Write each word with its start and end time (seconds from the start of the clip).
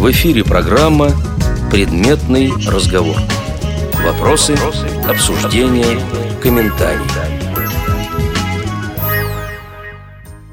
В 0.00 0.10
эфире 0.12 0.42
программа 0.42 1.10
«Предметный 1.70 2.50
разговор». 2.66 3.18
Вопросы, 4.02 4.56
обсуждения, 5.06 6.00
комментарии. 6.40 7.04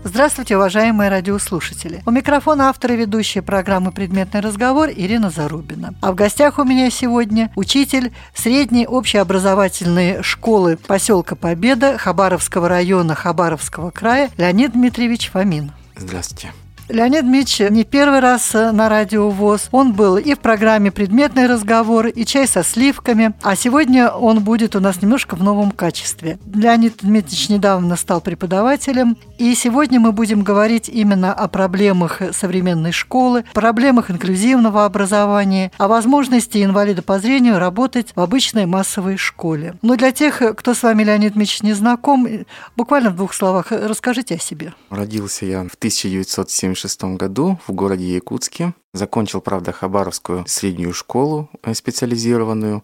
Здравствуйте, 0.03 0.57
уважаемые 0.57 1.09
радиослушатели. 1.09 2.03
У 2.05 2.11
микрофона 2.11 2.67
автор 2.67 2.91
и 2.91 2.97
ведущая 2.97 3.41
программы 3.41 3.93
«Предметный 3.93 4.41
разговор» 4.41 4.89
Ирина 4.89 5.29
Зарубина. 5.29 5.95
А 6.01 6.11
в 6.11 6.15
гостях 6.15 6.59
у 6.59 6.65
меня 6.65 6.89
сегодня 6.89 7.49
учитель 7.55 8.11
средней 8.35 8.85
общеобразовательной 8.85 10.23
школы 10.23 10.75
поселка 10.75 11.37
Победа 11.37 11.97
Хабаровского 11.97 12.67
района 12.67 13.15
Хабаровского 13.15 13.91
края 13.91 14.29
Леонид 14.35 14.73
Дмитриевич 14.73 15.29
Фомин. 15.31 15.71
Здравствуйте. 15.95 16.51
Леонид 16.89 17.25
Мич 17.25 17.59
не 17.59 17.83
первый 17.83 18.21
раз 18.21 18.53
на 18.53 18.87
радио 18.87 19.29
ВОЗ. 19.29 19.67
Он 19.71 19.91
был 19.91 20.15
и 20.15 20.33
в 20.35 20.39
программе 20.39 20.89
«Предметный 20.89 21.45
разговор», 21.45 22.07
и 22.07 22.23
«Чай 22.23 22.47
со 22.47 22.63
сливками». 22.63 23.33
А 23.41 23.57
сегодня 23.57 24.07
он 24.09 24.39
будет 24.39 24.73
у 24.73 24.79
нас 24.79 25.01
немножко 25.01 25.35
в 25.35 25.43
новом 25.43 25.71
качестве. 25.71 26.39
Леонид 26.53 26.99
Дмитриевич 27.01 27.49
недавно 27.49 27.97
стал 27.97 28.21
преподавателем. 28.21 29.17
И 29.37 29.53
сегодня 29.53 29.99
мы 29.99 30.13
будем 30.13 30.43
говорить 30.43 30.87
именно 30.87 31.33
о 31.33 31.49
проблемах 31.49 32.21
современной 32.31 32.93
школы, 32.93 33.43
проблемах 33.53 34.09
инклюзивного 34.09 34.85
образования, 34.85 35.73
о 35.77 35.89
возможности 35.89 36.63
инвалида 36.63 37.01
по 37.01 37.19
зрению 37.19 37.59
работать 37.59 38.13
в 38.15 38.21
обычной 38.21 38.65
массовой 38.65 39.17
школе. 39.17 39.75
Но 39.81 39.97
для 39.97 40.13
тех, 40.13 40.41
кто 40.55 40.73
с 40.73 40.83
вами, 40.83 41.03
Леонид 41.03 41.33
Дмитриевич, 41.33 41.63
не 41.63 41.73
знаком, 41.73 42.45
буквально 42.77 43.09
в 43.09 43.17
двух 43.17 43.33
словах 43.33 43.73
расскажите 43.73 44.35
о 44.35 44.39
себе. 44.39 44.73
Родился 44.89 45.45
я 45.45 45.63
в 45.63 45.75
1970 45.75 46.76
1976 46.77 47.17
году 47.17 47.59
в 47.67 47.71
городе 47.71 48.05
Якутске. 48.05 48.73
Закончил, 48.93 49.41
правда, 49.41 49.71
Хабаровскую 49.71 50.45
среднюю 50.47 50.93
школу 50.93 51.49
э, 51.63 51.73
специализированную. 51.73 52.83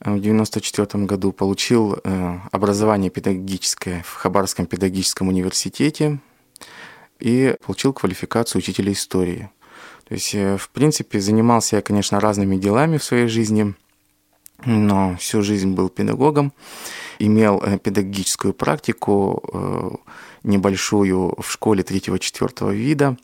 Э, 0.00 0.10
в 0.10 0.18
1994 0.18 1.04
году 1.04 1.32
получил 1.32 1.98
э, 2.02 2.38
образование 2.50 3.10
педагогическое 3.10 4.02
в 4.02 4.14
Хабаровском 4.14 4.66
педагогическом 4.66 5.28
университете 5.28 6.18
и 7.20 7.54
получил 7.64 7.92
квалификацию 7.92 8.60
учителя 8.60 8.92
истории. 8.92 9.50
То 10.08 10.14
есть, 10.14 10.34
в 10.34 10.70
принципе, 10.72 11.20
занимался 11.20 11.76
я, 11.76 11.82
конечно, 11.82 12.18
разными 12.18 12.56
делами 12.56 12.96
в 12.96 13.04
своей 13.04 13.28
жизни, 13.28 13.74
но 14.64 15.16
всю 15.16 15.42
жизнь 15.42 15.74
был 15.74 15.90
педагогом, 15.90 16.52
имел 17.18 17.60
педагогическую 17.82 18.54
практику, 18.54 20.00
небольшую 20.42 21.34
в 21.40 21.50
школе 21.50 21.82
третьего-четвертого 21.82 22.70
вида. 22.70 23.16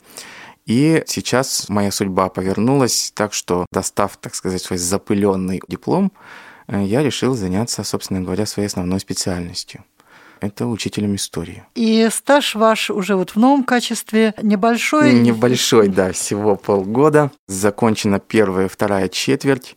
И 0.67 1.03
сейчас 1.07 1.69
моя 1.69 1.91
судьба 1.91 2.29
повернулась 2.29 3.13
так, 3.15 3.35
что 3.35 3.67
достав, 3.71 4.17
так 4.17 4.35
сказать, 4.35 4.63
свой 4.63 4.79
запыленный 4.79 5.61
диплом, 5.69 6.13
э, 6.69 6.83
я 6.85 7.03
решил 7.03 7.35
заняться, 7.35 7.85
собственно 7.85 8.21
говоря, 8.21 8.47
своей 8.47 8.69
основной 8.69 9.01
специальностью 9.01 9.85
это 10.45 10.67
учителем 10.67 11.15
истории. 11.17 11.65
И 11.75 12.09
стаж 12.11 12.55
ваш 12.55 12.91
уже 12.91 13.17
вот 13.17 13.31
в 13.31 13.37
новом 13.37 13.65
качестве 13.65 14.35
небольшой? 14.43 15.13
Небольшой, 15.13 15.89
да, 15.89 16.13
всего 16.13 16.57
полгода. 16.57 17.31
Закончена 17.49 18.21
первая, 18.21 18.69
вторая 18.69 19.09
четверть. 19.09 19.77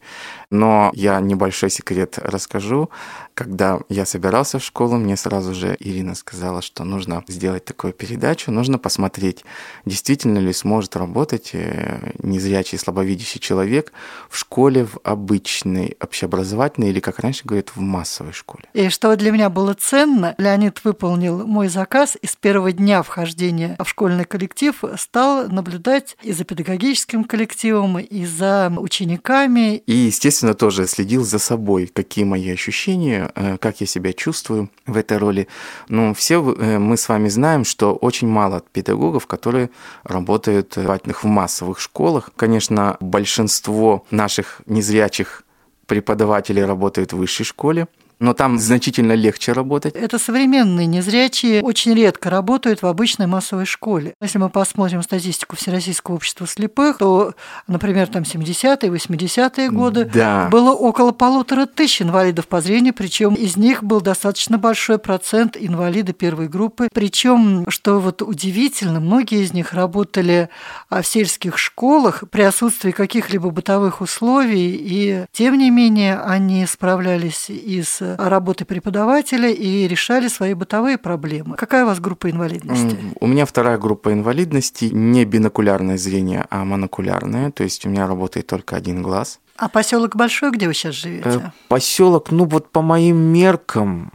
Но 0.51 0.91
я 0.93 1.19
небольшой 1.19 1.69
секрет 1.69 2.17
расскажу. 2.17 2.89
Когда 3.37 3.81
я 3.87 4.07
собирался 4.07 4.57
в 4.57 4.63
школу, 4.63 4.95
мне 4.95 5.15
сразу 5.15 5.53
же 5.53 5.77
Ирина 5.79 6.15
сказала, 6.15 6.63
что 6.63 6.83
нужно 6.83 7.23
сделать 7.27 7.65
такую 7.65 7.93
передачу, 7.93 8.49
нужно 8.49 8.79
посмотреть, 8.79 9.45
действительно 9.85 10.39
ли 10.39 10.51
сможет 10.53 10.95
работать 10.95 11.51
э, 11.53 12.13
незрячий, 12.17 12.79
слабовидящий 12.79 13.39
человек 13.39 13.93
в 14.31 14.39
школе, 14.39 14.85
в 14.85 14.97
обычной 15.03 15.95
общеобразовательной 15.99 16.89
или, 16.89 16.99
как 16.99 17.19
раньше 17.19 17.43
говорят, 17.45 17.69
в 17.75 17.79
массовой 17.79 18.33
школе. 18.33 18.63
И 18.73 18.89
что 18.89 19.15
для 19.15 19.29
меня 19.29 19.51
было 19.51 19.75
ценно, 19.75 20.33
Леонид 20.39 20.83
выполнил 20.83 21.45
мой 21.45 21.67
заказ 21.67 22.17
и 22.19 22.25
с 22.25 22.35
первого 22.35 22.71
дня 22.71 23.03
вхождения 23.03 23.75
в 23.77 23.87
школьный 23.87 24.25
коллектив 24.25 24.83
стал 24.97 25.47
наблюдать 25.47 26.17
и 26.23 26.31
за 26.31 26.43
педагогическим 26.43 27.23
коллективом, 27.23 27.99
и 27.99 28.25
за 28.25 28.73
учениками. 28.75 29.77
И, 29.85 29.93
естественно, 29.93 30.55
тоже 30.55 30.87
следил 30.87 31.23
за 31.23 31.37
собой, 31.37 31.85
какие 31.85 32.25
мои 32.25 32.49
ощущения, 32.49 33.26
Э, 33.35 33.57
как 33.57 33.81
я 33.81 33.87
себя 33.87 34.13
чувствую 34.13 34.69
в 34.85 34.97
этой 34.97 35.17
роли. 35.17 35.47
Ну, 35.89 36.13
все 36.13 36.35
э, 36.35 36.77
мы 36.77 36.97
с 36.97 37.09
вами 37.09 37.29
знаем, 37.29 37.65
что 37.65 37.95
очень 37.95 38.27
мало 38.27 38.61
педагогов, 38.71 39.27
которые 39.27 39.69
работают 40.03 40.75
в 40.75 41.25
массовых 41.25 41.79
школах. 41.79 42.31
Конечно, 42.35 42.97
большинство 42.99 44.05
наших 44.11 44.61
незрячих 44.65 45.43
преподавателей 45.85 46.65
работают 46.65 47.13
в 47.13 47.17
высшей 47.17 47.45
школе, 47.45 47.87
но 48.19 48.33
там 48.33 48.57
значительно 48.57 49.13
легче 49.13 49.51
работать. 49.51 49.95
Это 49.95 50.17
современные 50.19 50.87
незрячие 50.87 51.61
очень 51.61 51.93
редко 51.93 52.29
работают 52.29 52.81
в 52.81 52.87
обычной 52.87 53.27
массовой 53.27 53.65
школе. 53.65 54.13
Если 54.21 54.37
мы 54.37 54.49
посмотрим 54.49 55.03
статистику 55.03 55.55
Всероссийского 55.55 56.15
общества 56.15 56.47
слепых, 56.47 56.97
то, 56.97 57.33
например, 57.67 58.07
там 58.07 58.23
70-е, 58.23 58.89
80-е 58.89 59.69
годы 59.69 60.05
да. 60.05 60.47
было 60.49 60.71
около 60.71 61.11
полутора 61.11 61.65
тысяч 61.65 62.01
инвалидов 62.01 62.47
по 62.47 62.61
зрению, 62.61 62.93
причем 62.93 63.33
из 63.35 63.57
них 63.57 63.83
был 63.83 64.01
достаточно 64.01 64.57
большой 64.57 64.97
процент 64.97 65.55
инвалиды 65.59 66.13
первой 66.13 66.47
группы. 66.47 66.89
Причем, 66.93 67.65
что 67.69 67.99
вот 67.99 68.21
удивительно, 68.21 68.99
многие 68.99 69.43
из 69.43 69.53
них 69.53 69.73
работали 69.73 70.49
а, 70.89 71.01
в 71.01 71.07
сельских 71.07 71.57
школах 71.57 72.23
при 72.31 72.41
отсутствии 72.41 72.91
каких-либо 72.91 73.49
бытовых 73.49 74.01
условий, 74.01 74.75
и 74.79 75.25
тем 75.31 75.57
не 75.57 75.69
менее 75.69 76.19
они 76.19 76.65
справлялись 76.65 77.49
и 77.49 77.81
с 77.81 78.06
работы 78.17 78.65
преподавателя 78.65 79.49
и 79.49 79.87
решали 79.87 80.27
свои 80.27 80.53
бытовые 80.53 80.97
проблемы. 80.97 81.55
Какая 81.55 81.83
у 81.83 81.87
вас 81.87 81.99
группа 81.99 82.29
инвалидности? 82.29 82.97
У 83.19 83.27
меня 83.27 83.45
вторая 83.45 83.77
группа 83.77 84.13
инвалидности 84.13 84.85
не 84.85 85.25
бинокулярное 85.25 85.97
зрение, 85.97 86.45
а 86.49 86.63
монокулярное, 86.63 87.51
то 87.51 87.63
есть 87.63 87.85
у 87.85 87.89
меня 87.89 88.07
работает 88.07 88.47
только 88.47 88.75
один 88.75 89.01
глаз. 89.01 89.39
А 89.57 89.69
поселок 89.69 90.15
большой, 90.15 90.51
где 90.51 90.67
вы 90.67 90.75
сейчас 90.75 90.93
живете? 90.95 91.29
Э, 91.29 91.39
поселок, 91.67 92.31
ну 92.31 92.45
вот 92.45 92.71
по 92.71 92.81
моим 92.81 93.17
меркам, 93.17 94.11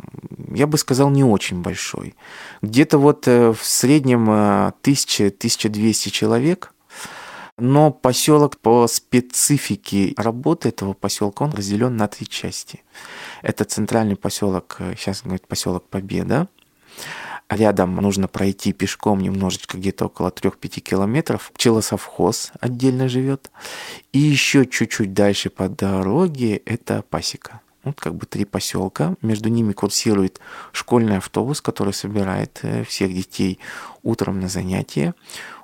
я 0.54 0.68
бы 0.68 0.78
сказал, 0.78 1.10
не 1.10 1.24
очень 1.24 1.62
большой. 1.62 2.14
Где-то 2.62 2.98
вот 2.98 3.26
э, 3.26 3.52
в 3.52 3.64
среднем 3.64 4.30
1000-1200 4.30 5.90
э, 5.90 6.10
человек. 6.10 6.72
Но 7.64 7.92
поселок 7.92 8.58
по 8.58 8.88
специфике 8.88 10.14
работы 10.16 10.70
этого 10.70 10.94
поселка, 10.94 11.44
он 11.44 11.52
разделен 11.52 11.96
на 11.96 12.08
три 12.08 12.26
части. 12.26 12.82
Это 13.40 13.62
центральный 13.62 14.16
поселок, 14.16 14.78
э, 14.80 14.94
сейчас 14.98 15.22
говорит 15.22 15.46
поселок 15.46 15.88
Победа. 15.88 16.48
Рядом 17.48 17.94
нужно 17.94 18.26
пройти 18.26 18.72
пешком 18.72 19.20
немножечко, 19.20 19.78
где-то 19.78 20.06
около 20.06 20.30
3-5 20.30 20.80
километров. 20.80 21.52
Пчелосовхоз 21.54 22.50
отдельно 22.58 23.08
живет. 23.08 23.52
И 24.12 24.18
еще 24.18 24.66
чуть-чуть 24.66 25.12
дальше 25.12 25.48
по 25.48 25.68
дороге 25.68 26.56
это 26.64 27.04
пасека. 27.10 27.60
Вот 27.84 28.00
как 28.00 28.16
бы 28.16 28.26
три 28.26 28.44
поселка. 28.44 29.14
Между 29.22 29.48
ними 29.48 29.72
курсирует 29.72 30.40
школьный 30.72 31.18
автобус, 31.18 31.60
который 31.60 31.92
собирает 31.92 32.58
э, 32.62 32.82
всех 32.82 33.14
детей 33.14 33.60
утром 34.02 34.40
на 34.40 34.48
занятия. 34.48 35.14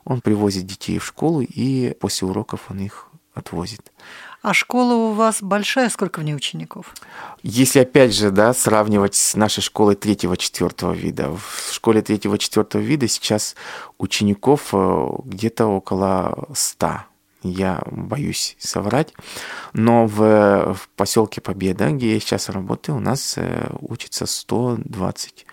Он 0.08 0.22
привозит 0.22 0.66
детей 0.66 0.98
в 0.98 1.04
школу 1.04 1.42
и 1.42 1.92
после 2.00 2.26
уроков 2.26 2.70
он 2.70 2.80
их 2.80 3.08
отвозит. 3.34 3.92
А 4.40 4.54
школа 4.54 4.94
у 4.94 5.12
вас 5.12 5.42
большая, 5.42 5.90
сколько 5.90 6.20
в 6.20 6.24
ней 6.24 6.34
учеников? 6.34 6.94
Если 7.42 7.80
опять 7.80 8.14
же, 8.14 8.30
да, 8.30 8.54
сравнивать 8.54 9.14
с 9.14 9.34
нашей 9.34 9.60
школой 9.60 9.96
третьего-четвертого 9.96 10.92
вида, 10.92 11.30
в 11.30 11.70
школе 11.70 12.00
третьего-четвертого 12.00 12.80
вида 12.80 13.06
сейчас 13.06 13.54
учеников 13.98 14.70
э, 14.72 15.08
где-то 15.24 15.66
около 15.66 16.48
ста. 16.54 17.06
Я 17.42 17.82
боюсь 17.90 18.56
соврать. 18.58 19.12
Но 19.74 20.06
в, 20.06 20.74
в 20.74 20.88
поселке 20.96 21.42
Победа, 21.42 21.90
где 21.90 22.14
я 22.14 22.20
сейчас 22.20 22.48
работаю, 22.48 22.96
у 22.96 23.00
нас 23.00 23.34
э, 23.36 23.70
учится 23.80 24.24
120 24.24 25.46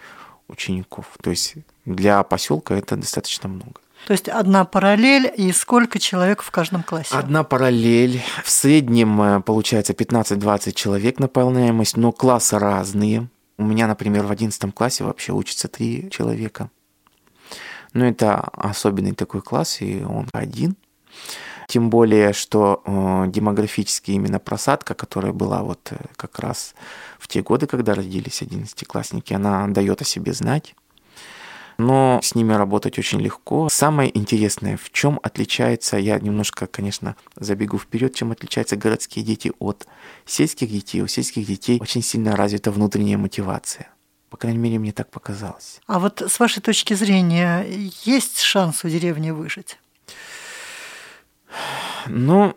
учеников. 0.47 1.07
То 1.21 1.31
есть 1.31 1.55
для 1.83 2.23
поселка 2.23 2.73
это 2.75 2.95
достаточно 2.95 3.49
много. 3.49 3.81
То 4.05 4.13
есть 4.13 4.29
одна 4.29 4.65
параллель 4.65 5.31
и 5.35 5.51
сколько 5.51 5.97
человек 5.97 6.43
в 6.43 6.51
каждом 6.51 6.83
классе? 6.83 7.15
Одна 7.15 7.43
параллель. 7.43 8.21
В 8.43 8.49
среднем 8.49 9.19
э, 9.21 9.41
получается 9.41 9.93
15-20 9.93 10.73
человек 10.73 11.19
наполняемость, 11.19 11.97
но 11.97 12.11
классы 12.11 12.59
разные. 12.59 13.27
У 13.57 13.63
меня, 13.63 13.87
например, 13.87 14.25
в 14.25 14.31
11 14.31 14.73
классе 14.75 15.03
вообще 15.03 15.33
учатся 15.33 15.67
три 15.67 16.09
человека. 16.11 16.69
Но 17.93 18.05
это 18.05 18.35
особенный 18.39 19.13
такой 19.13 19.41
класс, 19.41 19.81
и 19.81 20.03
он 20.03 20.27
один. 20.33 20.75
Тем 21.67 21.89
более, 21.89 22.33
что 22.33 22.83
э, 22.85 23.25
демографически 23.29 24.11
именно 24.11 24.37
просадка, 24.37 24.93
которая 24.93 25.33
была 25.33 25.63
вот 25.63 25.79
э, 25.91 25.97
как 26.15 26.37
раз 26.37 26.75
в 27.17 27.27
те 27.27 27.41
годы, 27.41 27.65
когда 27.65 27.95
родились 27.95 28.43
одиннадцатиклассники, 28.43 29.33
она 29.33 29.67
дает 29.67 30.01
о 30.01 30.05
себе 30.05 30.33
знать. 30.33 30.75
Но 31.77 32.19
с 32.23 32.35
ними 32.35 32.53
работать 32.53 32.97
очень 32.99 33.19
легко. 33.19 33.69
Самое 33.69 34.15
интересное, 34.17 34.77
в 34.77 34.91
чем 34.91 35.19
отличается, 35.23 35.97
я 35.97 36.19
немножко, 36.19 36.67
конечно, 36.67 37.15
забегу 37.35 37.77
вперед, 37.77 38.13
чем 38.13 38.31
отличаются 38.31 38.75
городские 38.75 39.25
дети 39.25 39.51
от 39.59 39.87
сельских 40.25 40.69
детей. 40.69 41.01
У 41.01 41.07
сельских 41.07 41.45
детей 41.45 41.79
очень 41.81 42.01
сильно 42.01 42.35
развита 42.35 42.71
внутренняя 42.71 43.17
мотивация. 43.17 43.89
По 44.29 44.37
крайней 44.37 44.59
мере, 44.59 44.79
мне 44.79 44.91
так 44.91 45.11
показалось. 45.11 45.79
А 45.87 45.99
вот 45.99 46.21
с 46.21 46.39
вашей 46.39 46.61
точки 46.61 46.93
зрения, 46.93 47.65
есть 48.03 48.41
шанс 48.41 48.83
у 48.83 48.89
деревни 48.89 49.31
выжить? 49.31 49.77
Ну, 52.07 52.55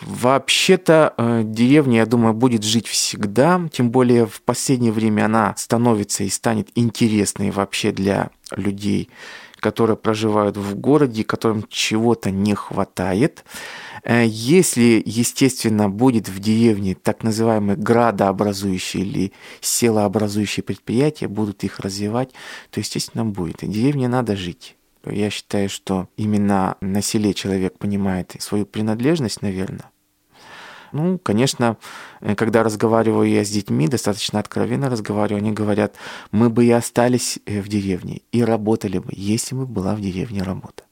Вообще-то 0.00 1.14
э, 1.16 1.42
деревня, 1.44 1.98
я 1.98 2.06
думаю, 2.06 2.34
будет 2.34 2.62
жить 2.62 2.86
всегда, 2.86 3.60
тем 3.72 3.90
более 3.90 4.26
в 4.26 4.42
последнее 4.42 4.92
время 4.92 5.24
она 5.24 5.54
становится 5.56 6.24
и 6.24 6.28
станет 6.28 6.68
интересной 6.76 7.50
вообще 7.50 7.90
для 7.90 8.30
людей, 8.52 9.10
которые 9.60 9.96
проживают 9.96 10.56
в 10.56 10.76
городе, 10.76 11.24
которым 11.24 11.64
чего-то 11.68 12.30
не 12.30 12.54
хватает. 12.54 13.44
Э, 14.04 14.24
если, 14.26 15.02
естественно, 15.04 15.90
будет 15.90 16.28
в 16.28 16.38
деревне 16.38 16.94
так 16.94 17.22
называемые 17.22 17.76
градообразующие 17.76 19.02
или 19.02 19.32
селообразующие 19.60 20.62
предприятия, 20.62 21.28
будут 21.28 21.64
их 21.64 21.80
развивать, 21.80 22.30
то, 22.70 22.80
естественно, 22.80 23.24
будет. 23.24 23.62
И 23.62 23.66
деревне 23.66 24.08
надо 24.08 24.36
жить. 24.36 24.77
Я 25.12 25.30
считаю, 25.30 25.68
что 25.68 26.08
именно 26.16 26.76
на 26.80 27.02
селе 27.02 27.34
человек 27.34 27.78
понимает 27.78 28.34
свою 28.38 28.66
принадлежность, 28.66 29.42
наверное. 29.42 29.90
Ну, 30.92 31.18
конечно, 31.18 31.76
э, 32.20 32.34
когда 32.34 32.62
разговариваю 32.62 33.28
я 33.28 33.44
с 33.44 33.50
детьми, 33.50 33.88
достаточно 33.88 34.40
откровенно 34.40 34.88
разговариваю, 34.88 35.40
они 35.40 35.52
говорят, 35.52 35.94
мы 36.30 36.48
бы 36.48 36.64
и 36.64 36.70
остались 36.70 37.38
э, 37.46 37.60
в 37.60 37.68
деревне, 37.68 38.22
и 38.32 38.42
работали 38.42 38.98
бы, 38.98 39.10
если 39.12 39.54
бы 39.54 39.66
была 39.66 39.94
в 39.94 40.00
деревне 40.00 40.42
работа. 40.42 40.84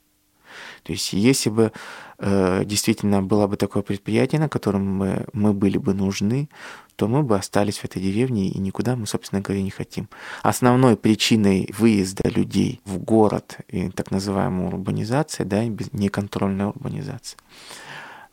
То 0.87 0.93
есть, 0.93 1.11
если 1.11 1.49
бы 1.49 1.73
э, 2.17 2.63
действительно 2.63 3.21
было 3.21 3.45
бы 3.47 3.57
такое 3.57 3.83
предприятие, 3.83 4.39
на 4.39 4.47
котором 4.47 4.85
мы, 4.85 5.25
мы 5.33 5.51
были 5.51 5.77
бы 5.77 5.93
нужны, 5.93 6.47
то 6.95 7.09
мы 7.09 7.23
бы 7.23 7.35
остались 7.35 7.79
в 7.79 7.83
этой 7.83 8.01
деревне 8.01 8.47
и 8.47 8.57
никуда 8.57 8.95
мы, 8.95 9.05
собственно 9.05 9.41
говоря, 9.41 9.61
не 9.61 9.69
хотим. 9.69 10.07
Основной 10.43 10.95
причиной 10.95 11.69
выезда 11.77 12.29
людей 12.29 12.79
в 12.85 12.99
город 12.99 13.57
и 13.67 13.89
так 13.89 14.11
называемая 14.11 14.67
урбанизация, 14.67 15.45
да, 15.45 15.65
неконтрольная 15.65 16.67
урбанизация, 16.67 17.37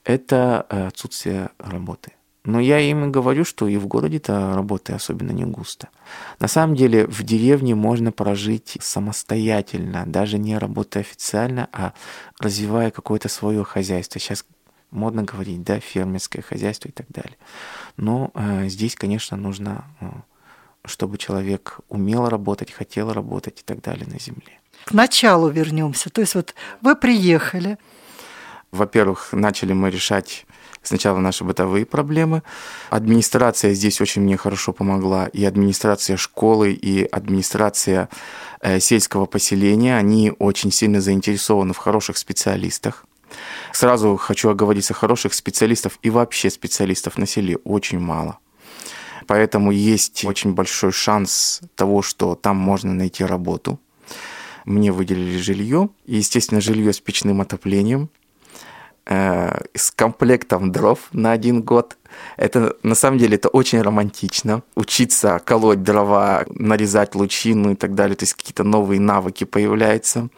это 0.04 0.64
э, 0.70 0.86
отсутствие 0.86 1.50
работы. 1.58 2.12
Но 2.44 2.60
я 2.60 2.78
им 2.78 3.06
и 3.06 3.10
говорю, 3.10 3.44
что 3.44 3.66
и 3.66 3.78
в 3.78 3.86
городе-то 3.86 4.54
работы 4.54 4.92
особенно 4.92 5.30
не 5.30 5.44
густо. 5.44 5.88
На 6.40 6.48
самом 6.48 6.76
деле 6.76 7.06
в 7.06 7.22
деревне 7.22 7.74
можно 7.74 8.12
прожить 8.12 8.76
самостоятельно, 8.80 10.04
даже 10.06 10.38
не 10.38 10.58
работая 10.58 11.00
официально, 11.00 11.68
а 11.72 11.94
развивая 12.38 12.90
какое-то 12.90 13.30
свое 13.30 13.64
хозяйство. 13.64 14.20
Сейчас 14.20 14.44
модно 14.90 15.22
говорить, 15.22 15.62
да, 15.62 15.80
фермерское 15.80 16.42
хозяйство 16.42 16.88
и 16.88 16.92
так 16.92 17.06
далее. 17.08 17.36
Но 17.96 18.30
э, 18.34 18.68
здесь, 18.68 18.94
конечно, 18.94 19.38
нужно, 19.38 19.86
э, 20.00 20.06
чтобы 20.84 21.16
человек 21.16 21.80
умел 21.88 22.28
работать, 22.28 22.70
хотел 22.70 23.12
работать 23.12 23.60
и 23.60 23.62
так 23.64 23.80
далее 23.80 24.06
на 24.06 24.20
земле. 24.20 24.60
К 24.84 24.92
началу 24.92 25.48
вернемся. 25.48 26.10
То 26.10 26.20
есть 26.20 26.34
вот 26.34 26.54
вы 26.82 26.94
приехали. 26.94 27.78
Во-первых, 28.70 29.32
начали 29.32 29.72
мы 29.72 29.90
решать 29.90 30.46
сначала 30.84 31.18
наши 31.18 31.44
бытовые 31.44 31.86
проблемы. 31.86 32.42
Администрация 32.90 33.74
здесь 33.74 34.00
очень 34.00 34.22
мне 34.22 34.36
хорошо 34.36 34.72
помогла. 34.72 35.26
И 35.26 35.44
администрация 35.44 36.16
школы, 36.16 36.72
и 36.72 37.04
администрация 37.04 38.08
э, 38.60 38.80
сельского 38.80 39.26
поселения. 39.26 39.96
Они 39.96 40.32
очень 40.38 40.70
сильно 40.70 41.00
заинтересованы 41.00 41.72
в 41.72 41.78
хороших 41.78 42.18
специалистах. 42.18 43.06
Сразу 43.72 44.16
хочу 44.16 44.50
оговориться, 44.50 44.94
хороших 44.94 45.34
специалистов 45.34 45.98
и 46.02 46.10
вообще 46.10 46.50
специалистов 46.50 47.18
на 47.18 47.26
селе 47.26 47.56
очень 47.64 47.98
мало. 47.98 48.38
Поэтому 49.26 49.72
есть 49.72 50.24
очень 50.24 50.52
большой 50.52 50.92
шанс 50.92 51.60
того, 51.74 52.02
что 52.02 52.34
там 52.34 52.56
можно 52.56 52.92
найти 52.92 53.24
работу. 53.24 53.80
Мне 54.64 54.92
выделили 54.92 55.38
жилье, 55.38 55.90
и, 56.06 56.16
естественно, 56.16 56.60
жилье 56.60 56.92
с 56.92 57.00
печным 57.00 57.40
отоплением, 57.40 58.08
э, 59.06 59.60
с 59.74 59.90
комплектом 59.90 60.72
дров 60.72 60.98
на 61.12 61.32
один 61.32 61.62
год. 61.62 61.96
Это 62.36 62.76
на 62.82 62.94
самом 62.94 63.18
деле 63.18 63.36
это 63.36 63.48
очень 63.48 63.82
романтично. 63.82 64.62
Учиться 64.74 65.40
колоть 65.44 65.82
дрова, 65.82 66.44
нарезать 66.48 67.14
лучину 67.14 67.72
и 67.72 67.74
так 67.74 67.94
далее. 67.94 68.16
То 68.16 68.24
есть 68.24 68.34
какие-то 68.34 68.64
новые 68.64 69.00
навыки 69.00 69.44
появляются 69.44 70.28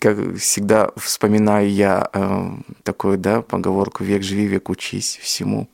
как 0.00 0.36
всегда 0.36 0.90
вспоминаю 0.96 1.70
я 1.70 2.10
э, 2.12 2.50
такую, 2.82 3.18
да, 3.18 3.42
поговорку 3.42 4.04
«век 4.04 4.22
живи, 4.22 4.46
век 4.46 4.68
учись 4.68 5.18
всему». 5.22 5.68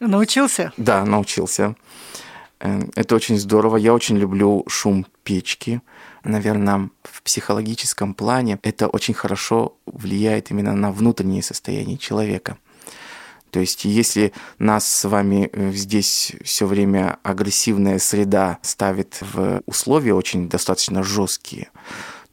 Научился? 0.00 0.72
Да, 0.76 1.04
научился. 1.04 1.76
Э, 2.58 2.80
это 2.96 3.14
очень 3.14 3.38
здорово. 3.38 3.76
Я 3.76 3.94
очень 3.94 4.16
люблю 4.16 4.64
шум 4.68 5.06
печки. 5.22 5.80
Наверное, 6.24 6.90
в 7.02 7.22
психологическом 7.22 8.14
плане 8.14 8.58
это 8.62 8.88
очень 8.88 9.14
хорошо 9.14 9.76
влияет 9.86 10.50
именно 10.50 10.74
на 10.74 10.92
внутреннее 10.92 11.42
состояние 11.42 11.98
человека. 11.98 12.58
То 13.50 13.60
есть, 13.60 13.84
если 13.84 14.32
нас 14.58 14.86
с 14.86 15.08
вами 15.08 15.50
э, 15.52 15.72
здесь 15.72 16.32
все 16.44 16.66
время 16.66 17.18
агрессивная 17.22 17.98
среда 17.98 18.58
ставит 18.62 19.18
в 19.20 19.62
условия 19.66 20.14
очень 20.14 20.48
достаточно 20.48 21.02
жесткие, 21.02 21.70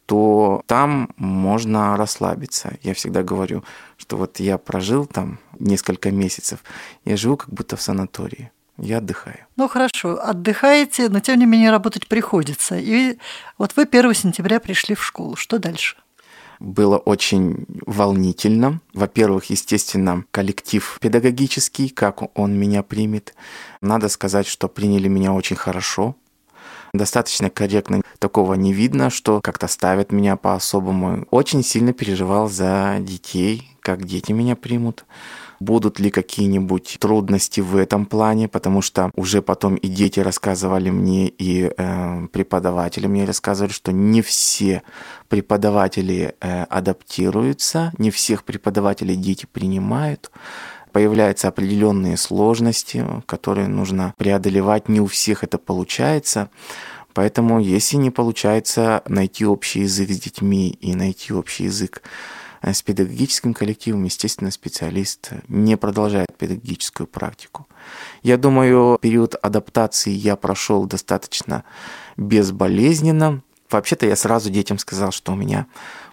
то 0.06 0.62
там 0.68 1.10
можно 1.18 1.98
расслабиться. 1.98 2.78
Я 2.81 2.94
всегда 2.94 3.24
говорю, 3.24 3.63
что 3.98 4.16
вот 4.16 4.39
я 4.39 4.57
прожил 4.57 5.06
там 5.06 5.39
несколько 5.60 6.12
месяцев, 6.12 6.63
я 7.04 7.18
живу 7.18 7.36
как 7.36 7.50
будто 7.50 7.75
в 7.75 7.81
санатории. 7.81 8.51
Я 8.77 8.97
отдыхаю. 8.97 9.39
Ну 9.56 9.68
хорошо, 9.68 10.19
отдыхаете, 10.21 11.09
но 11.09 11.19
тем 11.19 11.39
не 11.39 11.45
менее 11.45 11.71
работать 11.71 12.07
приходится. 12.07 12.77
И 12.77 13.18
вот 13.57 13.75
вы 13.75 13.83
1 13.83 14.13
сентября 14.13 14.59
пришли 14.59 14.95
в 14.95 15.03
школу. 15.03 15.35
Что 15.35 15.57
дальше? 15.57 15.95
Было 16.59 16.97
очень 16.97 17.65
волнительно. 17.85 18.81
Во-первых, 18.94 19.45
естественно, 19.45 20.25
коллектив 20.31 20.97
педагогический, 21.01 21.89
как 21.89 22.38
он 22.38 22.57
меня 22.57 22.83
примет. 22.83 23.35
Надо 23.81 24.09
сказать, 24.09 24.47
что 24.47 24.68
приняли 24.68 25.07
меня 25.07 25.33
очень 25.33 25.56
хорошо 25.56 26.15
достаточно 26.94 27.50
корректно. 27.50 28.01
Такого 28.19 28.56
не 28.56 28.74
видно, 28.74 29.09
что 29.09 29.41
как-то 29.41 29.68
ставят 29.68 30.12
меня 30.12 30.35
по-особому. 30.35 31.25
Очень 31.31 31.63
сильно 31.63 31.94
переживал 31.94 32.50
за 32.50 32.97
детей, 33.00 33.71
как 33.81 34.06
дети 34.06 34.31
меня 34.31 34.56
примут 34.56 35.06
будут 35.59 36.00
ли 36.00 36.09
какие-нибудь 36.09 36.98
трудности 37.00 37.62
в 37.62 37.75
этом 37.75 38.05
плане, 38.05 38.48
потому 38.48 38.82
что 38.82 39.12
уже 39.15 39.41
потом 39.41 39.75
и 39.75 39.88
дети 39.88 40.20
рассказывали 40.20 40.89
мне, 40.89 41.27
и 41.27 41.72
э, 41.75 42.27
преподаватели 42.32 43.08
мне 43.08 43.25
рассказывали, 43.25 43.72
что 43.72 43.91
не 43.91 44.22
все 44.22 44.84
преподаватели 45.29 46.36
э, 46.39 46.63
адаптируются, 46.63 47.91
не 47.98 48.12
всех 48.12 48.43
преподавателей 48.43 49.15
дети 49.15 49.46
принимают 49.51 50.32
появляются 50.93 51.50
определенные 51.50 52.17
сложности, 52.17 53.05
которые 53.27 53.67
нужно 53.67 54.15
преодолевать. 54.17 54.89
Не 54.89 55.00
у 55.00 55.05
всех 55.05 55.43
это 55.43 55.60
получается. 55.60 56.50
Поэтому, 57.13 57.60
если 57.60 57.98
не 57.98 58.10
получается 58.10 59.03
найти 59.08 59.46
общий 59.46 59.82
язык 59.82 60.10
с 60.10 60.20
детьми 60.20 60.70
и 60.70 60.96
найти 60.96 61.34
общий 61.34 61.65
язык 61.65 62.01
с 62.62 62.82
педагогическим 62.82 63.54
коллективом, 63.54 64.04
естественно, 64.04 64.52
специалист 64.52 65.32
не 65.48 65.78
продолжает 65.78 66.36
педагогическую 66.38 67.08
практику. 67.08 67.68
Я 68.24 68.38
думаю, 68.38 68.98
период 69.02 69.36
адаптации 69.36 70.12
я 70.12 70.36
прошел 70.36 70.86
достаточно 70.86 71.64
безболезненно. 72.18 73.42
Вообще-то 73.70 74.06
я 74.06 74.16
сразу 74.16 74.50
детям 74.50 74.78
сказал, 74.78 75.12
что 75.12 75.34
у 75.34 75.36
меня 75.36 75.68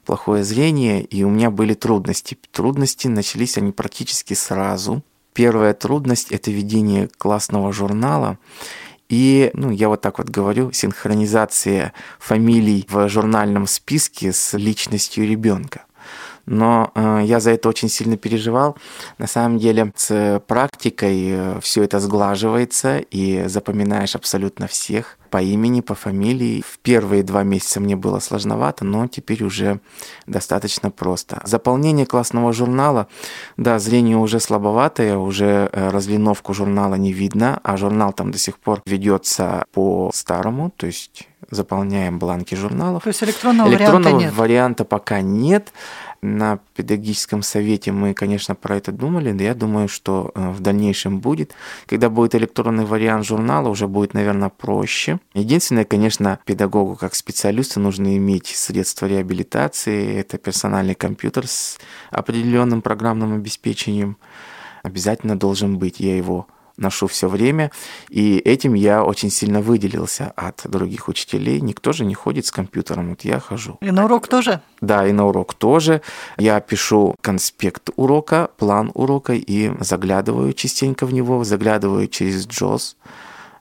плохое 0.04 0.44
зрение, 0.44 1.02
и 1.02 1.24
у 1.24 1.30
меня 1.30 1.50
были 1.50 1.74
трудности. 1.74 2.36
Трудности 2.50 3.08
начались 3.08 3.56
они 3.58 3.72
практически 3.72 4.34
сразу. 4.34 5.02
Первая 5.32 5.74
трудность– 5.74 6.28
это 6.30 6.50
ведение 6.50 7.08
классного 7.18 7.72
журнала. 7.72 8.38
И, 9.08 9.50
ну, 9.54 9.70
я 9.70 9.88
вот 9.88 10.00
так 10.00 10.18
вот 10.18 10.28
говорю, 10.28 10.72
синхронизация 10.72 11.92
фамилий 12.18 12.86
в 12.88 13.08
журнальном 13.08 13.66
списке 13.66 14.32
с 14.32 14.56
личностью 14.56 15.28
ребенка 15.28 15.84
но 16.46 16.90
э, 16.94 17.22
я 17.24 17.40
за 17.40 17.52
это 17.52 17.68
очень 17.68 17.88
сильно 17.88 18.16
переживал. 18.16 18.76
На 19.18 19.26
самом 19.26 19.58
деле 19.58 19.92
с 19.96 20.42
практикой 20.46 21.30
э, 21.30 21.60
все 21.60 21.82
это 21.82 22.00
сглаживается 22.00 22.98
и 22.98 23.44
запоминаешь 23.46 24.14
абсолютно 24.14 24.66
всех 24.66 25.18
по 25.30 25.42
имени, 25.42 25.80
по 25.80 25.96
фамилии. 25.96 26.62
В 26.64 26.78
первые 26.78 27.24
два 27.24 27.42
месяца 27.42 27.80
мне 27.80 27.96
было 27.96 28.20
сложновато, 28.20 28.84
но 28.84 29.08
теперь 29.08 29.42
уже 29.42 29.80
достаточно 30.26 30.92
просто. 30.92 31.40
Заполнение 31.44 32.06
классного 32.06 32.52
журнала, 32.52 33.08
да, 33.56 33.80
зрение 33.80 34.16
уже 34.16 34.38
слабоватое, 34.38 35.16
уже 35.16 35.68
э, 35.72 35.90
разлиновку 35.90 36.54
журнала 36.54 36.94
не 36.94 37.12
видно, 37.12 37.58
а 37.64 37.76
журнал 37.76 38.12
там 38.12 38.30
до 38.30 38.38
сих 38.38 38.58
пор 38.58 38.80
ведется 38.86 39.64
по 39.72 40.10
старому, 40.14 40.70
то 40.76 40.86
есть 40.86 41.28
заполняем 41.50 42.18
бланки 42.18 42.54
журналов. 42.54 43.02
То 43.02 43.08
есть 43.08 43.22
электронного, 43.22 43.68
электронного 43.68 44.02
варианта 44.02 44.24
нет? 44.24 44.34
варианта 44.34 44.84
пока 44.84 45.20
нет. 45.20 45.72
На 46.26 46.58
педагогическом 46.74 47.42
совете 47.42 47.92
мы, 47.92 48.14
конечно, 48.14 48.54
про 48.54 48.78
это 48.78 48.92
думали, 48.92 49.30
но 49.32 49.42
я 49.42 49.54
думаю, 49.54 49.88
что 49.88 50.32
э, 50.34 50.52
в 50.52 50.60
дальнейшем 50.60 51.20
будет. 51.20 51.52
Когда 51.84 52.08
будет 52.08 52.34
электронный 52.34 52.86
вариант 52.86 53.26
журнала, 53.26 53.68
уже 53.68 53.88
будет, 53.88 54.14
наверное, 54.14 54.48
проще. 54.48 55.20
Единственное, 55.34 55.84
конечно, 55.84 56.38
педагогу 56.46 56.96
как 56.96 57.14
специалисту 57.14 57.78
нужно 57.78 58.16
иметь 58.16 58.46
средства 58.46 59.04
реабилитации. 59.04 60.16
Это 60.16 60.38
персональный 60.38 60.94
компьютер 60.94 61.46
с 61.46 61.78
определенным 62.10 62.80
программным 62.80 63.34
обеспечением. 63.34 64.16
Обязательно 64.82 65.38
должен 65.38 65.76
быть. 65.76 66.00
Я 66.00 66.16
его 66.16 66.46
ношу 66.76 67.06
все 67.06 67.28
время, 67.28 67.70
и 68.08 68.38
этим 68.38 68.74
я 68.74 69.04
очень 69.04 69.30
сильно 69.30 69.60
выделился 69.60 70.32
от 70.36 70.62
других 70.64 71.08
учителей. 71.08 71.60
Никто 71.60 71.92
же 71.92 72.04
не 72.04 72.14
ходит 72.14 72.46
с 72.46 72.50
компьютером, 72.50 73.10
вот 73.10 73.22
я 73.22 73.40
хожу. 73.40 73.78
И 73.80 73.90
на 73.90 74.04
урок 74.04 74.28
тоже? 74.28 74.60
Да, 74.80 75.06
и 75.06 75.12
на 75.12 75.26
урок 75.26 75.54
тоже. 75.54 76.02
Я 76.36 76.60
пишу 76.60 77.14
конспект 77.20 77.90
урока, 77.96 78.50
план 78.56 78.90
урока 78.94 79.34
и 79.34 79.72
заглядываю 79.80 80.52
частенько 80.52 81.06
в 81.06 81.12
него, 81.12 81.44
заглядываю 81.44 82.08
через 82.08 82.46
JOS. 82.46 82.96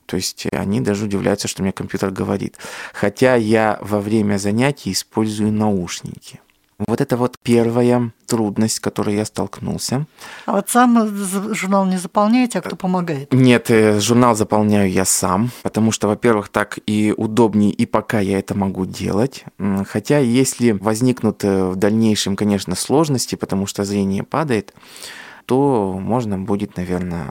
То 0.06 0.16
есть 0.16 0.46
они 0.52 0.80
даже 0.80 1.06
удивляются, 1.06 1.48
что 1.48 1.62
мне 1.62 1.72
компьютер 1.72 2.10
говорит. 2.10 2.58
Хотя 2.92 3.36
я 3.36 3.78
во 3.80 4.00
время 4.00 4.38
занятий 4.38 4.92
использую 4.92 5.52
наушники. 5.52 6.40
Вот 6.78 7.00
это 7.00 7.16
вот 7.16 7.36
первая 7.42 8.12
трудность, 8.26 8.76
с 8.76 8.80
которой 8.80 9.14
я 9.16 9.24
столкнулся. 9.24 10.06
А 10.46 10.52
вот 10.52 10.68
сам 10.68 11.14
журнал 11.54 11.86
не 11.86 11.98
заполняете, 11.98 12.58
а 12.58 12.62
кто 12.62 12.76
помогает? 12.76 13.32
Нет, 13.32 13.70
э, 13.70 14.00
журнал 14.00 14.34
заполняю 14.34 14.90
я 14.90 15.04
сам, 15.04 15.50
потому 15.62 15.92
что, 15.92 16.08
во-первых, 16.08 16.48
так 16.48 16.78
и 16.86 17.14
удобнее, 17.16 17.70
и 17.70 17.86
пока 17.86 18.20
я 18.20 18.38
это 18.38 18.56
могу 18.56 18.86
делать. 18.86 19.44
Хотя, 19.86 20.18
если 20.18 20.72
возникнут 20.72 21.44
э, 21.44 21.64
в 21.66 21.76
дальнейшем, 21.76 22.34
конечно, 22.34 22.74
сложности, 22.74 23.36
потому 23.36 23.66
что 23.66 23.84
зрение 23.84 24.24
падает, 24.24 24.74
то 25.46 25.98
можно 26.00 26.38
будет, 26.38 26.76
наверное, 26.76 27.30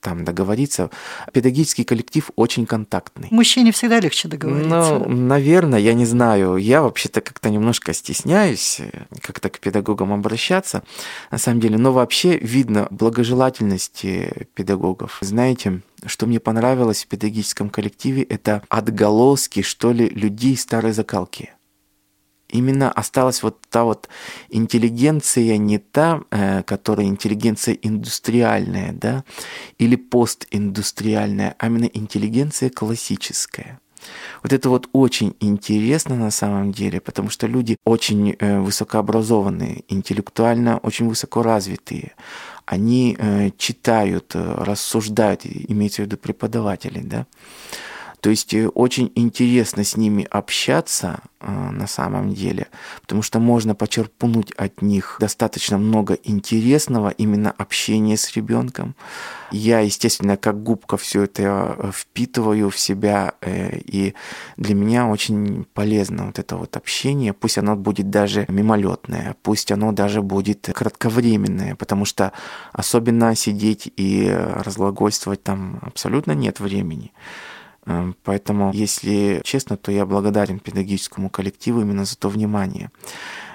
там 0.00 0.24
договориться. 0.24 0.90
Педагогический 1.32 1.84
коллектив 1.84 2.30
очень 2.36 2.66
контактный. 2.66 3.28
Мужчине 3.30 3.72
всегда 3.72 4.00
легче 4.00 4.28
договориться. 4.28 4.68
Ну, 4.70 5.08
наверное, 5.08 5.78
я 5.78 5.94
не 5.94 6.06
знаю. 6.06 6.56
Я 6.56 6.82
вообще-то 6.82 7.20
как-то 7.20 7.50
немножко 7.50 7.92
стесняюсь 7.92 8.80
э, 8.80 8.90
как-то 9.20 9.48
к 9.50 9.60
педагогам 9.60 10.12
обращаться, 10.12 10.82
на 11.30 11.38
самом 11.38 11.60
деле. 11.60 11.78
Но 11.78 11.92
вообще 11.92 12.38
видно 12.38 12.88
благожелательность 12.90 14.04
педагогов. 14.54 15.18
Знаете, 15.20 15.80
что 16.06 16.26
мне 16.26 16.40
понравилось 16.40 17.04
в 17.04 17.08
педагогическом 17.08 17.70
коллективе, 17.70 18.22
это 18.22 18.62
отголоски, 18.68 19.62
что 19.62 19.92
ли, 19.92 20.08
людей 20.08 20.56
старой 20.56 20.92
закалки 20.92 21.50
именно 22.52 22.90
осталась 22.90 23.42
вот 23.42 23.60
та 23.70 23.84
вот 23.84 24.08
интеллигенция 24.48 25.56
не 25.56 25.78
та, 25.78 26.20
э, 26.30 26.62
которая 26.62 27.06
интеллигенция 27.06 27.74
индустриальная, 27.74 28.92
да, 28.92 29.24
или 29.78 29.96
постиндустриальная, 29.96 31.54
а 31.58 31.66
именно 31.66 31.86
интеллигенция 31.86 32.70
классическая. 32.70 33.80
Вот 34.42 34.52
это 34.52 34.68
вот 34.70 34.88
очень 34.92 35.34
интересно 35.40 36.16
на 36.16 36.30
самом 36.30 36.72
деле, 36.72 37.00
потому 37.00 37.30
что 37.30 37.46
люди 37.46 37.76
очень 37.84 38.36
э, 38.38 38.60
высокообразованные, 38.60 39.84
интеллектуально 39.88 40.78
очень 40.78 41.08
высокоразвитые. 41.08 42.12
Они 42.64 43.16
э, 43.18 43.50
читают, 43.58 44.34
рассуждают, 44.34 45.42
имеется 45.44 46.02
в 46.02 46.06
виду 46.06 46.16
преподаватели, 46.16 47.00
да. 47.00 47.26
То 48.20 48.30
есть 48.30 48.52
э, 48.54 48.68
очень 48.68 49.10
интересно 49.14 49.82
с 49.82 49.96
ними 49.96 50.26
общаться 50.30 51.20
э, 51.40 51.50
на 51.50 51.86
самом 51.86 52.34
деле, 52.34 52.68
потому 53.00 53.22
что 53.22 53.40
можно 53.40 53.74
почерпнуть 53.74 54.52
от 54.52 54.82
них 54.82 55.16
достаточно 55.20 55.78
много 55.78 56.14
интересного 56.14 57.08
именно 57.10 57.50
общения 57.50 58.16
с 58.16 58.34
ребенком. 58.36 58.94
Я, 59.50 59.80
естественно, 59.80 60.36
как 60.36 60.62
губка 60.62 60.96
все 60.98 61.22
это 61.22 61.76
э, 61.78 61.90
впитываю 61.94 62.70
в 62.70 62.78
себя, 62.78 63.34
и 63.42 64.14
для 64.56 64.74
меня 64.74 65.06
очень 65.06 65.64
полезно 65.72 66.26
вот 66.26 66.38
это 66.38 66.56
вот 66.56 66.76
общение, 66.76 67.32
пусть 67.32 67.58
оно 67.58 67.74
будет 67.74 68.10
даже 68.10 68.44
мимолетное, 68.48 69.34
пусть 69.42 69.72
оно 69.72 69.92
даже 69.92 70.20
будет 70.20 70.68
кратковременное, 70.74 71.74
потому 71.74 72.04
что 72.04 72.32
особенно 72.72 73.34
сидеть 73.34 73.90
и 73.96 74.30
разглагольствовать 74.30 75.42
там 75.42 75.80
абсолютно 75.82 76.32
нет 76.32 76.60
времени. 76.60 77.12
Эм, 77.90 78.14
поэтому, 78.22 78.72
если 78.72 79.40
честно, 79.42 79.76
то 79.76 79.90
я 79.90 80.06
благодарен 80.06 80.60
педагогическому 80.60 81.28
коллективу 81.28 81.80
именно 81.80 82.04
за 82.04 82.16
то 82.16 82.28
внимание. 82.28 82.90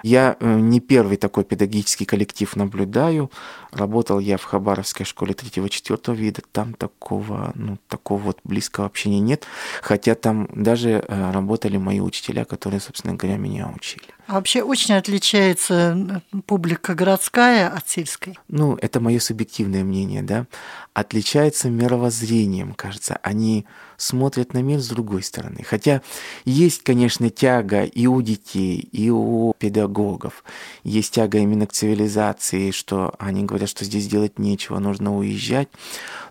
Я 0.04 0.36
э, 0.40 0.60
не 0.60 0.82
первый 0.82 1.18
такой 1.18 1.46
педагогический 1.46 2.06
коллектив 2.06 2.56
наблюдаю. 2.56 3.32
Работал 3.72 4.20
я 4.20 4.38
в 4.38 4.44
Хабаровской 4.44 5.06
школе 5.06 5.34
3-4 5.34 6.16
вида. 6.16 6.42
Там 6.52 6.74
такого, 6.74 7.52
ну, 7.56 7.78
такого 7.88 8.22
вот 8.22 8.40
близкого 8.44 8.86
общения 8.86 9.20
нет. 9.20 9.48
Хотя 9.82 10.16
там 10.16 10.48
даже 10.54 11.04
э, 11.08 11.32
работали 11.32 11.78
мои 11.78 12.02
учителя, 12.02 12.46
которые, 12.46 12.82
собственно 12.82 13.16
говоря, 13.16 13.38
меня 13.38 13.72
учили. 13.76 14.06
А 14.28 14.34
вообще 14.34 14.64
очень 14.64 14.96
отличается 14.96 16.22
публика 16.46 16.94
городская 16.94 17.70
от 17.70 17.88
сельской? 17.88 18.38
Ну, 18.48 18.78
это 18.82 19.00
мое 19.00 19.20
субъективное 19.20 19.84
мнение, 19.84 20.24
да. 20.24 20.46
Отличается 20.94 21.70
мировоззрением, 21.70 22.74
кажется. 22.74 23.20
Они 23.22 23.66
смотрят 23.98 24.54
на 24.54 24.62
мир 24.62 24.80
с 24.80 24.88
другой 24.88 25.24
стороны. 25.24 25.64
Хотя 25.64 26.02
есть, 26.46 26.84
конечно, 26.84 27.30
тяга 27.30 27.84
и 27.84 28.08
у 28.08 28.22
детей, 28.22 28.78
и 28.92 29.10
у 29.10 29.54
педагогов. 29.58 30.44
Есть 30.84 31.14
тяга 31.14 31.38
именно 31.38 31.68
к 31.68 31.74
цивилизации, 31.74 32.72
что 32.72 33.14
они 33.20 33.44
говорят, 33.44 33.70
что 33.70 33.86
здесь 33.86 34.08
делать 34.08 34.40
нечего, 34.40 34.80
нужно 34.80 35.16
уезжать. 35.16 35.70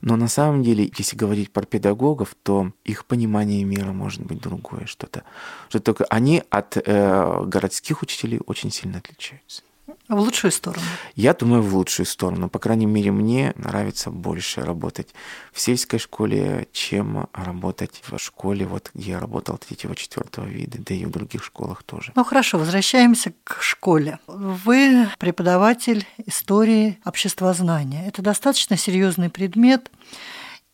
Но 0.00 0.16
на 0.16 0.28
самом 0.28 0.62
деле, 0.62 0.90
если 0.96 1.16
говорить 1.16 1.50
про 1.50 1.64
педагогов, 1.64 2.34
то 2.42 2.72
их 2.84 3.04
понимание 3.06 3.64
мира 3.64 3.92
может 3.92 4.22
быть 4.22 4.40
другое 4.40 4.86
что-то. 4.86 5.22
Что 5.68 5.80
только 5.80 6.04
они 6.04 6.42
от 6.50 6.76
э, 6.76 7.44
городских 7.46 8.02
учителей 8.02 8.40
очень 8.46 8.70
сильно 8.70 8.98
отличаются. 8.98 9.62
В 10.08 10.18
лучшую 10.18 10.50
сторону? 10.50 10.84
Я 11.14 11.34
думаю, 11.34 11.62
в 11.62 11.74
лучшую 11.74 12.06
сторону. 12.06 12.48
По 12.48 12.58
крайней 12.58 12.86
мере, 12.86 13.10
мне 13.10 13.52
нравится 13.56 14.10
больше 14.10 14.62
работать 14.62 15.14
в 15.52 15.60
сельской 15.60 15.98
школе, 15.98 16.68
чем 16.72 17.28
работать 17.32 18.02
в 18.06 18.18
школе, 18.18 18.66
вот 18.66 18.90
где 18.94 19.12
я 19.12 19.20
работал 19.20 19.58
третьего-четвертого 19.58 20.46
вида, 20.46 20.78
да 20.78 20.94
и 20.94 21.04
в 21.04 21.10
других 21.10 21.44
школах 21.44 21.82
тоже. 21.82 22.12
Ну 22.14 22.24
хорошо, 22.24 22.58
возвращаемся 22.58 23.34
к 23.44 23.62
школе. 23.62 24.18
Вы 24.26 25.08
преподаватель 25.18 26.06
истории 26.26 26.98
обществознания. 27.04 28.06
Это 28.06 28.22
достаточно 28.22 28.76
серьезный 28.76 29.30
предмет. 29.30 29.90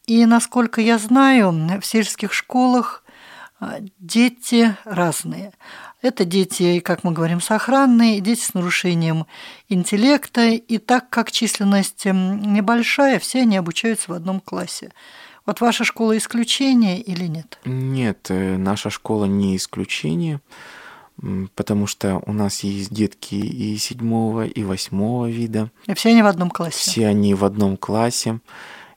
И, 0.07 0.25
насколько 0.27 0.81
я 0.81 0.99
знаю, 0.99 1.53
в 1.81 1.87
сельских 1.87 2.33
школах 2.33 3.05
а, 3.61 3.77
дети 3.99 4.75
разные. 4.85 5.53
Это 6.03 6.25
дети, 6.25 6.81
как 6.81 7.05
мы 7.05 7.13
говорим, 7.13 7.41
сохранные, 7.41 8.21
дети 8.21 8.41
с 8.41 8.55
нарушением 8.55 9.27
интеллекта. 9.69 10.49
И 10.49 10.79
так 10.79 11.11
как 11.11 11.31
численность 11.31 12.07
небольшая, 12.07 13.19
все 13.19 13.43
они 13.43 13.59
обучаются 13.59 14.11
в 14.11 14.15
одном 14.15 14.41
классе. 14.41 14.93
Вот 15.45 15.61
ваша 15.61 15.85
школа 15.85 16.17
исключение 16.17 17.01
или 17.01 17.27
нет? 17.27 17.59
Нет, 17.65 18.27
э, 18.31 18.57
наша 18.57 18.89
школа 18.89 19.25
не 19.25 19.57
исключение, 19.57 20.41
потому 21.55 21.87
что 21.87 22.23
у 22.27 22.33
нас 22.33 22.61
есть 22.61 22.93
детки 22.93 23.35
и 23.35 23.77
седьмого, 23.77 24.47
и 24.47 24.63
восьмого 24.63 25.27
вида. 25.27 25.71
И 25.87 25.95
все 25.95 26.11
они 26.11 26.23
в 26.23 26.27
одном 26.27 26.51
классе? 26.51 26.79
Все 26.79 27.07
они 27.07 27.35
в 27.35 27.45
одном 27.45 27.77
классе. 27.77 28.41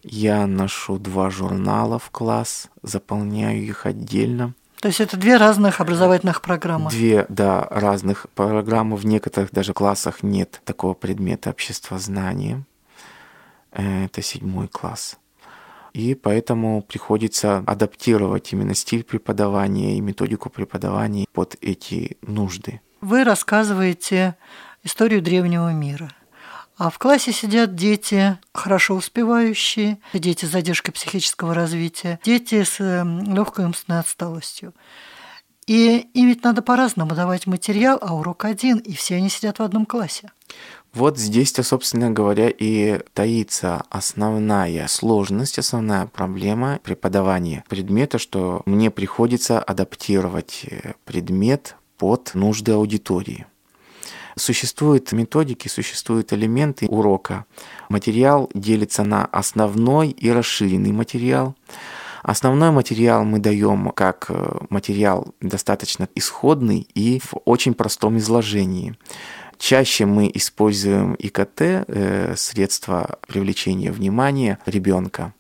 Я 0.04 0.46
ношу 0.48 1.00
два 1.00 1.30
журнала 1.30 1.98
в 1.98 2.12
класс, 2.12 2.70
заполняю 2.82 3.64
их 3.64 3.86
отдельно. 3.86 4.54
То 4.84 4.88
есть 4.88 5.00
это 5.00 5.16
две 5.16 5.38
разных 5.38 5.80
образовательных 5.80 6.42
программы? 6.42 6.90
Две, 6.90 7.26
да, 7.30 7.66
разных 7.72 8.28
программы. 8.36 8.98
В 8.98 9.06
некоторых 9.06 9.50
даже 9.54 9.74
классах 9.74 10.24
нет 10.24 10.60
такого 10.66 10.94
предмета 10.94 11.52
общества 11.52 11.98
знания. 12.00 12.66
Э, 13.72 14.04
это 14.04 14.22
седьмой 14.22 14.68
класс. 14.68 15.18
И 15.94 16.16
поэтому 16.16 16.82
приходится 16.82 17.64
адаптировать 17.66 18.52
именно 18.52 18.76
стиль 18.76 19.06
преподавания 19.06 19.96
и 19.96 20.02
методику 20.02 20.50
преподавания 20.50 21.28
под 21.32 21.56
эти 21.62 22.18
нужды. 22.22 22.82
Вы 23.00 23.24
рассказываете 23.24 24.36
историю 24.84 25.22
древнего 25.22 25.72
мира– 25.72 26.12
а 26.78 26.90
в 26.90 26.98
классе 26.98 27.32
сидят 27.32 27.76
дети, 27.76 28.38
хорошо 28.54 28.96
успевающие, 28.96 30.00
дети 30.14 30.46
с 30.46 30.50
задержкой 30.50 30.94
психического 30.94 31.54
развития, 31.54 32.20
дети 32.24 32.64
с 32.64 32.80
эм, 32.80 33.34
легкой 33.34 33.66
умственной 33.66 34.00
отсталостью. 34.00 34.74
И 35.68 36.10
им 36.14 36.28
ведь 36.28 36.44
надо 36.44 36.62
по-разному 36.62 37.16
давать 37.16 37.48
материал, 37.48 37.98
а 38.02 38.16
урок 38.16 38.46
один, 38.46 38.80
и 38.80 38.94
все 38.94 39.16
они 39.16 39.30
сидят 39.30 39.60
в 39.60 39.64
одном 39.64 39.86
классе. 39.86 40.32
Вот 40.94 41.18
здесь-то, 41.18 41.64
собственно 41.64 42.12
говоря, 42.12 42.50
и 42.50 43.00
таится 43.14 43.84
основная 43.90 44.88
сложность, 44.88 45.58
основная 45.58 46.06
проблема 46.06 46.80
преподавания 46.84 47.64
предмета, 47.68 48.20
что 48.20 48.62
мне 48.66 48.92
приходится 48.92 49.60
адаптировать 49.60 50.66
э, 50.70 50.94
предмет 51.06 51.78
под 51.98 52.36
нужды 52.36 52.74
аудитории. 52.74 53.48
Существуют 54.36 55.12
методики, 55.12 55.68
существуют 55.68 56.34
элементы 56.34 56.88
урока. 56.88 57.46
Материал 57.90 58.50
делится 58.54 59.04
на 59.04 59.26
основной 59.26 60.10
и 60.10 60.30
расширенный 60.30 60.92
материал. 60.92 61.56
Основной 62.24 62.72
материал 62.72 63.26
мы 63.26 63.40
даем 63.40 63.92
как 63.92 64.28
э, 64.30 64.58
материал 64.70 65.34
достаточно 65.42 66.08
исходный 66.16 66.88
и 66.96 67.20
в 67.20 67.34
очень 67.46 67.74
простом 67.74 68.18
изложении. 68.18 68.96
Чаще 69.58 70.06
мы 70.06 70.32
используем 70.34 71.16
ИКТ, 71.16 71.62
э, 71.62 72.34
средства 72.38 73.20
привлечения 73.28 73.92
внимания 73.92 74.58
ребенка. 74.66 75.34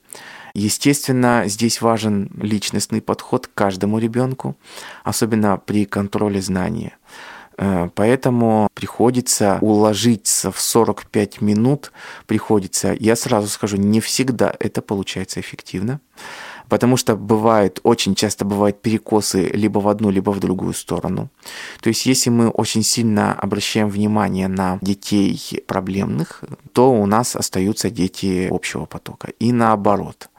Естественно, 0.54 1.44
здесь 1.48 1.82
важен 1.82 2.30
личностный 2.40 3.02
подход 3.02 3.48
к 3.48 3.54
каждому 3.54 3.98
ребенку, 3.98 4.56
особенно 5.04 5.58
при 5.58 5.86
контроле 5.86 6.42
знания. 6.42 6.98
Э, 7.57 7.89
поэтому 7.93 8.67
приходится 8.74 9.57
уложиться 9.62 10.51
в 10.51 10.60
45 10.60 11.41
минут, 11.41 11.91
приходится, 12.25 12.95
я 13.00 13.15
сразу 13.15 13.48
скажу, 13.48 13.77
не 13.77 14.00
всегда 14.00 14.53
это 14.60 14.81
получается 14.81 15.39
эффективно 15.39 16.00
потому 16.69 16.98
что 16.98 17.15
бывает, 17.15 17.79
очень 17.83 18.15
часто 18.15 18.45
бывают 18.45 18.81
перекосы 18.81 19.50
либо 19.53 19.77
в 19.79 19.88
одну, 19.88 20.10
либо 20.10 20.31
в 20.31 20.39
другую 20.39 20.74
сторону. 20.74 21.29
То 21.81 21.89
есть 21.89 22.07
если 22.07 22.31
мы 22.31 22.50
очень 22.50 22.83
сильно 22.83 23.33
обращаем 23.33 23.89
внимание 23.89 24.48
на 24.48 24.79
детей 24.81 25.39
проблемных, 25.67 26.43
то 26.72 26.91
у 26.91 27.05
нас 27.05 27.36
остаются 27.36 27.91
дети 27.91 28.48
общего 28.51 28.86
потока. 28.86 29.29
И 29.39 29.51
наоборот. 29.51 30.29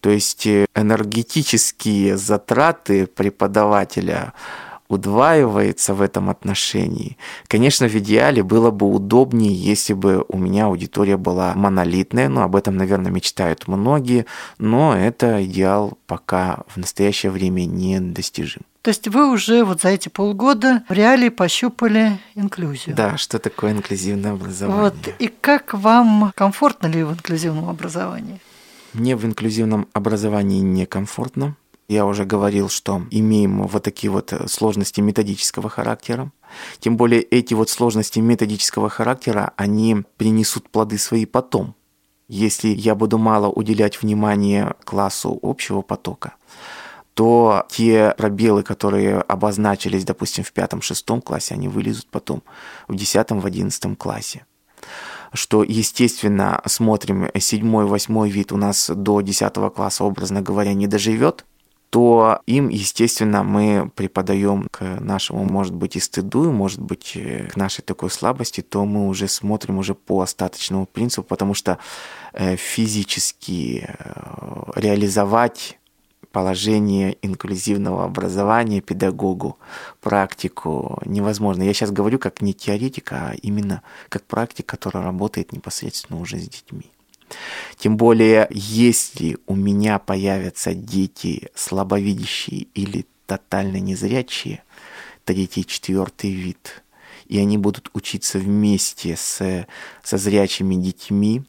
То 0.00 0.10
есть 0.10 0.46
энергетические 0.46 2.16
затраты 2.16 3.06
преподавателя 3.06 4.32
удваивается 4.88 5.94
в 5.94 6.00
этом 6.00 6.30
отношении. 6.30 7.16
Конечно, 7.46 7.88
в 7.88 7.94
идеале 7.94 8.42
было 8.42 8.70
бы 8.70 8.90
удобнее, 8.90 9.54
если 9.54 9.92
бы 9.92 10.24
у 10.28 10.38
меня 10.38 10.66
аудитория 10.66 11.16
была 11.16 11.54
монолитная, 11.54 12.28
но 12.28 12.42
об 12.42 12.56
этом, 12.56 12.76
наверное, 12.76 13.12
мечтают 13.12 13.68
многие, 13.68 14.26
но 14.58 14.96
это 14.96 15.44
идеал 15.44 15.98
пока 16.06 16.64
в 16.68 16.78
настоящее 16.78 17.30
время 17.30 17.64
не 17.64 18.00
достижим. 18.00 18.62
То 18.82 18.90
есть 18.90 19.06
вы 19.08 19.30
уже 19.30 19.64
вот 19.64 19.82
за 19.82 19.88
эти 19.90 20.08
полгода 20.08 20.82
в 20.88 20.92
реале 20.92 21.30
пощупали 21.30 22.18
инклюзию. 22.34 22.96
Да, 22.96 23.18
что 23.18 23.38
такое 23.38 23.72
инклюзивное 23.72 24.32
образование. 24.32 24.82
Вот. 24.82 25.14
И 25.18 25.28
как 25.28 25.74
вам 25.74 26.32
комфортно 26.34 26.86
ли 26.86 27.02
в 27.02 27.12
инклюзивном 27.12 27.68
образовании? 27.68 28.40
Мне 28.94 29.16
в 29.16 29.26
инклюзивном 29.26 29.88
образовании 29.92 30.60
некомфортно. 30.60 31.56
Я 31.88 32.04
уже 32.04 32.26
говорил, 32.26 32.68
что 32.68 33.02
имеем 33.10 33.66
вот 33.66 33.82
такие 33.82 34.10
вот 34.10 34.34
э, 34.34 34.46
сложности 34.46 35.00
методического 35.00 35.70
характера. 35.70 36.30
Тем 36.80 36.98
более 36.98 37.22
эти 37.22 37.54
вот 37.54 37.70
сложности 37.70 38.18
методического 38.18 38.90
характера, 38.90 39.52
они 39.56 40.04
принесут 40.18 40.68
плоды 40.68 40.98
свои 40.98 41.24
потом. 41.24 41.74
Если 42.28 42.68
я 42.68 42.94
буду 42.94 43.16
мало 43.16 43.48
уделять 43.48 44.02
внимания 44.02 44.74
классу 44.84 45.38
общего 45.42 45.80
потока, 45.80 46.34
то 47.14 47.64
те 47.70 48.14
пробелы, 48.18 48.62
которые 48.62 49.20
обозначились, 49.22 50.04
допустим, 50.04 50.44
в 50.44 50.52
пятом-шестом 50.52 51.22
классе, 51.22 51.54
они 51.54 51.68
вылезут 51.68 52.08
потом 52.10 52.42
в 52.86 52.96
десятом, 52.96 53.40
в 53.40 53.46
одиннадцатом 53.46 53.96
классе 53.96 54.44
что, 55.34 55.62
естественно, 55.62 56.62
смотрим, 56.64 57.28
седьмой, 57.38 57.84
восьмой 57.84 58.30
вид 58.30 58.50
у 58.50 58.56
нас 58.56 58.88
до 58.88 59.20
десятого 59.20 59.68
класса, 59.68 60.04
образно 60.04 60.40
говоря, 60.40 60.72
не 60.72 60.86
доживет, 60.86 61.44
то 61.90 62.40
им, 62.46 62.68
естественно, 62.68 63.42
мы 63.42 63.90
преподаем 63.94 64.68
к 64.70 64.82
нашему, 65.00 65.44
может 65.44 65.74
быть, 65.74 65.96
и 65.96 66.00
стыду, 66.00 66.50
может 66.52 66.80
быть, 66.80 67.12
э, 67.14 67.48
к 67.48 67.56
нашей 67.56 67.82
такой 67.82 68.10
слабости, 68.10 68.60
то 68.60 68.84
мы 68.84 69.08
уже 69.08 69.26
смотрим 69.26 69.78
уже 69.78 69.94
по 69.94 70.20
остаточному 70.20 70.86
принципу, 70.86 71.26
потому 71.26 71.54
что 71.54 71.78
э, 72.34 72.56
физически 72.56 73.88
э, 73.88 74.72
реализовать 74.76 75.78
положение 76.30 77.16
инклюзивного 77.22 78.04
образования 78.04 78.82
педагогу, 78.82 79.58
практику 80.02 81.00
невозможно. 81.06 81.62
Я 81.62 81.72
сейчас 81.72 81.90
говорю 81.90 82.18
как 82.18 82.42
не 82.42 82.52
теоретик, 82.52 83.12
а 83.12 83.32
именно 83.40 83.82
как 84.10 84.24
практик, 84.24 84.66
который 84.66 85.02
работает 85.02 85.52
непосредственно 85.52 86.20
уже 86.20 86.38
с 86.38 86.48
детьми. 86.48 86.90
Тем 87.76 87.96
более, 87.96 88.48
если 88.50 89.38
у 89.46 89.54
меня 89.54 89.98
появятся 89.98 90.74
дети 90.74 91.50
слабовидящие 91.54 92.68
или 92.74 93.06
тотально 93.26 93.78
незрячие, 93.78 94.62
третий, 95.24 95.64
четвертый 95.64 96.32
вид, 96.32 96.82
и 97.26 97.38
они 97.38 97.58
будут 97.58 97.90
учиться 97.92 98.38
вместе 98.38 99.16
с, 99.16 99.66
со 100.02 100.16
зрячими 100.16 100.74
детьми, 100.74 101.42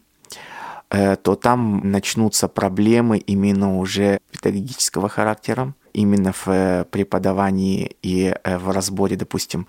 э, 0.89 1.15
то 1.15 1.35
там 1.35 1.89
начнутся 1.89 2.47
проблемы 2.47 3.17
именно 3.17 3.77
уже 3.77 4.19
педагогического 4.31 5.07
характера, 5.07 5.73
именно 5.93 6.31
в 6.31 6.47
э, 6.47 6.85
преподавании 6.89 7.95
и 8.01 8.33
э, 8.43 8.57
в 8.57 8.69
разборе, 8.71 9.15
допустим, 9.15 9.67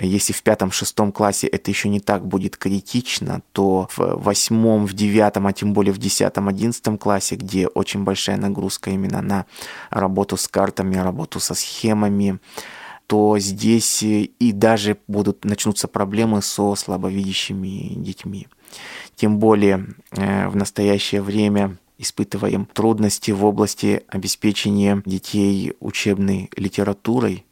если 0.00 0.32
в 0.32 0.42
пятом-шестом 0.42 1.12
классе 1.12 1.46
это 1.46 1.70
еще 1.70 1.88
не 1.88 2.00
так 2.00 2.26
будет 2.26 2.56
критично, 2.56 3.42
то 3.52 3.88
в 3.96 4.22
восьмом, 4.22 4.86
в 4.86 4.92
девятом, 4.92 5.46
а 5.46 5.52
тем 5.52 5.72
более 5.72 5.92
в 5.92 5.98
десятом, 5.98 6.48
одиннадцатом 6.48 6.98
классе, 6.98 7.36
где 7.36 7.66
очень 7.66 8.04
большая 8.04 8.36
нагрузка 8.36 8.90
именно 8.90 9.22
на 9.22 9.46
работу 9.90 10.36
с 10.36 10.48
картами, 10.48 10.96
работу 10.96 11.40
со 11.40 11.54
схемами, 11.54 12.38
то 13.06 13.38
здесь 13.38 14.02
и 14.04 14.52
даже 14.52 14.96
будут 15.08 15.44
начнутся 15.44 15.88
проблемы 15.88 16.42
со 16.42 16.76
слабовидящими 16.76 17.94
детьми. 17.96 18.46
Тем 19.16 19.38
более 19.38 19.86
э, 20.12 20.48
в 20.48 20.54
настоящее 20.54 21.20
время 21.20 21.76
испытываем 22.00 22.66
трудности 22.66 23.30
в 23.30 23.44
области 23.44 24.02
обеспечения 24.08 25.02
детей 25.04 25.74
учебной 25.80 26.50
литературой 26.56 27.44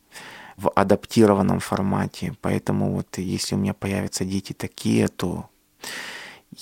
в 0.57 0.71
адаптированном 0.75 1.61
формате. 1.61 2.35
Поэтому 2.41 2.95
вот 2.95 3.19
если 3.19 3.55
у 3.55 3.59
меня 3.59 3.75
появятся 3.75 4.25
дети 4.25 4.55
такие, 4.55 5.09
то 5.09 5.49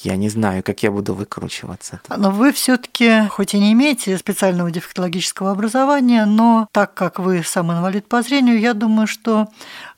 я 0.03 0.17
не 0.17 0.29
знаю, 0.29 0.63
как 0.63 0.83
я 0.83 0.91
буду 0.91 1.15
выкручиваться. 1.15 2.01
Но 2.15 2.31
вы 2.31 2.53
все-таки, 2.53 3.29
хоть 3.29 3.55
и 3.55 3.59
не 3.59 3.73
имеете 3.73 4.19
специального 4.19 4.71
дефектологического 4.71 5.53
образования, 5.53 6.27
но 6.27 6.69
так 6.73 6.93
как 6.95 7.19
вы 7.19 7.43
сам 7.45 7.73
инвалид 7.73 8.07
по 8.09 8.21
зрению, 8.23 8.59
я 8.59 8.75
думаю, 8.75 9.07
что 9.07 9.49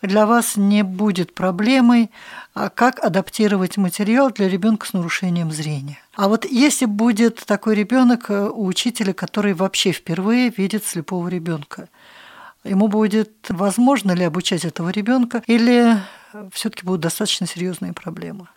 для 0.02 0.26
вас 0.26 0.56
не 0.56 0.82
будет 0.84 1.34
проблемой, 1.34 2.10
а 2.54 2.68
как 2.68 3.02
адаптировать 3.02 3.76
материал 3.76 4.30
для 4.30 4.48
ребенка 4.48 4.86
с 4.86 4.92
нарушением 4.92 5.50
зрения. 5.50 5.98
А 6.18 6.26
вот 6.26 6.44
если 6.44 6.86
будет 6.86 7.36
такой 7.46 7.76
ребенок 7.76 8.28
э, 8.28 8.48
у 8.48 8.66
учителя, 8.66 9.12
который 9.12 9.54
вообще 9.54 9.92
впервые 9.92 10.52
видит 10.56 10.84
слепого 10.84 11.28
ребенка, 11.28 11.88
ему 12.64 12.88
будет 12.88 13.46
возможно 13.48 14.10
ли 14.10 14.24
обучать 14.24 14.64
этого 14.64 14.88
ребенка 14.90 15.44
или 15.46 15.96
все-таки 16.50 16.84
будут 16.84 17.02
достаточно 17.02 17.46
серьезные 17.46 17.92
проблемы? 17.92 18.48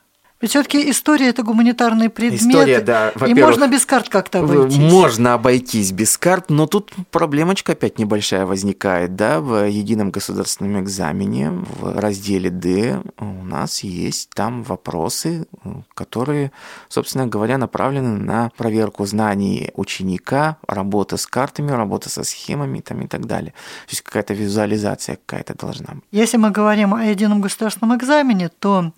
Ведь 0.41 0.51
все-таки 0.51 0.89
история 0.89 1.29
это 1.29 1.43
гуманитарный 1.43 2.09
предмет. 2.09 2.41
История, 2.41 2.81
да. 2.81 3.11
И 3.27 3.33
можно 3.33 3.67
без 3.67 3.85
карт 3.85 4.09
как-то 4.09 4.39
обойтись. 4.39 4.77
Можно 4.77 5.33
обойтись 5.35 5.91
без 5.91 6.17
карт, 6.17 6.49
но 6.49 6.65
тут 6.65 6.91
проблемочка 7.11 7.73
опять 7.73 7.99
небольшая 7.99 8.45
возникает, 8.45 9.15
да, 9.15 9.39
в 9.39 9.67
едином 9.67 10.11
государственном 10.11 10.81
экзамене 10.81 11.51
в 11.51 11.99
разделе 11.99 12.49
D 12.49 13.01
у 13.19 13.43
нас 13.43 13.83
есть 13.83 14.29
там 14.33 14.63
вопросы, 14.63 15.45
которые, 15.93 16.51
собственно 16.89 17.27
говоря, 17.27 17.57
направлены 17.57 18.17
на 18.17 18.49
проверку 18.57 19.05
знаний 19.05 19.71
ученика, 19.75 20.57
работа 20.67 21.17
с 21.17 21.27
картами, 21.27 21.71
работа 21.71 22.09
со 22.09 22.23
схемами 22.23 22.79
там, 22.79 23.01
и 23.01 23.07
так 23.07 23.25
далее. 23.25 23.51
То 23.85 23.91
есть 23.91 24.01
какая-то 24.01 24.33
визуализация 24.33 25.17
какая-то 25.17 25.53
должна 25.55 25.95
быть. 25.95 26.03
Если 26.11 26.37
мы 26.37 26.51
говорим 26.51 26.93
о 26.93 27.03
едином 27.03 27.41
государственном 27.41 27.97
экзамене, 27.97 28.49
то 28.49 28.91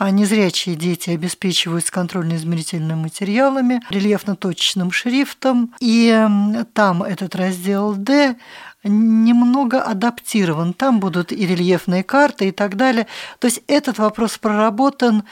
незрячие 0.00 0.76
дети 0.84 1.10
обеспечиваются 1.10 1.90
контрольно-измерительными 1.92 2.94
материалами, 2.94 3.80
рельефно-точечным 3.90 4.92
шрифтом, 4.92 5.74
и 5.80 6.26
там 6.74 7.02
этот 7.02 7.34
раздел 7.34 7.94
D 7.94 8.36
немного 8.84 9.80
адаптирован. 9.80 10.74
Там 10.74 11.00
будут 11.00 11.32
и 11.32 11.46
рельефные 11.46 12.04
карты 12.04 12.48
и 12.48 12.52
так 12.52 12.76
далее. 12.76 13.06
То 13.38 13.46
есть 13.46 13.62
этот 13.66 13.98
вопрос 13.98 14.36
проработан, 14.36 15.24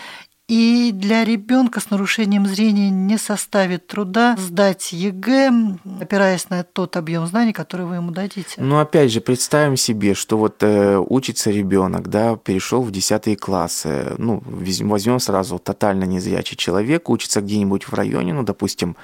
И 0.53 0.93
для 0.93 1.25
ребенка 1.25 1.81
с 1.81 1.89
нарушением 1.89 2.47
зрения 2.47 2.91
не 2.91 3.17
составит 3.17 3.87
труда 3.87 4.37
сдать 4.39 4.93
ЕГЭ, 4.93 5.79
опираясь 5.99 6.51
на 6.51 6.63
тот 6.63 6.99
объем 6.99 7.27
знаний, 7.27 7.55
который 7.55 7.87
вы 7.87 7.95
ему 7.95 8.11
дадите. 8.11 8.57
Ну, 8.59 8.79
опять 8.79 9.11
же, 9.11 9.23
представим 9.23 9.79
себе, 9.79 10.13
что 10.13 10.37
вот 10.37 10.63
э, 10.63 10.99
учится 10.99 11.51
ребенок, 11.51 12.11
да, 12.11 12.37
перешел 12.37 12.83
в 12.83 12.91
10 12.91 13.41
классы. 13.41 14.15
Ну, 14.19 14.43
возьмем 14.45 15.21
сразу 15.21 15.59
тотально 15.59 16.05
незрячий 16.05 16.59
человек, 16.59 17.09
учится 17.09 17.41
где-нибудь 17.41 17.85
в 17.85 17.95
районе, 17.95 18.35
ну, 18.35 18.43
допустим, 18.43 18.99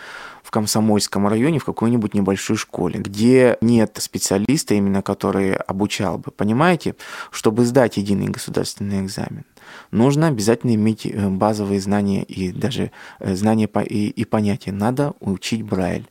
в 0.49 0.51
Комсомольском 0.51 1.29
районе 1.29 1.59
в 1.59 1.65
какой-нибудь 1.65 2.15
небольшой 2.15 2.57
школе, 2.57 3.01
где 3.01 3.59
нет 3.61 3.99
специалиста 4.01 4.75
именно, 4.75 5.03
который 5.03 5.55
обучал 5.55 6.17
бы. 6.17 6.31
Понимаете, 6.31 6.95
чтобы 7.31 7.67
сдать 7.67 7.99
единый 7.99 8.29
государственный 8.29 9.01
экзамен, 9.03 9.45
нужно 9.91 10.29
обязательно 10.29 10.75
иметь 10.75 11.07
э, 11.07 11.29
базовые 11.29 11.81
знания 11.81 12.23
и 12.23 12.53
даже 12.53 12.91
э, 13.21 13.35
знания 13.35 13.69
и, 13.85 14.09
и 14.09 14.25
понятия. 14.25 14.73
Надо 14.73 15.15
учить 15.21 15.63
Брайль. 15.63 16.07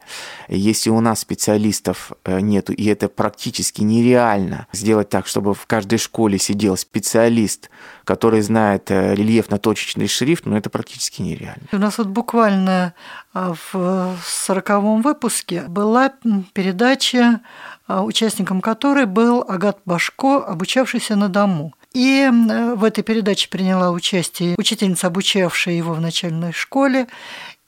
Если 0.48 0.90
у 0.90 1.00
нас 1.00 1.20
специалистов 1.20 2.12
э, 2.24 2.40
нету, 2.40 2.74
и 2.74 2.86
это 2.86 3.10
практически 3.10 3.82
нереально 3.82 4.68
сделать 4.72 5.10
так, 5.10 5.28
чтобы 5.28 5.54
в 5.54 5.66
каждой 5.66 6.00
школе 6.00 6.38
сидел 6.40 6.78
специалист, 6.78 7.70
который 8.04 8.42
знает 8.42 8.90
рельефно-точечный 8.90 10.08
шрифт, 10.08 10.46
ну 10.46 10.56
это 10.56 10.70
практически 10.70 11.22
нереально. 11.22 11.63
У 11.72 11.78
нас 11.78 11.98
вот 11.98 12.08
буквально 12.08 12.94
а, 13.34 13.54
в 13.72 14.18
сороковом 14.24 15.04
выпуске 15.04 15.62
была 15.68 16.12
передача, 16.54 17.42
а, 17.88 18.04
участником 18.04 18.62
которой 18.62 19.06
был 19.06 19.46
Агат 19.48 19.78
Башко, 19.86 20.44
обучавшийся 20.44 21.16
на 21.16 21.30
дому. 21.30 21.74
И 21.93 22.30
в 22.32 22.84
этой 22.84 23.04
передаче 23.04 23.50
приняла 23.50 23.91
участие 23.91 24.56
учительница, 24.58 25.08
обучавшая 25.08 25.76
его 25.76 25.93
в 25.93 26.02
начальной 26.02 26.54
школе, 26.54 27.08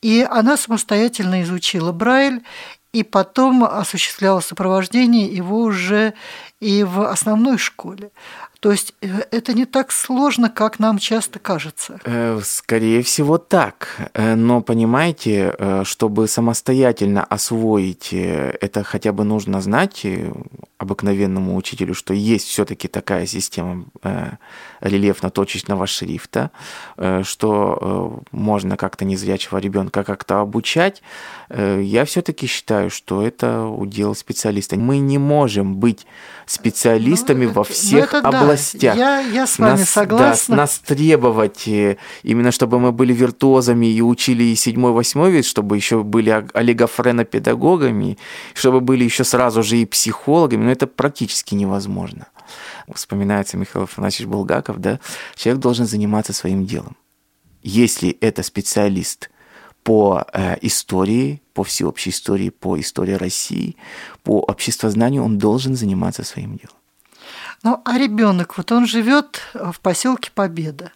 и 0.02 0.26
она 0.30 0.56
самостоятельно 0.58 1.42
изучила 1.42 1.92
Брайль 1.92 2.44
и 2.94 3.04
потом 3.04 3.64
осуществляла 3.64 4.40
сопровождение 4.40 5.28
его 5.28 5.62
уже 5.62 6.14
и 6.60 6.84
в 6.84 7.10
основной 7.10 7.58
школе. 7.58 8.12
То 8.60 8.72
есть 8.72 8.94
э, 9.02 9.22
это 9.32 9.54
не 9.54 9.66
так 9.66 9.92
сложно, 9.92 10.50
как 10.50 10.80
нам 10.80 10.98
часто 10.98 11.40
кажется. 11.40 12.00
Э, 12.04 12.40
скорее 12.44 13.02
всего 13.04 13.38
так. 13.38 14.10
Э, 14.14 14.36
но 14.36 14.62
понимаете, 14.62 15.56
чтобы 15.84 16.28
самостоятельно 16.28 17.24
освоить 17.24 18.10
это 18.12 18.84
хотя 18.84 19.12
бы 19.14 19.24
нужно 19.24 19.62
знать 19.62 20.06
обыкновенному 20.78 21.56
учителю, 21.56 21.94
что 21.94 22.14
есть 22.14 22.48
все-таки 22.48 22.88
такая 22.88 23.26
система 23.26 23.86
рельефно-точечного 24.82 25.88
шрифта, 25.88 26.52
что 27.24 28.24
можно 28.32 28.78
как-то 28.78 29.06
незрячего 29.06 29.58
ребенка 29.58 30.04
как-то 30.04 30.42
обучать. 30.42 31.02
Я 31.50 32.06
все-таки 32.06 32.48
считаю, 32.48 32.90
что 32.90 33.26
это 33.26 33.66
удел 33.66 34.16
специалиста. 34.16 34.78
Мы 34.78 35.00
не 35.00 35.18
можем 35.18 35.76
быть 35.76 36.06
специалистами 36.46 37.46
ну, 37.46 37.54
во 37.54 37.64
всех 37.64 38.14
ну, 38.14 38.20
областях. 38.20 38.96
Да. 38.96 39.20
Я, 39.22 39.28
я 39.30 39.48
с 39.48 39.60
вами 39.60 39.80
нас, 39.80 39.90
согласна. 39.90 40.56
Да, 40.56 40.62
нас 40.62 40.80
требовать 40.80 41.68
э, 41.68 41.98
именно, 42.24 42.52
чтобы 42.52 42.80
мы 42.80 42.92
были 42.92 43.14
виртуозами 43.14 43.86
и 43.86 44.02
учили 44.02 44.44
и 44.44 44.56
седьмой, 44.56 44.92
восьмой 44.92 45.32
вид, 45.32 45.46
чтобы 45.46 45.76
еще 45.76 46.04
были 46.04 46.46
олигофренопедагогами, 46.54 48.18
чтобы 48.54 48.82
были 48.82 49.04
еще 49.04 49.24
сразу 49.24 49.62
же 49.62 49.78
и 49.78 49.86
психологами, 49.86 50.64
но 50.64 50.72
это 50.72 50.88
практически 50.88 51.56
невозможно. 51.56 52.28
Вспоминается 52.94 53.58
Михаил 53.58 53.84
Афанасьевич 53.84 54.30
Булгаков, 54.30 54.80
да, 54.80 55.00
человек 55.36 55.62
должен 55.62 55.86
заниматься 55.86 56.34
своим 56.34 56.66
делом. 56.66 56.96
Если 57.62 58.10
это 58.22 58.44
специалист– 58.44 59.30
по 59.84 60.26
э, 60.34 60.58
истории, 60.62 61.42
по 61.54 61.64
всеобщей 61.64 62.12
истории, 62.12 62.50
по 62.50 62.80
истории 62.80 63.14
России, 63.14 63.76
по 64.24 64.40
обществознанию, 64.40 65.24
он 65.24 65.38
должен 65.38 65.76
заниматься 65.76 66.24
своим 66.24 66.58
делом. 66.58 66.76
Ну, 67.64 67.82
а 67.84 67.98
ребенок, 67.98 68.58
вот 68.58 68.72
он 68.72 68.86
живет 68.86 69.42
в 69.54 69.80
поселке 69.82 70.32
Победа. 70.34 70.92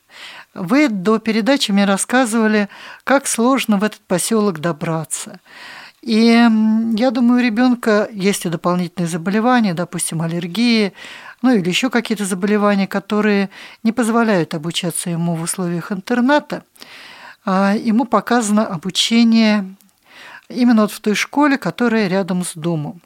Вы 0.53 0.87
до 0.87 1.19
передачи 1.19 1.71
мне 1.71 1.85
рассказывали, 1.85 2.69
как 3.03 3.27
сложно 3.27 3.77
в 3.77 3.83
этот 3.83 4.01
поселок 4.01 4.59
добраться. 4.59 5.39
И 6.01 6.47
я 6.95 7.11
думаю, 7.11 7.39
у 7.39 7.43
ребенка 7.43 8.07
есть 8.11 8.45
и 8.45 8.49
дополнительные 8.49 9.07
заболевания, 9.07 9.73
допустим, 9.73 10.21
аллергии, 10.21 10.93
ну 11.43 11.51
или 11.51 11.67
еще 11.69 11.89
какие-то 11.89 12.25
заболевания, 12.25 12.87
которые 12.87 13.49
не 13.83 13.91
позволяют 13.91 14.55
обучаться 14.55 15.09
ему 15.09 15.35
в 15.35 15.41
условиях 15.41 15.91
интерната. 15.91 16.63
А, 17.45 17.75
ему 17.75 18.05
показано 18.05 18.65
обучение 18.65 19.75
именно 20.47 20.83
вот 20.83 20.93
в 20.93 21.01
той 21.01 21.15
школе, 21.15 21.57
которая 21.57 22.07
рядом 22.07 22.45
с 22.45 22.53
домом. 22.55 23.01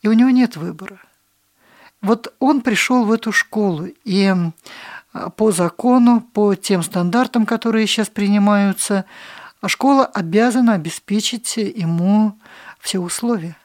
И 0.00 0.08
у 0.08 0.12
него 0.12 0.30
нет 0.30 0.56
выбора. 0.56 1.00
Вот 2.00 2.32
он 2.38 2.60
пришел 2.60 3.04
в 3.04 3.12
эту 3.12 3.32
школу, 3.32 3.88
и 4.04 4.32
по 5.36 5.50
закону, 5.50 6.20
по 6.20 6.54
тем 6.54 6.82
стандартам, 6.82 7.46
которые 7.46 7.86
сейчас 7.88 8.08
принимаются, 8.08 9.04
школа 9.66 10.06
обязана 10.06 10.74
обеспечить 10.74 11.56
ему 11.56 12.38
все 12.80 13.00
условия. 13.00 13.56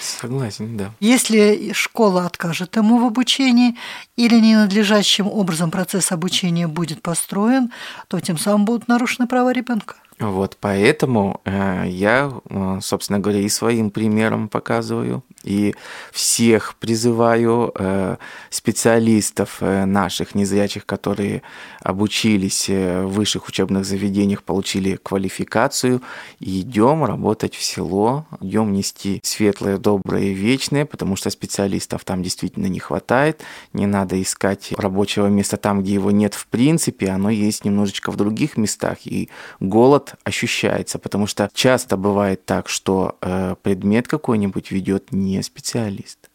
Согласен, 0.00 0.76
да. 0.76 0.92
Если 0.98 1.72
школа 1.72 2.26
откажет 2.26 2.76
ему 2.76 2.98
в 2.98 3.04
обучении 3.04 3.76
или 4.16 4.40
ненадлежащим 4.40 5.26
образом 5.26 5.70
процесс 5.70 6.10
обучения 6.10 6.66
будет 6.66 7.02
построен, 7.02 7.70
то 8.08 8.18
тем 8.18 8.38
самым 8.38 8.64
будут 8.64 8.88
нарушены 8.88 9.28
права 9.28 9.52
ребенка. 9.52 9.96
Вот 10.20 10.58
поэтому 10.60 11.40
э, 11.46 11.84
я, 11.86 12.30
э, 12.50 12.78
собственно 12.82 13.18
говоря, 13.18 13.40
и 13.40 13.48
своим 13.48 13.90
примером 13.90 14.50
показываю, 14.50 15.24
и 15.42 15.74
всех 16.12 16.74
призываю 16.78 17.72
э, 17.74 18.16
специалистов 18.50 19.62
наших 19.62 20.34
незрячих, 20.34 20.84
которые 20.84 21.40
обучились 21.82 22.68
в 22.68 23.06
высших 23.06 23.48
учебных 23.48 23.86
заведениях, 23.86 24.42
получили 24.42 24.96
квалификацию, 24.96 26.02
и 26.38 26.60
идем 26.60 27.02
работать 27.04 27.54
в 27.54 27.62
село, 27.62 28.26
идем 28.42 28.74
нести 28.74 29.20
светлое, 29.24 29.78
доброе 29.78 30.34
вечное, 30.34 30.84
потому 30.84 31.16
что 31.16 31.30
специалистов 31.30 32.04
там 32.04 32.22
действительно 32.22 32.66
не 32.66 32.78
хватает, 32.78 33.40
не 33.72 33.86
надо 33.86 34.20
искать 34.20 34.72
рабочего 34.76 35.28
места 35.28 35.56
там, 35.56 35.82
где 35.82 35.94
его 35.94 36.10
нет 36.10 36.34
в 36.34 36.46
принципе, 36.46 37.08
оно 37.08 37.30
есть 37.30 37.64
немножечко 37.64 38.12
в 38.12 38.16
других 38.16 38.58
местах, 38.58 38.98
и 39.06 39.30
голод 39.60 40.09
ощущается, 40.24 40.98
потому 40.98 41.26
что 41.26 41.50
часто 41.54 41.96
бывает 41.96 42.44
так, 42.44 42.68
что 42.68 43.16
э, 43.20 43.54
предмет 43.62 44.08
какой-нибудь 44.08 44.70
ведет 44.70 45.12
не 45.12 45.42
специалист. 45.42 46.30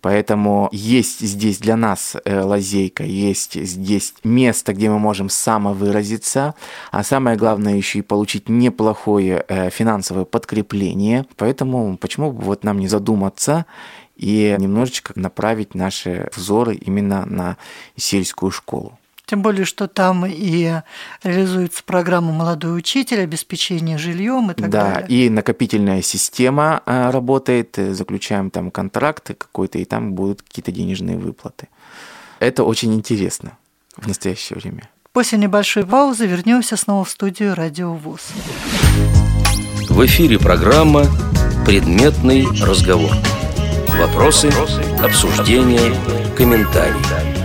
Поэтому 0.00 0.68
есть 0.70 1.20
здесь 1.20 1.58
для 1.58 1.76
нас 1.76 2.16
э, 2.24 2.40
лазейка, 2.40 3.02
есть 3.02 3.54
здесь 3.54 4.14
место, 4.22 4.72
где 4.72 4.90
мы 4.90 4.98
можем 4.98 5.28
самовыразиться, 5.28 6.54
а 6.92 7.02
самое 7.02 7.36
главное 7.36 7.74
еще 7.74 7.98
и 7.98 8.02
получить 8.02 8.48
неплохое 8.48 9.44
э, 9.48 9.70
финансовое 9.70 10.24
подкрепление. 10.24 11.26
Поэтому 11.36 11.96
почему 11.96 12.32
бы 12.32 12.42
вот 12.42 12.62
нам 12.62 12.78
не 12.78 12.86
задуматься 12.86 13.66
и 14.16 14.54
немножечко 14.58 15.12
направить 15.16 15.74
наши 15.74 16.30
взоры 16.34 16.76
именно 16.76 17.26
на 17.26 17.56
сельскую 17.96 18.52
школу. 18.52 18.98
Тем 19.28 19.42
более, 19.42 19.66
что 19.66 19.88
там 19.88 20.24
и 20.24 20.72
реализуется 21.22 21.84
программа 21.84 22.32
«Молодой 22.32 22.78
учитель», 22.78 23.20
обеспечение 23.20 23.98
жильем 23.98 24.50
и 24.50 24.54
так 24.54 24.70
да, 24.70 24.84
далее. 24.84 25.06
Да, 25.06 25.14
и 25.14 25.28
накопительная 25.28 26.00
система 26.00 26.82
э, 26.86 27.10
работает, 27.10 27.78
э, 27.78 27.92
заключаем 27.92 28.48
там 28.48 28.70
контракты 28.70 29.34
какой-то, 29.34 29.78
и 29.78 29.84
там 29.84 30.14
будут 30.14 30.40
какие-то 30.40 30.72
денежные 30.72 31.18
выплаты. 31.18 31.68
Это 32.38 32.64
очень 32.64 32.94
интересно 32.94 33.58
в 33.98 34.08
настоящее 34.08 34.58
время. 34.58 34.88
После 35.12 35.36
небольшой 35.36 35.84
паузы 35.84 36.24
вернемся 36.24 36.78
снова 36.78 37.04
в 37.04 37.10
студию 37.10 37.54
«Радио 37.54 37.92
ВОЗ». 37.92 38.28
В 39.90 40.06
эфире 40.06 40.38
программа 40.38 41.04
«Предметный 41.66 42.46
разговор». 42.62 43.12
Вопросы, 43.98 44.50
обсуждения, 45.02 45.94
комментарии. 46.34 47.37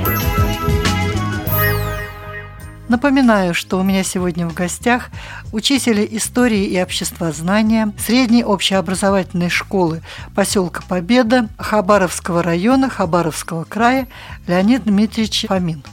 Напоминаю, 2.93 3.55
что 3.55 3.79
у 3.79 3.83
меня 3.83 4.03
сегодня 4.03 4.47
в 4.47 4.53
гостях 4.53 5.09
учитель 5.51 6.07
истории 6.11 6.65
и 6.65 6.79
обществознания 6.79 7.91
средней 7.97 8.43
общеобразовательной 8.43 9.49
школы 9.49 10.03
поселка 10.35 10.83
Победа 10.87 11.49
Хабаровского 11.57 12.43
района 12.43 12.91
Хабаровского 12.91 13.63
края 13.63 14.07
Леонид 14.45 14.83
Дмитриевич 14.83 15.45
Фомин. 15.47 15.83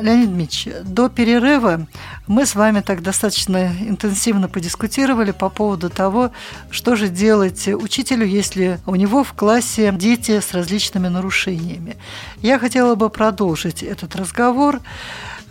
Леонид 0.00 0.30
Дмитриевич, 0.30 0.84
до 0.84 1.08
перерыва 1.08 1.86
мы 2.26 2.46
с 2.46 2.56
вами 2.56 2.80
так 2.80 3.02
достаточно 3.02 3.70
интенсивно 3.80 4.48
подискутировали 4.48 5.30
по 5.30 5.48
поводу 5.48 5.88
того, 5.88 6.32
что 6.70 6.96
же 6.96 7.08
делать 7.08 7.68
учителю, 7.68 8.26
если 8.26 8.80
у 8.86 8.96
него 8.96 9.22
в 9.22 9.34
классе 9.34 9.92
дети 9.96 10.40
с 10.40 10.52
различными 10.52 11.06
нарушениями. 11.06 11.96
Я 12.40 12.58
хотела 12.58 12.96
бы 12.96 13.08
продолжить 13.08 13.84
этот 13.84 14.16
разговор 14.16 14.80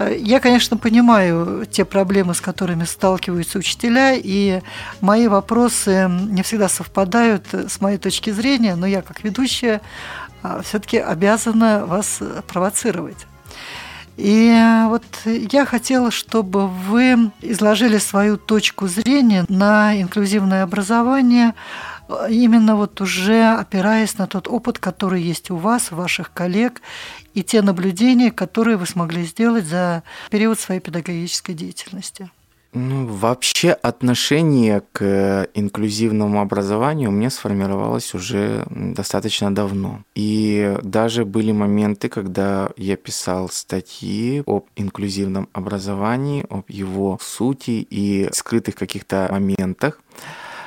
Я, 0.09 0.39
конечно, 0.39 0.77
понимаю 0.77 1.65
те 1.65 1.85
проблемы, 1.85 2.33
с 2.33 2.41
которыми 2.41 2.83
сталкиваются 2.83 3.59
учителя, 3.59 4.13
и 4.15 4.61
мои 5.01 5.27
вопросы 5.27 6.09
не 6.09 6.43
всегда 6.43 6.69
совпадают 6.69 7.53
с 7.53 7.81
моей 7.81 7.97
точки 7.97 8.29
зрения, 8.29 8.75
но 8.75 8.85
я, 8.85 9.01
как 9.01 9.23
ведущая, 9.23 9.81
а, 10.43 10.61
все-таки 10.61 10.97
обязана 10.97 11.85
вас 11.85 12.19
провоцировать. 12.47 13.27
И 14.17 14.53
вот 14.87 15.03
я 15.25 15.65
хотела, 15.65 16.11
чтобы 16.11 16.67
вы 16.67 17.31
изложили 17.41 17.97
свою 17.97 18.37
точку 18.37 18.87
зрения 18.87 19.45
на 19.47 19.99
инклюзивное 19.99 20.63
образование, 20.63 21.53
именно 22.29 22.75
вот 22.75 22.99
уже 23.01 23.53
опираясь 23.53 24.17
на 24.17 24.27
тот 24.27 24.47
опыт, 24.47 24.79
который 24.79 25.21
есть 25.21 25.49
у 25.49 25.55
вас, 25.55 25.91
у 25.91 25.95
ваших 25.95 26.31
коллег, 26.33 26.81
и 27.33 27.43
те 27.43 27.61
наблюдения, 27.61 28.31
которые 28.31 28.77
вы 28.77 28.85
смогли 28.85 29.23
сделать 29.23 29.65
за 29.65 30.03
период 30.29 30.59
своей 30.59 30.81
педагогической 30.81 31.55
деятельности. 31.55 32.29
Ну, 32.73 33.05
вообще 33.05 33.71
отношение 33.71 34.81
к 34.93 35.49
инклюзивному 35.53 36.39
образованию 36.39 37.09
у 37.09 37.11
меня 37.11 37.29
сформировалось 37.29 38.13
уже 38.13 38.65
достаточно 38.69 39.53
давно. 39.53 40.03
И 40.15 40.77
даже 40.81 41.25
были 41.25 41.51
моменты, 41.51 42.07
когда 42.07 42.69
я 42.77 42.95
писал 42.95 43.49
статьи 43.49 44.41
об 44.45 44.67
инклюзивном 44.77 45.49
образовании, 45.51 46.45
об 46.49 46.69
его 46.69 47.17
сути 47.21 47.85
и 47.89 48.29
скрытых 48.31 48.75
каких-то 48.75 49.27
моментах. 49.29 49.99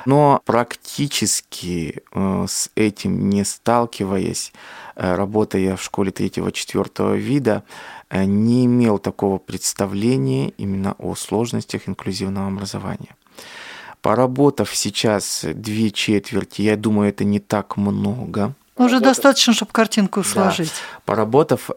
Но 0.05 0.41
практически 0.45 2.03
э, 2.13 2.45
с 2.47 2.69
этим 2.75 3.29
не 3.29 3.43
сталкиваясь, 3.43 4.53
э, 4.53 4.84
работая 4.95 5.75
в 5.75 5.83
школе 5.83 6.11
третьего-четвертого 6.11 7.15
вида, 7.15 7.63
э, 8.09 8.23
не 8.23 8.65
имел 8.65 8.97
такого 8.97 9.37
представления 9.37 10.49
именно 10.57 10.95
о 10.99 11.15
сложностях 11.15 11.87
инклюзивного 11.87 12.47
образования. 12.47 13.15
Поработав 14.01 14.75
сейчас 14.75 15.45
две 15.53 15.91
четверти, 15.91 16.61
я 16.61 16.75
думаю, 16.77 17.09
это 17.09 17.23
не 17.23 17.39
так 17.39 17.77
много. 17.77 18.53
Уже 18.77 18.99
достаточно, 18.99 19.53
чтобы 19.53 19.71
картинку 19.71 20.21
сложить. 20.23 20.69
Да. 20.69 21.01
Поработав, 21.05 21.69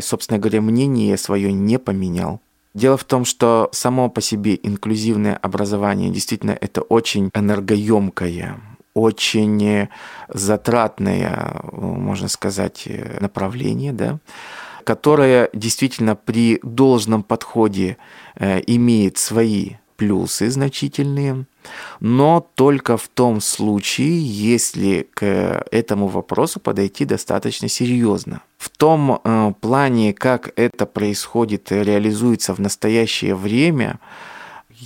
собственно 0.00 0.38
говоря, 0.38 0.60
мнение 0.60 1.16
свое 1.16 1.52
не 1.52 1.78
поменял. 1.78 2.40
Дело 2.72 2.96
в 2.98 3.04
том, 3.04 3.24
что 3.24 3.68
само 3.72 4.10
по 4.10 4.20
себе 4.20 4.58
инклюзивное 4.62 5.34
образование 5.34 6.10
действительно 6.10 6.56
это 6.60 6.82
очень 6.82 7.30
энергоемкое, 7.34 8.60
очень 8.96 9.88
затратное, 10.28 11.60
можно 11.70 12.28
сказать, 12.28 12.88
направление, 13.20 13.92
да, 13.92 14.18
которое 14.84 15.50
действительно 15.52 16.16
при 16.16 16.60
должном 16.62 17.22
подходе 17.22 17.96
э, 18.36 18.62
имеет 18.66 19.18
свои 19.18 19.74
плюсы 19.96 20.48
значительные, 20.50 21.46
но 22.00 22.48
только 22.54 22.96
в 22.96 23.08
том 23.08 23.40
случае, 23.40 24.20
если 24.20 25.08
к 25.14 25.64
этому 25.70 26.06
вопросу 26.06 26.60
подойти 26.60 27.04
достаточно 27.04 27.68
серьезно. 27.68 28.42
В 28.58 28.68
том 28.70 29.20
э, 29.22 29.52
плане, 29.60 30.14
как 30.14 30.52
это 30.56 30.86
происходит 30.86 31.72
реализуется 31.72 32.54
в 32.54 32.60
настоящее 32.60 33.34
время, 33.34 33.98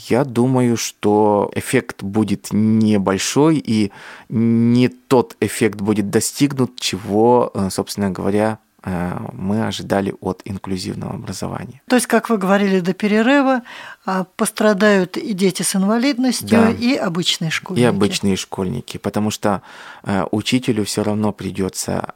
я 0.08 0.24
думаю, 0.24 0.76
что 0.76 1.50
эффект 1.54 2.02
будет 2.02 2.48
небольшой 2.52 3.56
и 3.58 3.92
не 4.28 4.88
тот 4.88 5.36
эффект 5.40 5.80
будет 5.80 6.10
достигнут, 6.10 6.78
чего, 6.78 7.50
э, 7.54 7.70
собственно 7.70 8.10
говоря, 8.10 8.58
Э, 8.82 9.18
мы 9.32 9.66
ожидали 9.66 10.14
от 10.20 10.40
инклюзивного 10.44 11.14
образования. 11.14 11.82
То 11.86 11.96
есть, 11.96 12.06
как 12.06 12.30
вы 12.30 12.38
говорили 12.38 12.80
до 12.80 12.94
перерыва, 12.94 13.62
а, 14.06 14.24
пострадают 14.36 15.18
и 15.18 15.34
дети 15.34 15.62
с 15.62 15.76
инвалидностью, 15.76 16.48
да. 16.48 16.70
и 16.70 16.94
обычные 16.94 17.50
школьники. 17.50 17.82
И 17.82 17.86
обычные 17.86 18.36
школьники, 18.36 18.96
потому 18.96 19.30
что 19.30 19.60
э, 20.02 20.24
учителю 20.30 20.84
все 20.84 21.02
равно 21.02 21.32
придется 21.32 22.14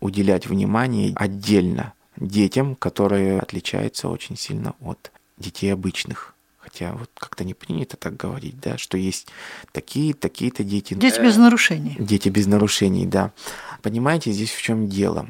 уделять 0.00 0.46
внимание 0.46 1.12
отдельно 1.16 1.92
детям, 2.16 2.76
которые 2.76 3.40
отличаются 3.40 4.08
очень 4.08 4.36
сильно 4.36 4.74
от 4.80 5.10
детей 5.38 5.72
обычных. 5.72 6.34
Хотя 6.70 6.92
вот 6.92 7.10
как-то 7.14 7.42
не 7.44 7.54
принято 7.54 7.96
так 7.96 8.16
говорить, 8.16 8.60
да, 8.60 8.78
что 8.78 8.96
есть 8.96 9.26
такие, 9.72 10.14
такие-то 10.14 10.62
дети. 10.62 10.94
Дети 10.94 11.20
без 11.20 11.36
нарушений. 11.36 11.96
Дети 11.98 12.28
без 12.28 12.46
нарушений, 12.46 13.06
да. 13.06 13.32
Понимаете, 13.82 14.30
здесь 14.30 14.50
в 14.50 14.62
чем 14.62 14.88
дело? 14.88 15.28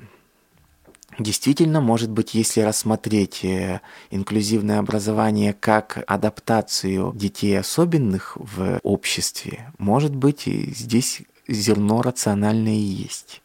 Действительно, 1.19 1.81
может 1.81 2.11
быть, 2.11 2.35
если 2.35 2.61
рассмотреть 2.61 3.45
э, 3.45 3.81
инклюзивное 4.11 4.79
образование 4.79 5.55
как 5.55 6.05
адаптацию 6.07 7.13
детей 7.15 7.59
особенных 7.59 8.37
в 8.37 8.79
обществе, 8.83 9.73
может 9.79 10.15
быть, 10.15 10.43
здесь 10.45 11.23
зерно 11.49 12.03
рациональное 12.03 12.75
и 12.75 13.05
есть. 13.07 13.43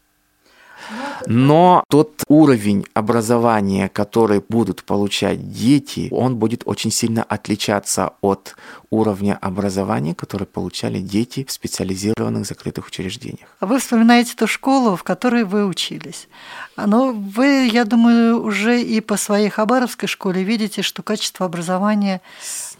Но 1.26 1.84
тот 1.88 2.22
уровень 2.28 2.84
образования, 2.94 3.88
который 3.88 4.42
будут 4.48 4.84
получать 4.84 5.52
дети, 5.52 6.08
он 6.10 6.36
будет 6.36 6.62
очень 6.64 6.90
сильно 6.90 7.22
отличаться 7.22 8.12
от 8.20 8.56
уровня 8.90 9.38
образования, 9.40 10.14
который 10.14 10.46
получали 10.46 11.00
дети 11.00 11.44
в 11.44 11.52
специализированных 11.52 12.46
закрытых 12.46 12.86
учреждениях. 12.86 13.48
А 13.60 13.66
вы 13.66 13.78
вспоминаете 13.78 14.34
ту 14.36 14.46
школу, 14.46 14.96
в 14.96 15.02
которой 15.02 15.44
вы 15.44 15.66
учились. 15.66 16.28
Но 16.76 17.12
вы, 17.12 17.68
я 17.72 17.84
думаю, 17.84 18.42
уже 18.42 18.80
и 18.80 19.00
по 19.00 19.16
своей 19.16 19.48
Хабаровской 19.48 20.08
школе 20.08 20.42
видите, 20.42 20.82
что 20.82 21.02
качество 21.02 21.46
образования 21.46 22.20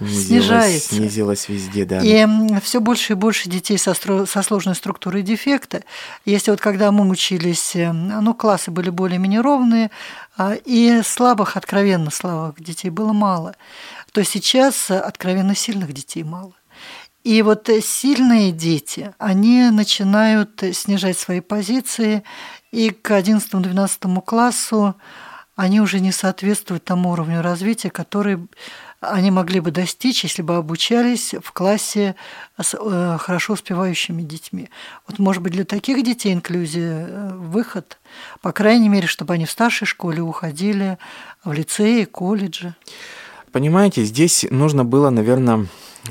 снижается. 0.00 0.94
Снизилось 0.94 1.48
везде, 1.48 1.84
да. 1.84 2.00
И 2.02 2.26
все 2.60 2.80
больше 2.80 3.14
и 3.14 3.16
больше 3.16 3.48
детей 3.48 3.78
со, 3.78 3.94
со 3.94 4.42
сложной 4.42 4.74
структурой 4.74 5.22
дефекта. 5.22 5.82
Если 6.24 6.50
вот 6.50 6.60
когда 6.60 6.92
мы 6.92 7.08
учились, 7.08 7.74
э, 7.76 7.92
ну, 7.92 8.34
классы 8.34 8.70
были 8.70 8.90
более-менее 8.90 9.40
ровные, 9.40 9.90
а, 10.36 10.54
и 10.54 11.02
слабых, 11.02 11.56
откровенно 11.56 12.10
слабых 12.10 12.62
детей 12.62 12.90
было 12.90 13.12
мало, 13.12 13.54
то 14.12 14.22
сейчас 14.24 14.90
откровенно 14.90 15.54
сильных 15.54 15.92
детей 15.92 16.22
мало. 16.22 16.52
И 17.24 17.42
вот 17.42 17.68
сильные 17.82 18.52
дети, 18.52 19.12
они 19.18 19.70
начинают 19.70 20.62
снижать 20.72 21.18
свои 21.18 21.40
позиции, 21.40 22.22
и 22.70 22.90
к 22.90 23.10
11-12 23.10 24.22
классу 24.22 24.94
они 25.56 25.80
уже 25.80 26.00
не 26.00 26.12
соответствуют 26.12 26.84
тому 26.84 27.10
уровню 27.10 27.42
развития, 27.42 27.90
который 27.90 28.46
они 29.00 29.30
могли 29.30 29.60
бы 29.60 29.70
достичь, 29.70 30.24
если 30.24 30.42
бы 30.42 30.56
обучались 30.56 31.34
в 31.42 31.52
классе 31.52 32.14
с 32.60 32.74
э, 32.74 33.18
хорошо 33.18 33.54
успевающими 33.54 34.22
детьми. 34.22 34.70
Вот, 35.06 35.18
может 35.18 35.42
быть, 35.42 35.52
для 35.52 35.64
таких 35.64 36.02
детей 36.02 36.32
инклюзия 36.32 37.06
э, 37.06 37.36
выход, 37.36 37.98
по 38.40 38.52
крайней 38.52 38.88
мере, 38.88 39.06
чтобы 39.06 39.34
они 39.34 39.44
в 39.44 39.50
старшей 39.50 39.86
школе 39.86 40.22
уходили 40.22 40.98
в 41.44 41.52
лицеи, 41.52 42.04
колледжи. 42.04 42.74
Понимаете, 43.52 44.04
здесь 44.04 44.46
нужно 44.50 44.84
было, 44.84 45.10
наверное, 45.10 45.66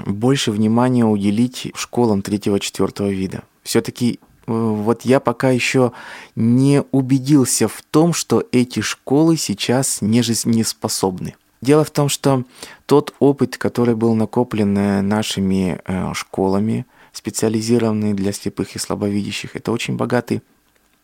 больше 0.06 0.52
внимания 0.52 1.06
уделить 1.06 1.72
школам 1.76 2.22
третьего-четвертого 2.22 3.10
вида. 3.10 3.44
Все-таки 3.64 4.20
э, 4.48 4.52
вот 4.52 5.04
я 5.04 5.20
пока 5.20 5.50
еще 5.50 5.92
не 6.36 6.84
убедился 6.92 7.68
в 7.68 7.82
том, 7.90 8.14
что 8.14 8.44
эти 8.52 8.82
школы 8.82 9.38
сейчас 9.38 10.02
не 10.02 10.22
жизнеспособны. 10.22 11.36
Дело 11.66 11.84
в 11.84 11.90
том, 11.90 12.10
что 12.10 12.44
тот 12.86 13.16
опыт, 13.18 13.58
который 13.58 13.96
был 13.96 14.14
накоплен 14.14 14.78
э, 14.78 15.02
нашими 15.02 15.82
э, 15.86 16.14
школами, 16.14 16.86
специализированные 17.12 18.14
для 18.14 18.34
слепых 18.34 18.76
и 18.76 18.80
слабовидящих, 18.80 19.56
это 19.56 19.72
очень 19.72 19.96
богатый, 19.96 20.44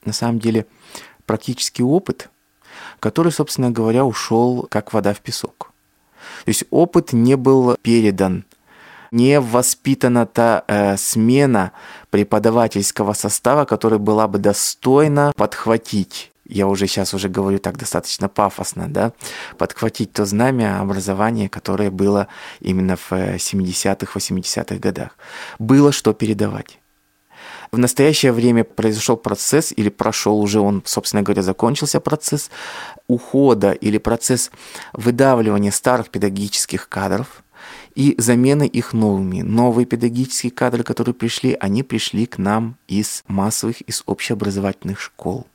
на 0.06 0.14
самом 0.14 0.38
деле, 0.38 0.68
практический 1.26 1.82
опыт, 1.82 2.30
который, 3.00 3.32
собственно 3.32 3.72
говоря, 3.72 4.06
ушел 4.06 4.68
как 4.70 4.94
вода 4.94 5.16
в 5.16 5.22
песок. 5.22 5.72
То 6.46 6.50
есть 6.50 6.66
опыт 6.70 7.12
не 7.12 7.36
был 7.36 7.76
передан 7.82 8.46
не 9.12 9.42
воспитана 9.42 10.26
та 10.26 10.64
э, 10.68 10.96
смена 10.96 11.72
преподавательского 12.12 13.12
состава, 13.14 13.66
которая 13.66 14.00
была 14.00 14.28
бы 14.28 14.40
достойна 14.40 15.34
подхватить 15.36 16.31
я 16.52 16.68
уже 16.68 16.88
сейчас 16.88 17.14
уже 17.14 17.30
говорю 17.30 17.60
так 17.60 17.78
достаточно 17.78 18.30
пафосно, 18.30 18.88
да, 18.88 19.14
подхватить 19.58 20.14
то 20.14 20.26
знамя 20.26 20.80
образования, 20.82 21.50
которое 21.50 21.90
было 21.90 22.28
именно 22.60 22.96
в 22.96 23.12
70-х, 23.12 24.20
80-х 24.20 24.76
годах. 24.76 25.18
Было 25.60 25.92
что 25.92 26.14
передавать. 26.14 26.78
В 27.72 27.78
настоящее 27.78 28.34
время 28.34 28.66
произошел 28.66 29.16
процесс, 29.16 29.74
или 29.76 29.88
прошел 29.88 30.42
уже 30.42 30.60
он, 30.60 30.84
собственно 30.86 31.24
говоря, 31.24 31.42
закончился 31.42 32.02
процесс 32.02 32.52
ухода 33.08 33.72
или 33.72 33.98
процесс 33.98 34.52
выдавливания 34.92 35.72
старых 35.72 36.10
педагогических 36.10 36.90
кадров 36.90 37.44
и 37.96 38.16
замены 38.18 38.68
их 38.68 38.92
новыми. 38.92 39.42
Новые 39.42 39.86
педагогические 39.86 40.52
кадры, 40.52 40.84
которые 40.84 41.16
пришли, 41.16 41.56
они 41.60 41.84
пришли 41.84 42.26
к 42.26 42.38
нам 42.38 42.78
из 42.88 43.24
массовых, 43.28 43.82
из 43.82 44.04
общеобразовательных 44.06 45.00
школ. 45.00 45.48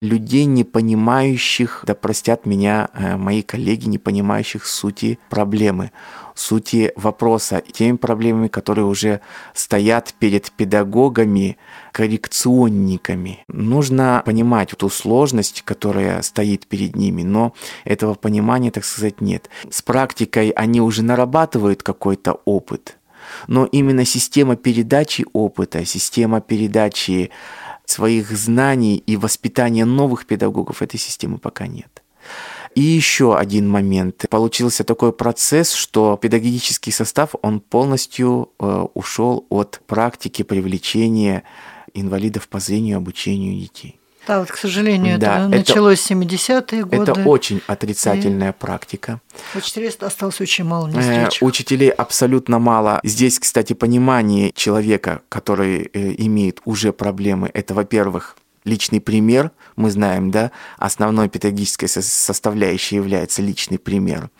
Людей, 0.00 0.44
не 0.44 0.64
понимающих, 0.64 1.84
да 1.86 1.94
простят 1.94 2.46
меня 2.46 2.88
э, 2.92 3.16
мои 3.16 3.42
коллеги, 3.42 3.86
не 3.86 3.98
понимающих 3.98 4.66
сути 4.66 5.18
проблемы, 5.30 5.90
сути 6.34 6.92
вопроса, 6.96 7.62
теми 7.72 7.96
проблемами, 7.96 8.48
которые 8.48 8.84
уже 8.84 9.20
стоят 9.54 10.14
перед 10.18 10.50
педагогами, 10.50 11.56
коррекционниками. 11.92 13.44
Нужно 13.48 14.22
понимать 14.24 14.70
ту 14.76 14.88
сложность, 14.88 15.62
которая 15.62 16.22
стоит 16.22 16.66
перед 16.66 16.96
ними, 16.96 17.22
но 17.22 17.54
этого 17.84 18.14
понимания, 18.14 18.70
так 18.70 18.84
сказать, 18.84 19.20
нет. 19.20 19.48
С 19.70 19.82
практикой 19.82 20.50
они 20.50 20.80
уже 20.80 21.02
нарабатывают 21.02 21.82
какой-то 21.82 22.40
опыт, 22.44 22.98
но 23.46 23.66
именно 23.66 24.04
система 24.04 24.56
передачи 24.56 25.24
опыта, 25.32 25.84
система 25.84 26.40
передачи 26.40 27.30
своих 27.86 28.30
знаний 28.30 28.96
и 28.96 29.16
воспитания 29.16 29.84
новых 29.84 30.26
педагогов 30.26 30.82
этой 30.82 30.98
системы 30.98 31.38
пока 31.38 31.66
нет. 31.66 32.02
И 32.74 32.80
еще 32.80 33.36
один 33.36 33.68
момент. 33.68 34.24
Получился 34.28 34.82
такой 34.82 35.12
процесс, 35.12 35.72
что 35.72 36.18
педагогический 36.20 36.90
состав, 36.90 37.34
он 37.42 37.60
полностью 37.60 38.50
э, 38.58 38.86
ушел 38.94 39.46
от 39.48 39.80
практики 39.86 40.42
привлечения 40.42 41.44
инвалидов 41.92 42.48
по 42.48 42.58
зрению 42.58 42.96
и 42.96 42.98
обучению 42.98 43.60
детей. 43.60 44.00
Да, 44.26 44.40
вот, 44.40 44.50
к 44.50 44.56
сожалению, 44.56 45.18
да, 45.18 45.40
это 45.40 45.48
началось 45.48 46.00
в 46.00 46.10
70-е 46.10 46.84
годы. 46.84 47.12
Это 47.12 47.28
очень 47.28 47.60
отрицательная 47.66 48.50
и 48.50 48.54
практика. 48.54 49.20
Учителей 49.54 49.90
осталось 50.00 50.40
очень 50.40 50.64
мало. 50.64 50.90
Э, 50.94 51.28
учителей 51.40 51.90
абсолютно 51.90 52.58
мало. 52.58 53.00
Здесь, 53.04 53.38
кстати, 53.38 53.72
понимание 53.74 54.52
человека, 54.52 55.22
который 55.28 55.90
э, 55.92 56.14
имеет 56.18 56.60
уже 56.64 56.92
проблемы, 56.92 57.50
это, 57.52 57.74
во-первых, 57.74 58.36
личный 58.64 59.00
пример. 59.00 59.50
Мы 59.76 59.90
знаем, 59.90 60.30
да, 60.30 60.50
основной 60.78 61.28
педагогической 61.28 61.88
составляющей 61.88 62.96
является 62.96 63.42
личный 63.42 63.78
пример. 63.78 64.30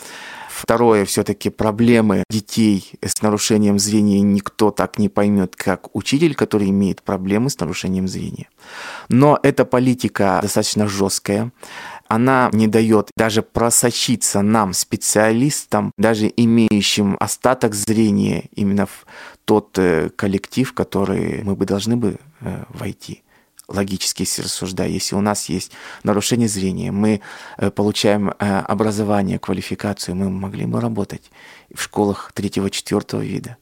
Второе, 0.55 1.05
все-таки 1.05 1.51
проблемы 1.51 2.23
детей 2.31 2.93
с 3.03 3.23
нарушением 3.23 3.81
зрения 3.81 4.21
никто 4.21 4.71
так 4.71 5.01
не 5.01 5.09
поймет, 5.09 5.57
как 5.57 5.95
учитель, 5.97 6.37
который 6.37 6.71
имеет 6.71 7.03
проблемы 7.03 7.51
с 7.51 7.59
нарушением 7.59 8.07
зрения. 8.07 8.49
Но 9.09 9.37
эта 9.43 9.65
политика 9.65 10.39
достаточно 10.41 10.87
жесткая. 10.87 11.51
Она 12.07 12.51
не 12.53 12.69
дает 12.69 13.11
даже 13.17 13.43
просочиться 13.43 14.43
нам, 14.43 14.75
специалистам, 14.75 15.91
даже 15.99 16.33
имеющим 16.37 17.17
остаток 17.19 17.75
зрения, 17.75 18.45
именно 18.55 18.87
в 18.87 19.07
тот 19.45 19.77
э, 19.79 20.11
коллектив, 20.15 20.73
который 20.73 21.43
мы 21.43 21.57
бы 21.57 21.67
должны 21.67 21.97
бы 21.97 22.19
э, 22.41 22.65
войти 22.69 23.25
логически 23.69 24.23
если 24.23 24.43
рассуждая, 24.43 24.89
если 24.89 25.15
у 25.15 25.21
нас 25.21 25.49
есть 25.49 25.73
нарушение 26.03 26.49
зрения, 26.49 26.93
мы 26.93 27.21
э, 27.57 27.71
получаем 27.71 28.31
э, 28.31 28.59
образование, 28.61 29.39
квалификацию, 29.39 30.15
мы 30.15 30.29
могли 30.31 30.67
бы 30.67 30.81
работать 30.81 31.31
в 31.75 31.83
школах 31.83 32.33
третьего-четвертого 32.35 33.23
вида. 33.23 33.57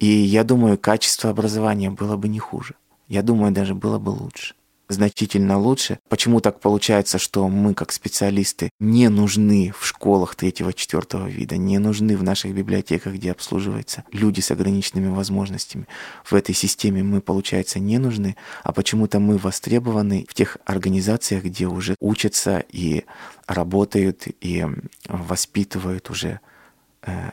И 0.00 0.06
я 0.06 0.42
думаю, 0.42 0.78
качество 0.78 1.30
образования 1.30 1.90
было 1.90 2.16
бы 2.16 2.28
не 2.28 2.38
хуже. 2.38 2.74
Я 3.08 3.22
думаю, 3.22 3.52
даже 3.52 3.74
было 3.74 3.98
бы 3.98 4.10
лучше 4.10 4.55
значительно 4.88 5.58
лучше. 5.58 5.98
Почему 6.08 6.40
так 6.40 6.60
получается, 6.60 7.18
что 7.18 7.48
мы, 7.48 7.74
как 7.74 7.92
специалисты, 7.92 8.70
не 8.78 9.08
нужны 9.08 9.72
в 9.78 9.86
школах 9.86 10.34
третьего-четвертого 10.34 11.26
вида, 11.28 11.56
не 11.56 11.78
нужны 11.78 12.16
в 12.16 12.22
наших 12.22 12.54
библиотеках, 12.54 13.14
где 13.14 13.32
обслуживаются 13.32 14.04
люди 14.12 14.40
с 14.40 14.50
ограниченными 14.50 15.08
возможностями. 15.08 15.86
В 16.24 16.34
этой 16.34 16.54
системе 16.54 17.02
мы, 17.02 17.20
получается, 17.20 17.78
не 17.78 17.98
нужны, 17.98 18.36
а 18.62 18.72
почему-то 18.72 19.18
мы 19.18 19.38
востребованы 19.38 20.26
в 20.28 20.34
тех 20.34 20.58
организациях, 20.64 21.44
где 21.44 21.66
уже 21.66 21.96
учатся 22.00 22.64
и 22.70 23.04
работают 23.46 24.24
и 24.40 24.66
воспитывают 25.08 26.10
уже 26.10 26.40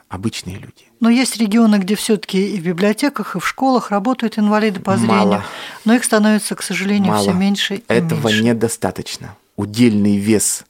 обычные 0.08 0.58
люди. 0.58 0.86
Но 1.00 1.10
есть 1.10 1.38
регионы, 1.38 1.78
где 1.78 1.96
все-таки 1.96 2.56
и 2.56 2.60
в 2.60 2.64
библиотеках, 2.64 3.36
и 3.36 3.40
в 3.40 3.48
школах 3.48 3.90
работают 3.92 4.38
инвалиды 4.38 4.80
по 4.80 4.96
зрению, 4.98 5.18
Мало. 5.18 5.46
но 5.86 5.96
их 5.96 6.04
становится, 6.04 6.56
к 6.56 6.62
сожалению, 6.62 7.12
Мало. 7.12 7.22
все 7.24 7.34
меньше 7.34 7.76
и 7.76 7.84
Этого 7.88 8.28
меньше. 8.28 8.44
недостаточно. 8.44 9.36
Удельный 9.56 10.18
вес, 10.18 10.64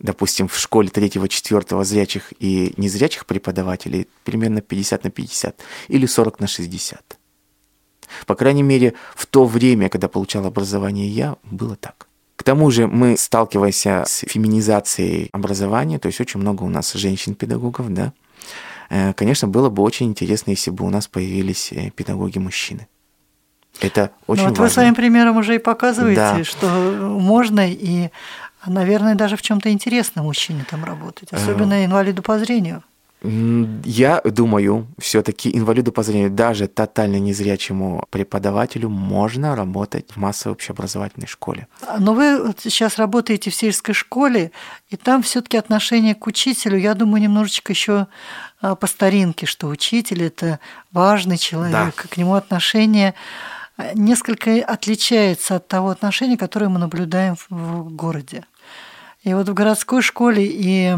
допустим, 0.00 0.48
в 0.48 0.58
школе 0.58 0.88
третьего-четвертого 0.88 1.84
зрячих 1.84 2.32
и 2.40 2.74
незрячих 2.76 3.26
преподавателей 3.26 4.08
примерно 4.24 4.60
50 4.60 5.04
на 5.04 5.10
50 5.10 5.60
или 5.88 6.06
40 6.06 6.40
на 6.40 6.46
60. 6.48 7.18
По 8.26 8.34
крайней 8.34 8.62
мере, 8.62 8.94
в 9.14 9.26
то 9.26 9.44
время, 9.44 9.88
когда 9.88 10.08
получал 10.08 10.46
образование 10.46 11.08
я, 11.08 11.36
было 11.44 11.76
так. 11.76 12.05
К 12.36 12.42
тому 12.42 12.70
же 12.70 12.86
мы 12.86 13.16
сталкиваемся 13.16 14.04
с 14.06 14.20
феминизацией 14.28 15.30
образования, 15.32 15.98
то 15.98 16.06
есть 16.06 16.20
очень 16.20 16.38
много 16.38 16.62
у 16.62 16.68
нас 16.68 16.92
женщин-педагогов, 16.92 17.92
да. 17.92 18.12
Э, 18.90 19.14
конечно, 19.14 19.48
было 19.48 19.70
бы 19.70 19.82
очень 19.82 20.06
интересно, 20.06 20.50
если 20.50 20.70
бы 20.70 20.84
у 20.84 20.90
нас 20.90 21.08
появились 21.08 21.72
э, 21.72 21.90
педагоги-мужчины. 21.90 22.86
Это 23.80 24.10
очень 24.26 24.42
ну, 24.44 24.48
вот 24.50 24.58
важно. 24.58 24.64
Вы 24.64 24.70
своим 24.70 24.94
примером 24.94 25.36
уже 25.36 25.56
и 25.56 25.58
показываете, 25.58 26.20
да. 26.20 26.44
что 26.44 26.66
можно 26.68 27.70
и, 27.70 28.10
наверное, 28.66 29.14
даже 29.14 29.36
в 29.36 29.42
чем-то 29.42 29.70
интересно 29.70 30.22
мужчине 30.22 30.64
там 30.68 30.84
работать, 30.84 31.32
особенно 31.32 31.74
э... 31.74 31.84
инвалиду 31.86 32.22
по 32.22 32.38
зрению. 32.38 32.82
Я 33.22 34.20
думаю, 34.24 34.86
все-таки 34.98 35.50
инвалиду 35.56 35.90
по 35.90 36.02
зрению, 36.02 36.30
даже 36.30 36.68
тотально 36.68 37.18
незрячему 37.18 38.04
преподавателю 38.10 38.88
можно 38.88 39.56
работать 39.56 40.12
в 40.12 40.16
массовой 40.16 40.52
общеобразовательной 40.52 41.26
школе. 41.26 41.66
Но 41.98 42.14
вы 42.14 42.54
сейчас 42.58 42.98
работаете 42.98 43.50
в 43.50 43.54
сельской 43.54 43.94
школе, 43.94 44.52
и 44.90 44.96
там 44.96 45.22
все-таки 45.22 45.56
отношение 45.56 46.14
к 46.14 46.26
учителю, 46.26 46.78
я 46.78 46.94
думаю, 46.94 47.22
немножечко 47.22 47.72
еще 47.72 48.06
а, 48.60 48.74
по 48.74 48.86
старинке, 48.86 49.46
что 49.46 49.68
учитель 49.68 50.24
это 50.24 50.60
важный 50.92 51.38
человек, 51.38 51.72
да. 51.72 52.08
к 52.08 52.16
нему 52.16 52.34
отношение 52.34 53.14
а, 53.76 53.94
несколько 53.94 54.62
отличается 54.62 55.56
от 55.56 55.68
того 55.68 55.88
отношения, 55.88 56.36
которое 56.36 56.68
мы 56.68 56.78
наблюдаем 56.78 57.36
в 57.48 57.90
городе. 57.94 58.44
И 59.26 59.34
вот 59.34 59.48
в 59.48 59.54
городской 59.54 60.02
школе 60.02 60.46
и 60.46 60.96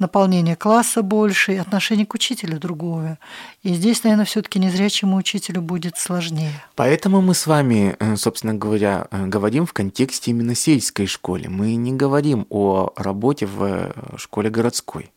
наполнение 0.00 0.56
класса 0.56 1.02
больше, 1.02 1.52
и 1.52 1.56
отношение 1.56 2.04
к 2.04 2.14
учителю 2.14 2.58
другое. 2.58 3.20
И 3.62 3.72
здесь, 3.74 4.02
наверное, 4.02 4.24
все-таки 4.24 4.58
незрячему 4.58 5.16
учителю 5.16 5.62
будет 5.62 5.96
сложнее. 5.96 6.50
Поэтому 6.74 7.20
мы 7.20 7.32
с 7.32 7.46
вами, 7.46 7.94
э, 8.00 8.16
собственно 8.16 8.54
говоря, 8.54 9.06
э, 9.12 9.24
говорим 9.26 9.66
в 9.66 9.72
контексте 9.72 10.32
именно 10.32 10.56
сельской 10.56 11.06
школы. 11.06 11.44
Мы 11.48 11.76
не 11.76 11.92
говорим 11.92 12.44
о 12.50 12.92
работе 12.96 13.46
в 13.46 13.62
э, 13.62 13.92
школе 14.16 14.50
городской. 14.50 15.12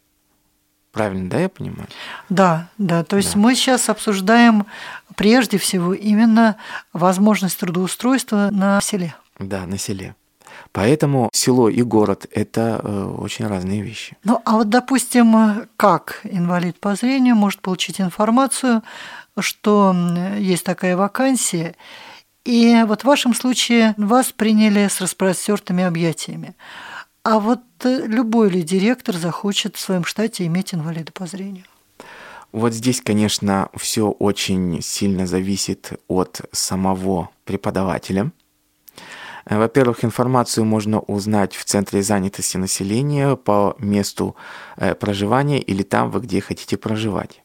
Правильно, 0.91 1.31
да, 1.31 1.39
я 1.39 1.49
понимаю? 1.49 1.87
Да, 2.29 2.69
да. 2.77 3.03
То 3.03 3.17
есть 3.17 3.33
да. 3.33 3.39
мы 3.39 3.55
сейчас 3.55 3.89
обсуждаем 3.89 4.67
прежде 5.15 5.57
всего 5.57 5.95
именно 5.95 6.57
возможность 6.93 7.59
трудоустройства 7.59 8.49
на 8.51 8.79
селе. 8.79 9.15
Да, 9.39 9.65
на 9.65 9.79
селе. 9.79 10.13
Поэтому 10.71 11.29
село 11.33 11.69
и 11.69 11.81
город– 11.81 12.25
это 12.31 12.81
э, 12.83 13.05
очень 13.17 13.47
разные 13.47 13.81
вещи. 13.81 14.17
Ну, 14.23 14.41
а 14.45 14.57
вот, 14.57 14.69
допустим, 14.69 15.67
как 15.77 16.21
инвалид 16.23 16.79
по 16.79 16.95
зрению 16.95 17.35
может 17.35 17.61
получить 17.61 18.01
информацию, 18.01 18.81
что 19.39 19.95
есть 20.37 20.63
такая 20.63 20.97
вакансия, 20.97 21.75
и 22.45 22.83
вот 22.87 23.01
в 23.01 23.05
вашем 23.05 23.33
случае 23.33 23.93
вас 23.97 24.31
приняли 24.31 24.87
с 24.87 24.99
распростертыми 24.99 25.83
объятиями. 25.83 26.55
А 27.23 27.39
вот 27.39 27.61
э, 27.83 28.05
любой 28.05 28.49
ли 28.49 28.61
директор 28.63 29.15
захочет 29.15 29.77
в 29.77 29.79
своем 29.79 30.03
штате 30.03 30.45
иметь 30.45 30.73
инвалида 30.73 31.11
по 31.13 31.25
зрению? 31.25 31.65
Вот 32.51 32.73
здесь, 32.73 33.01
конечно, 33.01 33.69
все 33.75 34.09
очень 34.09 34.81
сильно 34.81 35.25
зависит 35.25 35.93
от 36.07 36.41
самого 36.51 37.29
преподавателя– 37.45 38.31
Э, 38.42 38.42
во-первых, 39.45 40.05
информацию 40.05 40.65
можно 40.65 40.99
узнать 40.99 41.55
в 41.55 41.65
Центре 41.65 42.01
занятости 42.01 42.57
населения 42.57 43.35
по 43.35 43.75
месту 43.79 44.35
э, 44.77 44.95
проживания 44.95 45.59
или 45.59 45.83
там, 45.83 46.11
вы 46.11 46.21
где 46.21 46.41
хотите 46.41 46.77
проживать. 46.77 47.43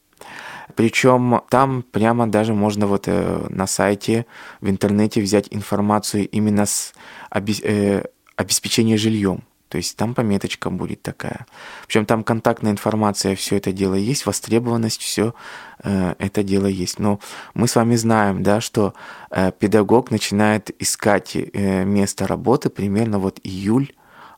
Причем 0.75 1.41
там 1.49 1.83
прямо 1.83 2.27
даже 2.27 2.53
можно 2.53 2.87
вот 2.87 3.07
э, 3.07 3.47
на 3.49 3.67
сайте, 3.67 4.25
в 4.61 4.69
интернете 4.69 5.21
взять 5.21 5.47
информацию 5.51 6.29
именно 6.29 6.65
с 6.65 6.93
обеспечения 7.29 8.97
жильем. 8.97 9.43
То 9.69 9.77
есть 9.77 9.95
там 9.95 10.15
пометочка 10.15 10.71
будет 10.71 11.03
такая. 11.03 11.45
Причем 11.85 12.05
там 12.07 12.23
контактная 12.23 12.71
информация, 12.71 13.35
все 13.35 13.57
это 13.57 13.71
дело 13.71 13.93
есть, 13.93 14.25
востребованность, 14.25 14.99
все 14.99 15.35
э, 15.83 16.15
это 16.17 16.41
дело 16.43 16.65
есть. 16.65 16.97
Но 16.97 17.19
мы 17.53 17.67
с 17.67 17.75
вами 17.75 17.95
знаем, 17.95 18.41
да, 18.41 18.61
что 18.61 18.95
э, 19.29 19.51
педагог 19.57 20.09
начинает 20.09 20.71
искать 20.81 21.35
э, 21.35 21.85
место 21.85 22.25
работы 22.25 22.69
примерно 22.69 23.19
вот 23.19 23.39
июль, 23.43 23.93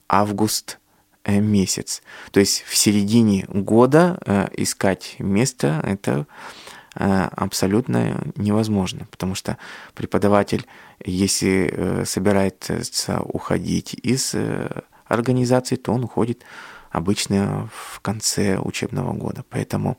август 0.10 0.80
э, 1.24 1.40
месяц. 1.40 2.04
То 2.32 2.42
есть 2.42 2.64
в 2.64 2.76
середине 2.76 3.46
года 3.48 4.20
э, 4.26 4.50
искать 4.58 5.16
место 5.20 5.82
это 5.86 6.28
э, 6.96 7.30
абсолютно 7.38 8.22
невозможно, 8.36 9.08
потому 9.10 9.36
что 9.36 9.58
преподаватель, 9.94 10.68
если 11.06 11.72
э, 11.74 12.06
собирается 12.06 13.22
уходить 13.22 13.94
из 13.94 14.36
организации, 15.12 15.76
то 15.76 15.94
он 15.94 16.04
уходит 16.04 16.44
обычно 16.92 17.70
в 17.74 18.02
конце 18.02 18.58
учебного 18.58 19.14
года. 19.14 19.44
Поэтому 19.50 19.98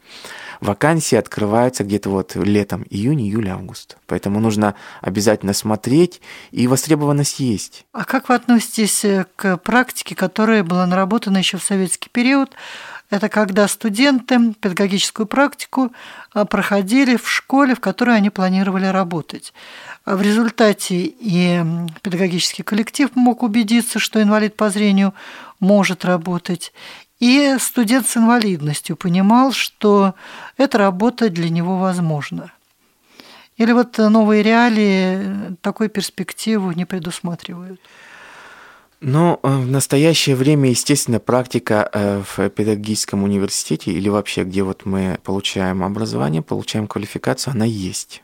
вакансии 0.61 1.17
открываются 1.17 1.85
где-то 1.85 2.11
вот 2.11 2.37
летом, 2.37 2.85
июнь, 2.91 3.23
июль, 3.23 3.49
август. 3.49 3.97
Поэтому 4.07 4.41
нужно 4.41 4.75
обязательно 5.01 5.55
смотреть, 5.55 6.21
и 6.51 6.67
востребованность 6.67 7.41
есть. 7.41 7.87
А 7.93 8.05
как 8.05 8.29
вы 8.29 8.35
относитесь 8.35 9.05
к 9.37 9.57
практике, 9.59 10.15
которая 10.15 10.63
была 10.63 10.87
наработана 10.87 11.39
еще 11.39 11.57
в 11.57 11.63
советский 11.63 12.11
период? 12.11 12.51
Это 13.13 13.29
когда 13.29 13.69
студенты 13.69 14.55
педагогическую 14.55 15.27
практику 15.27 15.93
а, 16.33 16.47
проходили 16.47 17.17
в 17.17 17.29
школе, 17.29 17.75
в 17.75 17.81
которой 17.81 18.17
они 18.17 18.31
планировали 18.31 18.87
работать. 18.87 19.53
В 20.07 20.23
результате 20.23 21.13
и 21.21 21.63
педагогический 22.01 22.63
коллектив 22.63 23.11
мог 23.15 23.43
убедиться, 23.43 23.99
что 23.99 24.23
инвалид 24.23 24.57
по 24.57 24.71
зрению 24.71 25.13
может 25.61 26.07
работать, 26.07 26.73
и 27.21 27.57
студент 27.61 28.09
с 28.09 28.17
инвалидностью 28.17 28.97
понимал, 28.97 29.53
что 29.53 30.15
эта 30.57 30.79
работа 30.79 31.29
для 31.29 31.51
него 31.51 31.77
возможна. 31.77 32.51
Или 33.59 33.73
вот 33.73 33.99
новые 33.99 34.43
реалии 34.43 35.55
такой 35.61 35.91
перспективу 35.91 36.73
не 36.73 36.87
предусматривают? 36.87 37.79
Ну, 39.05 39.41
э, 39.43 39.49
в 39.49 39.69
настоящее 39.69 40.37
время, 40.37 40.71
естественно, 40.71 41.19
практика 41.19 41.91
э, 41.93 42.23
в 42.25 42.49
педагогическом 42.51 43.25
университете 43.25 43.91
или 43.91 44.09
вообще, 44.09 44.45
где 44.45 44.63
вот 44.63 44.87
мы 44.87 45.19
получаем 45.25 45.83
образование, 45.83 46.41
получаем 46.41 46.87
квалификацию, 46.87 47.53
она 47.53 47.65
есть. 47.65 48.23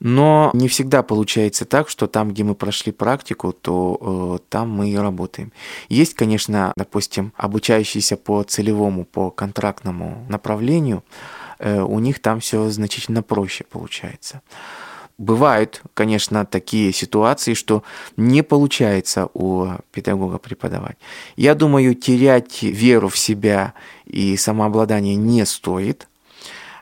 Но 0.00 0.50
не 0.54 0.66
всегда 0.66 1.04
получается 1.04 1.66
так, 1.66 1.88
что 1.88 2.08
там, 2.08 2.30
где 2.30 2.42
мы 2.42 2.56
прошли 2.56 2.90
практику, 2.90 3.52
то 3.52 4.38
э, 4.40 4.44
там 4.48 4.70
мы 4.70 4.90
и 4.90 4.96
работаем. 4.96 5.52
Есть, 5.88 6.14
конечно, 6.14 6.72
допустим, 6.74 7.32
обучающиеся 7.36 8.16
по 8.16 8.42
целевому, 8.42 9.04
по 9.04 9.30
контрактному 9.30 10.26
направлению, 10.28 11.04
э, 11.60 11.80
у 11.80 12.00
них 12.00 12.18
там 12.18 12.40
все 12.40 12.70
значительно 12.70 13.22
проще 13.22 13.62
получается. 13.62 14.42
Бывают, 15.20 15.82
конечно, 15.92 16.46
такие 16.46 16.94
ситуации, 16.94 17.52
что 17.52 17.82
не 18.16 18.42
получается 18.42 19.28
у 19.34 19.66
педагога 19.92 20.38
преподавать. 20.38 20.96
Я 21.36 21.54
думаю, 21.54 21.94
терять 21.94 22.62
веру 22.62 23.10
в 23.10 23.18
себя 23.18 23.74
и 24.06 24.34
самообладание 24.38 25.16
не 25.16 25.44
стоит. 25.44 26.08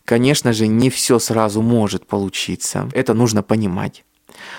Конечно 0.05 0.53
же, 0.53 0.69
не 0.69 0.89
все 0.89 1.19
сразу 1.19 1.63
может 1.63 2.07
получиться. 2.07 2.89
Это 2.93 3.13
нужно 3.13 3.43
понимать. 3.43 4.05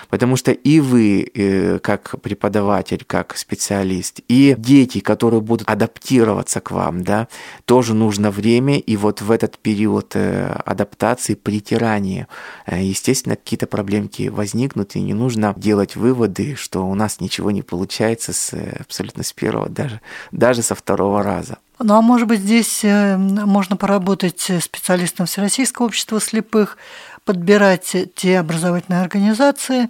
Потому 0.08 0.36
что 0.36 0.52
и 0.52 0.80
вы, 0.80 1.30
э, 1.34 1.78
как 1.78 2.20
преподаватель, 2.20 3.04
как 3.06 3.36
специалист, 3.36 4.20
и 4.28 4.54
дети, 4.58 5.00
которые 5.00 5.40
будут 5.40 5.68
адаптироваться 5.68 6.60
к 6.60 6.70
вам, 6.70 7.02
да, 7.02 7.28
тоже 7.64 7.94
нужно 7.94 8.30
время, 8.30 8.78
и 8.78 8.96
вот 8.96 9.22
в 9.22 9.30
этот 9.30 9.58
период 9.58 10.12
э, 10.14 10.60
адаптации, 10.64 11.34
притирания, 11.34 12.28
э, 12.66 12.82
естественно, 12.82 13.36
какие-то 13.36 13.66
проблемки 13.66 14.28
возникнут, 14.28 14.96
и 14.96 15.00
не 15.00 15.14
нужно 15.14 15.54
делать 15.56 15.96
выводы, 15.96 16.54
что 16.56 16.86
у 16.86 16.94
нас 16.94 17.20
ничего 17.20 17.50
не 17.50 17.62
получается 17.62 18.32
с, 18.32 18.54
абсолютно 18.78 19.22
с 19.22 19.32
первого, 19.32 19.68
даже, 19.68 20.00
даже 20.32 20.62
со 20.62 20.74
второго 20.74 21.22
раза. 21.22 21.58
Ну 21.82 21.94
а 21.94 22.02
может 22.02 22.28
быть 22.28 22.40
здесь 22.40 22.84
можно 22.84 23.74
поработать 23.74 24.50
специалистом 24.60 25.24
Всероссийского 25.24 25.86
общества 25.86 26.20
слепых, 26.20 26.76
подбирать 27.24 27.96
те 28.14 28.38
образовательные 28.38 29.02
организации, 29.02 29.88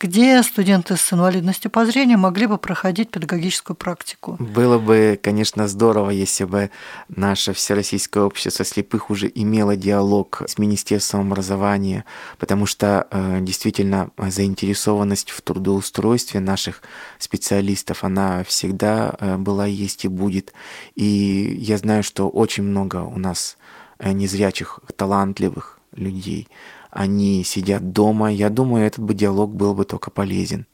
где 0.00 0.42
студенты 0.42 0.96
с 0.96 1.12
инвалидностью 1.12 1.70
по 1.70 1.84
зрению 1.84 2.18
могли 2.18 2.46
бы 2.46 2.56
проходить 2.56 3.10
педагогическую 3.10 3.76
практику. 3.76 4.36
Было 4.38 4.78
бы, 4.78 5.20
конечно, 5.22 5.68
здорово, 5.68 6.08
если 6.08 6.44
бы 6.44 6.70
наше 7.08 7.52
Всероссийское 7.52 8.22
общество 8.22 8.64
слепых 8.64 9.10
уже 9.10 9.30
имело 9.32 9.76
диалог 9.76 10.42
с 10.46 10.56
Министерством 10.56 11.30
образования, 11.30 12.06
потому 12.38 12.64
что 12.64 13.06
э, 13.10 13.40
действительно 13.42 14.10
заинтересованность 14.16 15.30
в 15.30 15.42
трудоустройстве 15.42 16.40
наших 16.40 16.82
специалистов, 17.18 18.02
она 18.02 18.42
всегда 18.44 19.14
э, 19.20 19.36
была, 19.36 19.66
есть 19.66 20.06
и 20.06 20.08
будет. 20.08 20.54
И 20.94 21.58
я 21.60 21.76
знаю, 21.76 22.02
что 22.02 22.30
очень 22.30 22.62
много 22.62 23.02
у 23.02 23.18
нас 23.18 23.58
э, 23.98 24.12
незрячих, 24.12 24.80
талантливых 24.96 25.79
людей– 26.00 26.48
они 26.90 27.44
сидят 27.44 27.92
дома. 27.92 28.32
Я 28.32 28.50
думаю, 28.50 28.86
этот 28.86 29.04
бы 29.04 29.14
диалог 29.14 29.54
был 29.54 29.74
бы 29.74 29.84
только 29.84 30.10
полезен 30.10 30.66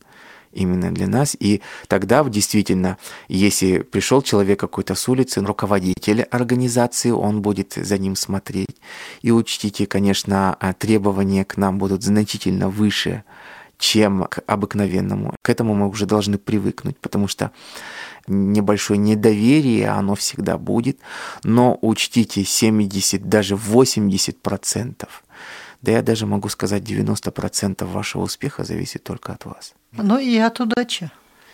именно 0.52 0.92
для 0.92 1.06
нас. 1.06 1.36
И 1.38 1.60
тогда 1.86 2.24
действительно, 2.24 2.96
если 3.28 3.78
пришел 3.80 4.22
человек 4.22 4.58
какой-то 4.58 4.94
с 4.94 5.08
улицы, 5.08 5.42
руководитель 5.42 6.22
организации, 6.22 7.10
он 7.10 7.42
будет 7.42 7.74
за 7.74 7.98
ним 7.98 8.16
смотреть. 8.16 8.76
И 9.20 9.30
учтите, 9.30 9.86
конечно, 9.86 10.56
требования 10.78 11.44
к 11.44 11.58
нам 11.58 11.78
будут 11.78 12.02
значительно 12.02 12.70
выше, 12.70 13.24
чем 13.78 14.24
к 14.24 14.42
обыкновенному. 14.46 15.34
К 15.42 15.50
этому 15.50 15.74
мы 15.74 15.88
уже 15.88 16.06
должны 16.06 16.38
привыкнуть, 16.38 16.96
потому 16.98 17.28
что 17.28 17.50
небольшое 18.26 18.98
недоверие, 18.98 19.88
оно 19.88 20.14
всегда 20.14 20.58
будет. 20.58 20.98
Но 21.44 21.78
учтите, 21.80 22.44
70, 22.44 23.28
даже 23.28 23.56
80 23.56 24.40
процентов 24.40 25.22
да 25.82 25.92
я 25.92 26.02
даже 26.02 26.26
могу 26.26 26.48
сказать, 26.48 26.82
90% 26.82 27.84
вашего 27.84 28.22
успеха 28.22 28.64
зависит 28.64 29.04
только 29.04 29.32
от 29.32 29.44
вас. 29.44 29.74
Ну 29.92 30.18
и 30.18 30.36
от 30.38 30.58
удачи. 30.58 31.10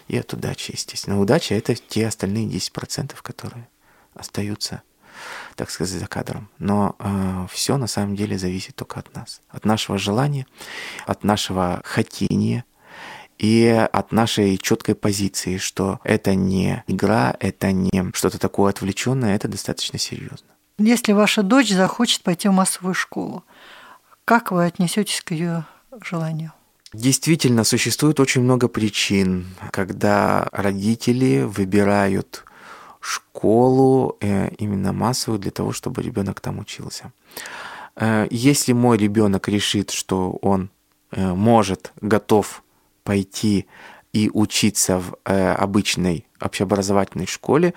И 0.08 0.16
от 0.16 0.32
удачи, 0.32 0.72
естественно. 0.72 1.20
Удача– 1.20 1.54
это 1.56 1.74
те 1.74 2.06
остальные 2.06 2.46
10%, 2.48 3.14
которые 3.22 3.68
остаются, 4.14 4.82
так 5.54 5.70
сказать, 5.70 6.00
за 6.00 6.06
кадром. 6.06 6.48
Но 6.58 6.96
э, 6.98 7.46
все 7.50 7.76
на 7.76 7.86
самом 7.86 8.16
деле 8.16 8.38
зависит 8.38 8.74
только 8.74 9.00
от 9.00 9.14
нас. 9.14 9.42
От 9.48 9.64
нашего 9.64 9.98
желания, 9.98 10.46
от 11.06 11.24
нашего 11.24 11.82
хотения– 11.84 12.64
и 13.42 13.66
от 13.66 14.12
нашей 14.12 14.56
четкой 14.56 14.94
позиции, 14.94 15.56
что 15.58 15.98
это 16.04 16.36
не 16.36 16.84
игра, 16.86 17.34
это 17.40 17.72
не 17.72 18.12
что-то 18.14 18.38
такое 18.38 18.70
отвлеченное, 18.70 19.34
это 19.34 19.48
достаточно 19.48 19.98
серьезно. 19.98 20.46
Если 20.78 21.12
ваша 21.12 21.42
дочь 21.42 21.70
захочет 21.70 22.22
пойти 22.22 22.48
в 22.48 22.52
массовую 22.52 22.94
школу, 22.94 23.44
как 24.24 24.52
вы 24.52 24.64
отнесетесь 24.64 25.20
к 25.22 25.32
ее 25.32 25.64
желанию? 26.04 26.52
Действительно, 26.92 27.64
существует 27.64 28.20
очень 28.20 28.42
много 28.42 28.68
причин, 28.68 29.46
когда 29.72 30.48
родители 30.52 31.42
выбирают 31.42 32.44
школу 33.00 34.18
э, 34.20 34.50
именно 34.58 34.92
массовую 34.92 35.40
для 35.40 35.50
того, 35.50 35.72
чтобы 35.72 36.02
ребенок 36.02 36.40
там 36.40 36.60
учился. 36.60 37.12
Э, 37.96 38.28
если 38.30 38.72
мой 38.72 38.98
ребенок 38.98 39.48
решит, 39.48 39.90
что 39.90 40.38
он 40.42 40.70
э, 41.10 41.34
может, 41.34 41.92
готов 42.00 42.62
пойти 43.04 43.66
и 44.12 44.30
учиться 44.32 45.00
в 45.00 45.16
обычной 45.24 46.26
общеобразовательной 46.40 47.26
школе, 47.26 47.74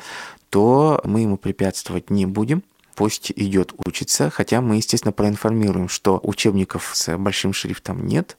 то 0.50 1.02
мы 1.04 1.22
ему 1.22 1.38
препятствовать 1.38 2.10
не 2.10 2.26
будем– 2.26 2.64
пусть 2.96 3.32
идет 3.36 3.74
учиться, 3.86 4.30
хотя 4.30 4.62
мы, 4.62 4.78
естественно, 4.78 5.12
проинформируем, 5.12 5.90
что 5.90 6.20
учебников 6.24 6.92
с 6.94 7.16
большим 7.18 7.54
шрифтом 7.54 8.08
нет, 8.08 8.38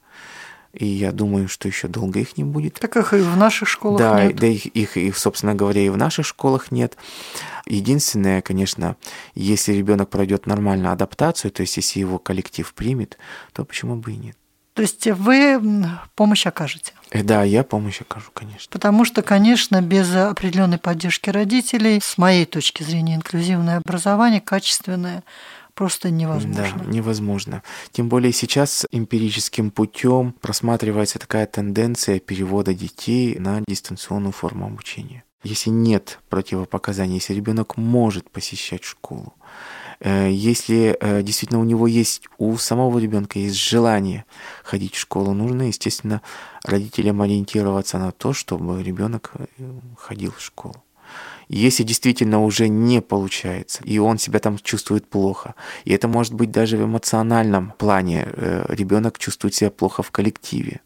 и 0.72 0.84
я 0.84 1.12
думаю, 1.12 1.48
что 1.48 1.68
еще 1.68 1.88
долго 1.88 2.20
их 2.20 2.36
не 2.36 2.44
будет. 2.44 2.74
Так 2.74 2.96
их 2.96 3.14
и 3.14 3.18
в 3.18 3.36
наших 3.36 3.68
школах 3.68 3.98
да, 3.98 4.24
нет. 4.26 4.36
Да, 4.36 4.46
их, 4.46 4.66
их, 4.66 4.96
их, 4.96 5.16
собственно 5.16 5.54
говоря, 5.54 5.80
и 5.80 5.88
в 5.88 5.96
наших 5.96 6.26
школах 6.26 6.70
нет. 6.70 6.96
Единственное, 7.66 8.42
конечно, 8.42 8.96
если 9.34 9.72
ребенок 9.72 10.10
пройдет 10.10 10.46
нормальную 10.46 10.92
адаптацию, 10.92 11.50
то 11.50 11.62
есть 11.62 11.76
если 11.76 12.00
его 12.00 12.18
коллектив 12.18 12.72
примет, 12.74 13.16
то 13.52 13.64
почему 13.64 13.96
бы 13.96 14.12
и 14.12 14.16
нет. 14.16 14.36
То 14.76 14.82
есть 14.82 15.06
вы 15.06 15.58
помощь 16.14 16.46
окажете? 16.46 16.92
Э, 17.10 17.22
да, 17.22 17.44
я 17.44 17.64
помощь 17.64 18.02
окажу, 18.02 18.30
конечно. 18.34 18.68
Потому 18.70 19.06
что, 19.06 19.22
конечно, 19.22 19.80
без 19.80 20.14
определенной 20.14 20.76
поддержки 20.76 21.30
родителей, 21.30 21.98
с 22.02 22.18
моей 22.18 22.44
точки 22.44 22.82
зрения, 22.82 23.14
инклюзивное 23.14 23.78
образование, 23.78 24.42
качественное, 24.42 25.24
просто 25.72 26.10
невозможно. 26.10 26.84
Да, 26.84 26.92
невозможно. 26.92 27.62
Тем 27.90 28.10
более 28.10 28.34
сейчас 28.34 28.84
эмпирическим 28.90 29.70
путем 29.70 30.34
просматривается 30.42 31.18
такая 31.18 31.46
тенденция 31.46 32.18
перевода 32.18 32.74
детей 32.74 33.38
на 33.38 33.62
дистанционную 33.66 34.32
форму 34.32 34.66
обучения. 34.66 35.24
Если 35.42 35.70
нет 35.70 36.18
противопоказаний, 36.28 37.14
если 37.14 37.32
ребенок 37.32 37.78
может 37.78 38.30
посещать 38.30 38.84
школу, 38.84 39.32
если 40.00 40.96
э, 41.00 41.22
действительно 41.22 41.60
у 41.60 41.64
него 41.64 41.86
есть, 41.86 42.22
у 42.38 42.56
самого 42.56 42.98
ребенка 42.98 43.38
есть 43.38 43.56
желание 43.56 44.24
ходить 44.62 44.94
в 44.94 44.98
школу, 44.98 45.32
нужно, 45.32 45.62
естественно, 45.62 46.22
родителям 46.64 47.22
ориентироваться 47.22 47.98
на 47.98 48.12
то, 48.12 48.32
чтобы 48.32 48.82
ребенок 48.82 49.32
э, 49.34 49.46
ходил 49.98 50.32
в 50.32 50.40
школу. 50.40 50.76
Если 51.48 51.84
действительно 51.84 52.42
уже 52.42 52.68
не 52.68 53.00
получается, 53.00 53.82
и 53.84 53.98
он 53.98 54.18
себя 54.18 54.40
там 54.40 54.58
чувствует 54.58 55.08
плохо, 55.08 55.54
и 55.84 55.92
это 55.92 56.08
может 56.08 56.34
быть 56.34 56.50
даже 56.50 56.76
в 56.76 56.84
эмоциональном 56.84 57.72
плане, 57.78 58.26
э, 58.32 58.66
ребенок 58.68 59.18
чувствует 59.18 59.54
себя 59.54 59.70
плохо 59.70 60.02
в 60.02 60.10
коллективе, 60.10 60.80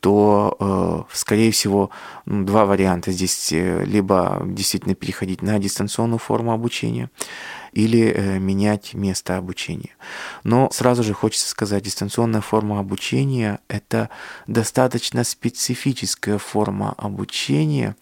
то, 0.00 0.56
э, 0.60 1.14
скорее 1.16 1.50
всего, 1.50 1.90
два 2.26 2.66
варианта 2.66 3.12
здесь. 3.12 3.52
Э, 3.52 3.84
либо 3.86 4.42
действительно 4.44 4.94
переходить 4.94 5.40
на 5.40 5.58
дистанционную 5.58 6.18
форму 6.18 6.52
обучения, 6.52 7.08
или 7.74 8.12
э, 8.12 8.38
менять 8.38 8.94
место 8.94 9.36
обучения. 9.36 9.90
Но 10.44 10.70
сразу 10.72 11.02
же 11.02 11.12
хочется 11.12 11.48
сказать, 11.48 11.82
дистанционная 11.82 12.40
форма 12.40 12.78
обучения– 12.78 13.58
это 13.68 14.10
достаточно 14.46 15.24
специфическая 15.24 16.38
форма 16.38 16.94
обучения, 16.96 17.96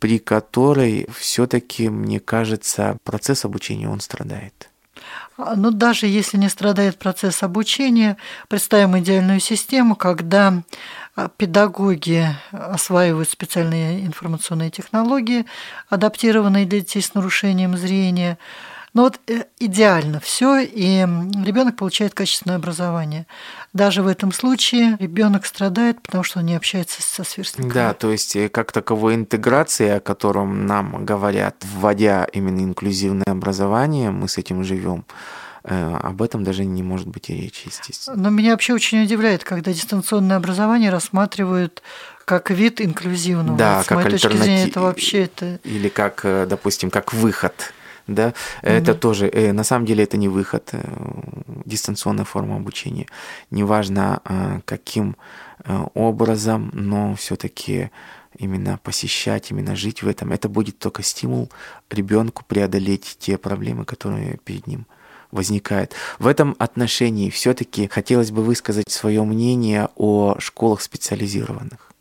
при 0.00 0.18
которой 0.18 1.06
все-таки, 1.14 1.88
мне 1.88 2.20
кажется, 2.20 2.98
процесс 3.04 3.44
обучения, 3.44 3.88
он 3.88 4.00
страдает. 4.00 4.68
А, 5.38 5.54
Но 5.54 5.70
ну, 5.70 5.76
даже 5.76 6.06
если 6.06 6.36
не 6.36 6.48
страдает 6.48 6.98
процесс 6.98 7.42
обучения, 7.42 8.16
представим 8.48 8.98
идеальную 8.98 9.40
систему, 9.40 9.94
когда 9.94 10.62
а, 11.14 11.28
педагоги 11.28 12.26
осваивают 12.50 13.28
специальные 13.28 14.04
информационные 14.04 14.70
технологии, 14.70 15.46
адаптированные 15.88 16.66
для 16.66 16.80
детей 16.80 17.02
с 17.02 17.14
нарушением 17.14 17.76
зрения. 17.76 18.38
Но 18.96 19.02
вот 19.02 19.20
э, 19.26 19.44
идеально 19.58 20.20
все, 20.20 20.58
и 20.60 21.00
ребенок 21.44 21.76
получает 21.76 22.14
качественное 22.14 22.56
образование. 22.56 23.26
Даже 23.74 24.02
в 24.02 24.06
этом 24.06 24.32
случае 24.32 24.96
ребенок 24.98 25.44
страдает, 25.44 26.00
потому 26.00 26.24
что 26.24 26.38
он 26.38 26.46
не 26.46 26.56
общается 26.56 27.02
со 27.02 27.22
сверстниками. 27.22 27.74
Да, 27.74 27.92
то 27.92 28.10
есть 28.10 28.34
э, 28.36 28.48
как 28.48 28.72
таковой 28.72 29.16
интеграции, 29.16 29.90
о 29.90 30.00
котором 30.00 30.64
нам 30.64 31.04
говорят, 31.04 31.56
вводя 31.74 32.26
именно 32.32 32.60
инклюзивное 32.60 33.26
образование, 33.26 34.10
мы 34.10 34.28
с 34.28 34.38
этим 34.38 34.64
живем. 34.64 35.04
Э, 35.64 35.98
об 36.02 36.22
этом 36.22 36.42
даже 36.42 36.64
не 36.64 36.82
может 36.82 37.06
быть 37.06 37.28
и 37.28 37.34
речи, 37.34 37.66
естественно. 37.66 38.16
Но 38.16 38.30
меня 38.30 38.52
вообще 38.52 38.72
очень 38.72 39.02
удивляет, 39.02 39.44
когда 39.44 39.74
дистанционное 39.74 40.38
образование 40.38 40.88
рассматривают 40.88 41.82
как 42.24 42.50
вид 42.50 42.80
инклюзивного. 42.80 43.58
Да, 43.58 43.82
с 43.82 43.86
как 43.88 43.96
моей 43.96 44.10
точки 44.12 44.34
зрения, 44.38 44.68
это 44.68 44.80
вообще 44.80 45.24
это... 45.24 45.60
Или 45.64 45.90
как, 45.90 46.22
допустим, 46.48 46.90
как 46.90 47.12
выход 47.12 47.74
да, 48.06 48.28
угу. 48.28 48.34
это 48.62 48.94
тоже, 48.94 49.28
э, 49.28 49.52
на 49.52 49.64
самом 49.64 49.86
деле 49.86 50.04
это 50.04 50.16
не 50.16 50.28
выход, 50.28 50.70
э, 50.72 50.80
дистанционная 51.64 52.24
форма 52.24 52.56
обучения. 52.56 53.06
Неважно, 53.50 54.20
э, 54.24 54.60
каким 54.64 55.16
образом, 55.94 56.70
но 56.74 57.16
все-таки 57.16 57.90
именно 58.38 58.78
посещать, 58.84 59.50
именно 59.50 59.74
жить 59.74 60.02
в 60.02 60.06
этом, 60.08 60.30
это 60.30 60.48
будет 60.48 60.78
только 60.78 61.02
стимул 61.02 61.50
ребенку 61.90 62.44
преодолеть 62.46 63.16
те 63.18 63.36
проблемы, 63.36 63.84
которые 63.84 64.38
перед 64.44 64.68
ним 64.68 64.86
возникают. 65.32 65.92
В 66.20 66.28
этом 66.28 66.54
отношении 66.58 67.30
все-таки 67.30 67.88
хотелось 67.88 68.30
бы 68.30 68.42
высказать 68.42 68.90
свое 68.90 69.24
мнение 69.24 69.88
о 69.96 70.36
школах 70.38 70.82
специализированных. 70.82 71.92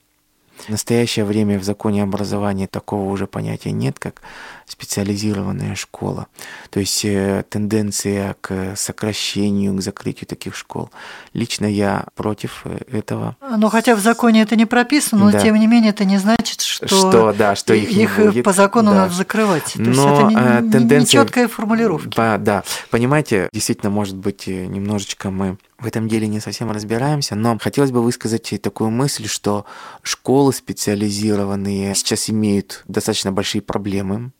В 0.57 0.69
настоящее 0.69 1.25
время 1.25 1.59
в 1.59 1.63
законе 1.63 2.01
образования 2.01 2.67
такого 2.67 3.09
уже 3.11 3.27
понятия 3.27 3.71
нет, 3.71 3.99
как 3.99 4.21
специализированная 4.65 5.75
школа. 5.75 6.27
То 6.71 6.79
есть 6.79 7.05
э, 7.05 7.43
тенденция 7.49 8.35
к 8.41 8.75
сокращению, 8.75 9.75
к 9.75 9.81
закрытию 9.81 10.27
таких 10.27 10.55
школ. 10.55 10.89
Лично 11.33 11.65
я 11.65 12.05
против 12.15 12.61
э, 12.65 12.79
этого. 12.91 13.37
Но 13.57 13.69
хотя 13.69 13.95
в 13.95 13.99
законе 13.99 14.41
это 14.41 14.55
не 14.55 14.65
прописано, 14.65 15.25
но 15.25 15.31
да. 15.31 15.39
тем 15.39 15.55
не 15.55 15.67
менее 15.67 15.91
это 15.91 16.03
не 16.03 16.17
значит, 16.17 16.61
что, 16.61 16.87
что, 16.87 17.33
да, 17.33 17.55
что 17.55 17.73
их, 17.73 17.91
их 17.91 18.17
не 18.17 18.25
будет. 18.25 18.45
по 18.45 18.53
закону 18.53 18.91
да. 18.91 18.97
надо 18.97 19.13
закрывать. 19.13 19.73
То 19.73 19.81
но 19.81 19.89
есть 19.89 20.01
это 20.01 20.61
не, 20.63 20.71
тенденция... 20.71 20.97
не 20.97 21.25
четкая 21.25 21.47
формулировка. 21.47 22.37
Да, 22.39 22.63
понимаете, 22.89 23.49
действительно, 23.53 23.91
может 23.91 24.15
быть, 24.15 24.47
э, 24.47 24.65
немножечко 24.65 25.29
мы 25.29 25.57
в 25.77 25.85
этом 25.85 26.07
деле 26.07 26.27
не 26.27 26.39
совсем 26.39 26.71
разбираемся, 26.71 27.35
но 27.35 27.57
хотелось 27.59 27.91
бы 27.91 28.01
высказать 28.01 28.53
такую 28.61 28.91
мысль, 28.91 29.27
что 29.27 29.65
школы 30.03 30.53
специализированные 30.53 31.93
сейчас 31.95 32.29
имеют 32.29 32.83
достаточно 32.87 33.31
большие 33.31 33.61
проблемы 33.61 34.31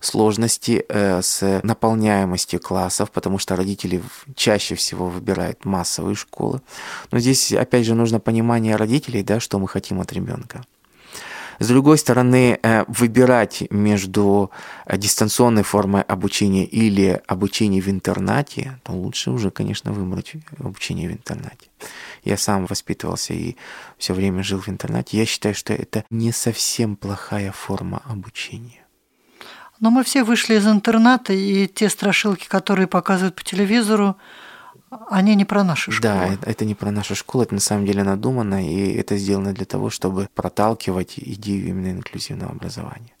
сложности 0.00 0.84
э, 0.88 1.22
с 1.22 1.60
наполняемостью 1.62 2.60
классов, 2.60 3.10
потому 3.10 3.38
что 3.38 3.56
родители 3.56 4.02
чаще 4.34 4.74
всего 4.74 5.08
выбирают 5.08 5.64
массовые 5.64 6.16
школы. 6.16 6.60
Но 7.10 7.18
здесь, 7.18 7.52
опять 7.52 7.86
же, 7.86 7.94
нужно 7.94 8.18
понимание 8.18 8.76
родителей, 8.76 9.22
да, 9.22 9.40
что 9.40 9.58
мы 9.58 9.68
хотим 9.68 10.00
от 10.00 10.12
ребенка. 10.12 10.64
С 11.60 11.68
другой 11.68 11.98
стороны, 11.98 12.58
э, 12.62 12.84
выбирать 12.88 13.64
между 13.70 14.50
э, 14.86 14.96
дистанционной 14.96 15.62
формой 15.62 16.00
обучения 16.00 16.64
или 16.64 17.20
обучением 17.26 17.84
в 17.84 17.88
интернате, 17.90 18.80
то 18.82 18.92
лучше 18.92 19.30
уже, 19.30 19.50
конечно, 19.50 19.92
выбрать 19.92 20.32
обучение 20.58 21.10
в 21.10 21.12
интернате. 21.12 21.68
Я 22.24 22.38
сам 22.38 22.64
воспитывался 22.64 23.34
и 23.34 23.56
все 23.98 24.14
время 24.14 24.42
жил 24.42 24.58
в 24.58 24.70
интернате. 24.70 25.18
Я 25.18 25.26
считаю, 25.26 25.54
что 25.54 25.74
это 25.74 26.04
не 26.08 26.32
совсем 26.32 26.96
плохая 26.96 27.52
форма 27.52 28.00
обучения. 28.06 28.86
Но 29.80 29.90
мы 29.90 30.02
все 30.02 30.24
вышли 30.24 30.54
из 30.54 30.66
интерната, 30.66 31.34
и 31.34 31.66
те 31.66 31.90
страшилки, 31.90 32.48
которые 32.48 32.86
показывают 32.86 33.36
по 33.36 33.44
телевизору, 33.44 34.16
они 35.08 35.34
не 35.34 35.44
про 35.44 35.62
нашу 35.64 35.92
школу. 35.92 36.12
Да, 36.14 36.38
это 36.42 36.64
не 36.64 36.74
про 36.74 36.90
нашу 36.90 37.14
школу, 37.14 37.44
это 37.44 37.54
на 37.54 37.60
самом 37.60 37.86
деле 37.86 38.02
надумано, 38.02 38.66
и 38.66 38.92
это 38.92 39.16
сделано 39.16 39.52
для 39.52 39.64
того, 39.64 39.90
чтобы 39.90 40.28
проталкивать 40.34 41.14
идею 41.16 41.68
именно 41.68 41.92
инклюзивного 41.92 42.52
образования. 42.52 43.12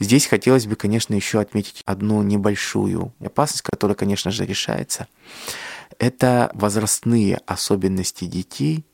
Здесь 0.00 0.26
хотелось 0.26 0.66
бы, 0.66 0.76
конечно, 0.76 1.14
еще 1.14 1.40
отметить 1.40 1.82
одну 1.84 2.22
небольшую 2.22 3.12
опасность, 3.24 3.62
которая, 3.62 3.94
конечно 3.94 4.30
же, 4.30 4.46
решается. 4.46 5.06
Это 5.98 6.50
возрастные 6.54 7.40
особенности 7.46 8.24
детей, 8.24 8.84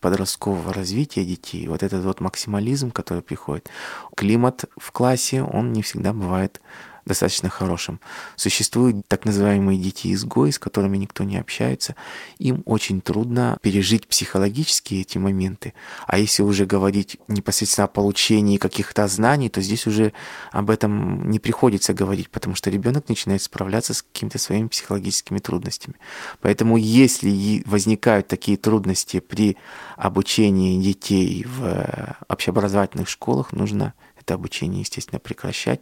подросткового 0.00 0.72
развития 0.72 1.24
детей, 1.24 1.66
вот 1.68 1.82
этот 1.82 2.04
вот 2.04 2.20
максимализм, 2.20 2.90
который 2.90 3.22
приходит, 3.22 3.68
климат 4.16 4.64
в 4.76 4.92
классе, 4.92 5.42
он 5.42 5.72
не 5.72 5.82
всегда 5.82 6.12
бывает 6.12 6.60
достаточно 7.08 7.48
хорошим. 7.48 8.00
Существуют 8.36 9.06
так 9.08 9.24
называемые 9.24 9.78
дети-изгои, 9.78 10.50
с 10.50 10.58
которыми 10.58 10.96
никто 10.96 11.24
не 11.24 11.36
общается. 11.38 11.96
Им 12.38 12.62
очень 12.66 13.00
трудно 13.00 13.58
пережить 13.62 14.06
психологически 14.06 14.94
эти 14.94 15.18
моменты. 15.18 15.74
А 16.06 16.18
если 16.18 16.42
уже 16.42 16.66
говорить 16.66 17.16
непосредственно 17.26 17.86
о 17.86 17.88
получении 17.88 18.58
каких-то 18.58 19.08
знаний, 19.08 19.48
то 19.48 19.60
здесь 19.60 19.86
уже 19.86 20.12
об 20.52 20.70
этом 20.70 21.28
не 21.30 21.38
приходится 21.38 21.94
говорить, 21.94 22.30
потому 22.30 22.54
что 22.54 22.70
ребенок 22.70 23.08
начинает 23.08 23.42
справляться 23.42 23.94
с 23.94 24.02
какими-то 24.02 24.38
своими 24.38 24.68
психологическими 24.68 25.38
трудностями. 25.38 25.96
Поэтому 26.40 26.76
если 26.76 27.62
возникают 27.66 28.28
такие 28.28 28.56
трудности 28.56 29.20
при 29.20 29.56
обучении 29.96 30.80
детей 30.80 31.44
в 31.48 32.16
общеобразовательных 32.28 33.08
школах, 33.08 33.52
нужно 33.52 33.94
это 34.28 34.34
обучение, 34.34 34.80
естественно, 34.80 35.18
прекращать. 35.18 35.80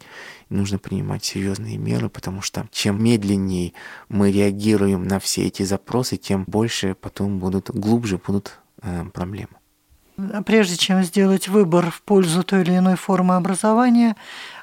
И 0.51 0.55
нужно 0.55 0.79
принимать 0.79 1.25
серьезные 1.25 1.79
меры, 1.79 2.09
потому 2.09 2.43
что 2.43 2.69
чем 2.71 3.03
медленнее 3.03 3.73
мы 4.09 4.31
реагируем 4.31 5.03
на 5.03 5.19
все 5.19 5.47
эти 5.47 5.65
запросы, 5.65 6.17
тем 6.17 6.45
больше 6.47 6.95
потом 6.95 7.41
будут, 7.41 7.71
глубже 7.71 8.21
будут 8.25 8.61
э, 8.83 9.05
проблемы. 9.13 9.57
Прежде 10.47 10.77
чем 10.77 11.03
сделать 11.03 11.49
выбор 11.49 11.91
в 11.91 12.01
пользу 12.03 12.43
той 12.45 12.63
или 12.63 12.79
иной 12.79 12.95
формы 12.97 13.35
образования, 13.35 14.17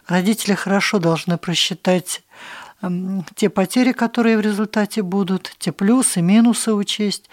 родители 0.08 0.54
хорошо 0.54 0.98
должны 0.98 1.38
просчитать 1.38 2.24
эм, 2.82 3.26
те 3.36 3.50
потери, 3.50 3.92
которые 3.92 4.38
в 4.38 4.42
результате 4.42 5.04
будут, 5.04 5.54
те 5.60 5.72
плюсы, 5.74 6.22
минусы 6.22 6.74
учесть, 6.74 7.30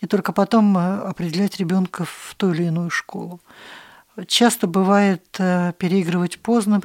и 0.00 0.06
только 0.06 0.32
потом 0.32 0.76
э, 0.76 0.98
определять 0.98 1.56
ребенка 1.56 2.04
в 2.04 2.34
ту 2.36 2.52
или 2.52 2.64
иную 2.64 2.90
школу. 2.90 3.40
Часто 4.26 4.68
бывает 4.68 5.24
э, 5.38 5.72
переигрывать 5.76 6.38
поздно 6.38 6.80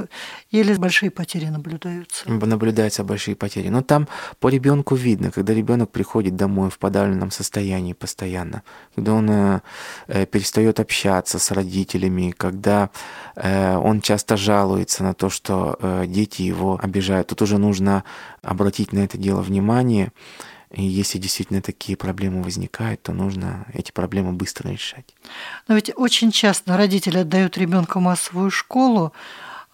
или 0.50 0.74
большие 0.76 1.12
потери 1.12 1.46
наблюдаются. 1.46 2.28
Наблюдаются 2.30 3.04
большие 3.04 3.36
потери. 3.36 3.70
Но 3.70 3.84
там 3.84 4.08
по 4.40 4.48
ребенку 4.48 4.96
видно, 4.96 5.30
когда 5.30 5.54
ребенок 5.54 5.92
приходит 5.92 6.36
домой 6.36 6.72
в 6.72 6.80
подавленном 6.80 7.30
состоянии 7.30 7.94
постоянно, 7.94 8.64
когда 8.96 9.14
он 9.14 9.30
э, 9.30 9.62
э, 10.08 10.26
перестает 10.26 10.80
общаться 10.80 11.38
с 11.38 11.52
родителями, 11.52 12.34
когда 12.36 12.90
он 13.36 14.02
часто 14.02 14.36
жалуется 14.36 15.04
на 15.04 15.14
то, 15.14 15.30
что 15.30 15.80
дети 16.06 16.42
его 16.42 16.80
обижают. 16.82 17.28
Тут 17.28 17.42
уже 17.42 17.58
нужно 17.58 18.04
обратить 18.42 18.92
на 18.92 19.00
это 19.00 19.18
дело 19.18 19.42
внимание 19.42 20.12
и 20.72 20.84
если 20.84 21.18
действительно 21.18 21.62
такие 21.62 21.98
проблемы 21.98 22.44
возникают, 22.44 23.02
то 23.02 23.12
нужно 23.12 23.66
эти 23.74 23.92
проблемы 23.92 24.34
быстро 24.34 24.70
решать. 24.70 25.16
Но 25.68 25.76
ведь 25.76 25.92
очень 25.96 26.32
часто 26.32 26.78
родители 26.78 27.18
отдают 27.20 27.58
ребенка 27.58 28.00
массовую 28.00 28.52
школу, 28.52 29.12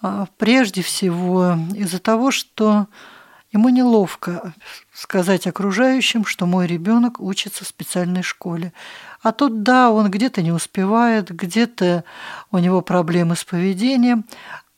а, 0.02 0.28
прежде 0.38 0.82
всего 0.82 1.58
из-за 1.76 2.00
того, 2.00 2.32
что 2.32 2.88
ему 3.52 3.70
неловко 3.70 4.54
сказать 4.94 5.48
окружающим, 5.48 6.26
что 6.26 6.46
мой 6.46 6.68
ребенок 6.68 7.20
учится 7.20 7.66
в 7.66 7.68
специальной 7.68 8.22
школе. 8.22 8.72
А 9.22 9.32
тут, 9.32 9.64
да, 9.64 9.92
он 9.92 10.10
где-то 10.10 10.42
не 10.42 10.52
успевает, 10.52 11.30
где-то 11.30 12.04
у 12.52 12.58
него 12.58 12.82
проблемы 12.82 13.36
с 13.36 13.44
поведением, 13.44 14.26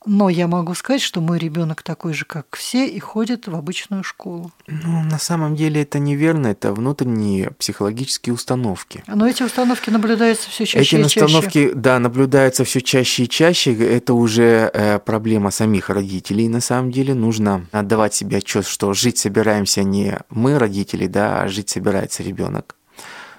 но 0.08 0.30
я 0.30 0.48
могу 0.48 0.74
сказать, 0.74 1.02
что 1.02 1.22
мой 1.22 1.38
ребенок 1.38 1.84
такой 1.84 2.14
же, 2.14 2.26
как 2.26 2.56
все, 2.56 2.88
и 2.88 3.00
ходит 3.00 3.48
в 3.48 3.56
обычную 3.56 4.04
школу. 4.04 4.52
Ну, 4.68 5.04
на 5.04 5.20
самом 5.20 5.56
деле 5.56 5.82
это 5.82 6.00
неверно, 6.00 6.48
это 6.48 6.74
внутренние 6.74 7.52
психологические 7.52 8.34
установки. 8.34 9.04
Но 9.08 9.28
эти 9.28 9.44
установки 9.44 9.90
наблюдаются 9.90 10.50
все 10.50 10.66
чаще 10.66 10.98
эти 10.98 11.02
и 11.02 11.04
чаще. 11.04 11.20
Эти 11.20 11.26
установки, 11.26 11.72
да, 11.74 12.00
наблюдаются 12.00 12.64
все 12.64 12.82
чаще 12.82 13.24
и 13.24 13.30
чаще. 13.30 13.74
Это 13.74 14.14
уже 14.14 14.72
э, 14.74 15.00
проблема 15.00 15.52
самих 15.52 15.90
родителей. 15.90 16.48
На 16.48 16.62
самом 16.62 16.92
деле 16.92 17.14
нужно 17.14 17.68
отдавать 17.72 18.14
себе 18.14 18.38
отчет, 18.38 18.66
что 18.66 18.94
жить 18.94 19.18
собираемся 19.18 19.84
не 19.84 20.20
мы, 20.30 20.58
родители, 20.58 21.08
да, 21.08 21.42
а 21.42 21.48
жить 21.48 21.70
собирается 21.70 22.24
ребенок. 22.24 22.76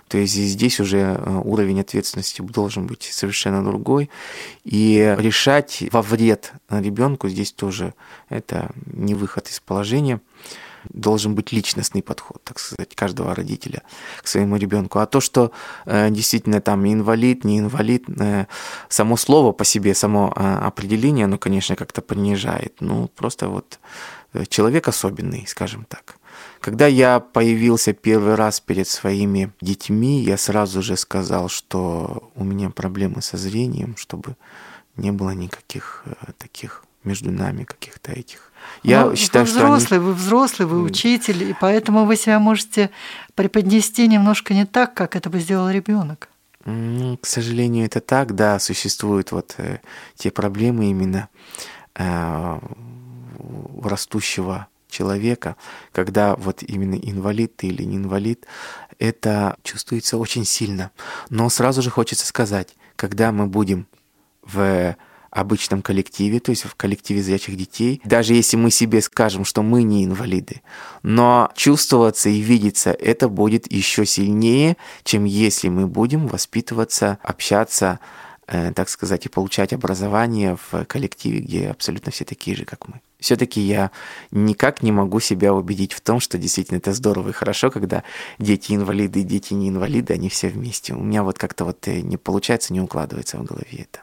То 0.09 0.18
есть 0.18 0.34
здесь 0.34 0.80
уже 0.80 0.98
э, 0.98 1.40
уровень 1.44 1.80
ответственности 1.80 2.42
должен 2.42 2.86
быть 2.86 3.02
совершенно 3.02 3.64
другой. 3.64 4.11
И 4.64 5.14
решать 5.18 5.84
во 5.92 6.02
вред 6.02 6.52
ребенку 6.70 7.28
здесь 7.28 7.52
тоже 7.52 7.94
это 8.28 8.70
не 8.86 9.14
выход 9.14 9.48
из 9.48 9.61
положения. 9.61 10.20
Должен 10.90 11.34
быть 11.34 11.52
личностный 11.52 12.02
подход, 12.02 12.42
так 12.44 12.59
сказать, 12.59 12.94
каждого 12.94 13.34
родителя 13.34 13.82
к 14.22 14.28
своему 14.28 14.56
ребенку. 14.56 15.00
А 15.00 15.06
то, 15.06 15.20
что 15.20 15.50
э, 15.86 16.09
действительно 16.11 16.61
там 16.61 16.86
инвалид, 16.86 17.44
не 17.44 17.59
инвалид, 17.59 18.04
э, 18.20 18.46
само 18.88 19.16
слово 19.16 19.52
по 19.52 19.64
себе, 19.64 19.94
само 19.94 20.32
э, 20.34 20.40
определение, 20.40 21.24
оно, 21.24 21.36
конечно, 21.36 21.76
как-то 21.76 22.00
принижает. 22.00 22.76
Ну, 22.80 23.09
просто 23.09 23.48
вот 23.48 23.80
э, 24.32 24.44
человек 24.46 24.88
особенный, 24.88 25.44
скажем 25.46 25.84
так. 25.84 26.17
Когда 26.61 26.86
я 26.86 27.20
появился 27.20 27.92
первый 27.92 28.34
раз 28.34 28.61
перед 28.61 28.88
своими 28.88 29.52
детьми, 29.61 30.22
я 30.22 30.36
сразу 30.36 30.82
же 30.82 30.96
сказал, 30.96 31.48
что 31.48 32.30
у 32.34 32.44
меня 32.44 32.70
проблемы 32.70 33.22
со 33.22 33.36
зрением, 33.36 33.96
чтобы 33.96 34.36
не 34.96 35.12
было 35.12 35.30
никаких 35.30 36.02
э, 36.06 36.32
таких 36.36 36.84
между 37.04 37.30
нами 37.30 37.64
каких-то 37.64 38.12
этих. 38.12 38.52
Я 38.82 39.06
Но 39.06 39.14
считаю, 39.14 39.44
вы 39.46 39.50
взрослый, 39.52 39.98
они... 39.98 40.09
вы 40.09 40.14
взрослый, 40.14 40.68
вы 40.68 40.82
учитель, 40.82 41.50
и 41.50 41.54
поэтому 41.59 42.04
вы 42.04 42.16
себя 42.16 42.38
можете 42.38 42.90
преподнести 43.34 44.06
немножко 44.09 44.52
не 44.52 44.66
так, 44.66 44.94
как 44.94 45.16
это 45.16 45.30
бы 45.30 45.38
сделал 45.38 45.70
ребенок. 45.70 46.28
К 46.64 47.26
сожалению, 47.26 47.86
это 47.86 48.00
так, 48.00 48.34
да, 48.34 48.59
существуют 48.59 49.32
вот 49.32 49.54
э, 49.59 49.78
те 50.16 50.30
проблемы 50.30 50.90
именно 50.90 51.28
э, 51.94 52.59
растущего 53.82 54.66
человека, 54.89 55.57
когда 55.93 56.34
вот 56.36 56.62
именно 56.62 56.95
инвалид 56.95 57.57
ты 57.57 57.68
или 57.68 57.82
не 57.82 57.97
инвалид, 57.97 58.47
это 58.99 59.57
чувствуется 59.62 60.18
очень 60.18 60.45
сильно. 60.45 60.91
Но 61.30 61.49
сразу 61.49 61.82
же 61.82 61.91
хочется 61.91 62.26
сказать, 62.26 62.74
когда 62.97 63.32
мы 63.32 63.47
будем 63.47 63.86
в 64.43 64.97
обычном 65.30 65.82
коллективе, 65.82 66.41
то 66.41 66.51
есть 66.51 66.64
в 66.64 66.74
коллективе 66.74 67.22
зрячих 67.22 67.57
детей, 67.57 68.01
даже 68.05 68.34
если 68.34 68.57
мы 68.57 68.70
себе 68.70 69.03
скажем, 69.03 69.45
что 69.45 69.62
мы 69.62 69.82
не 69.82 70.05
инвалиды, 70.05 70.62
но 71.03 71.51
чувствоваться 71.55 72.28
и 72.28 72.41
видеться 72.41 72.91
это 72.91 73.28
будет 73.28 73.70
еще 73.70 74.07
сильнее, 74.07 74.76
чем 75.05 75.24
если 75.24 75.68
мы 75.68 75.86
будем 75.86 76.28
воспитываться, 76.28 77.18
общаться, 77.22 78.01
так 78.74 78.88
сказать, 78.88 79.26
и 79.26 79.28
получать 79.28 79.72
образование 79.72 80.57
в 80.70 80.84
коллективе, 80.86 81.40
где 81.40 81.70
абсолютно 81.70 82.11
все 82.12 82.24
такие 82.24 82.57
же, 82.57 82.64
как 82.64 82.88
мы 82.88 83.01
все-таки 83.20 83.61
я 83.61 83.90
никак 84.30 84.82
не 84.82 84.92
могу 84.92 85.20
себя 85.20 85.53
убедить 85.53 85.92
в 85.92 86.01
том, 86.01 86.20
что 86.20 86.38
действительно 86.38 86.78
это 86.78 86.92
здорово 86.92 87.30
и 87.30 87.32
хорошо, 87.32 87.70
когда 87.70 88.05
дети 88.38 88.74
инвалиды 88.74 89.20
и 89.20 89.24
дети 89.24 89.55
не 89.55 89.68
инвалиды, 89.68 90.14
они 90.14 90.28
все 90.28 90.49
вместе. 90.49 90.94
У 90.94 91.03
меня 91.03 91.22
вот 91.22 91.38
как-то 91.38 91.64
вот 91.64 91.86
э, 91.88 92.01
не 92.01 92.16
получается, 92.16 92.72
не 92.72 92.80
укладывается 92.80 93.38
в 93.38 93.44
голове 93.44 93.86
это. 93.90 94.01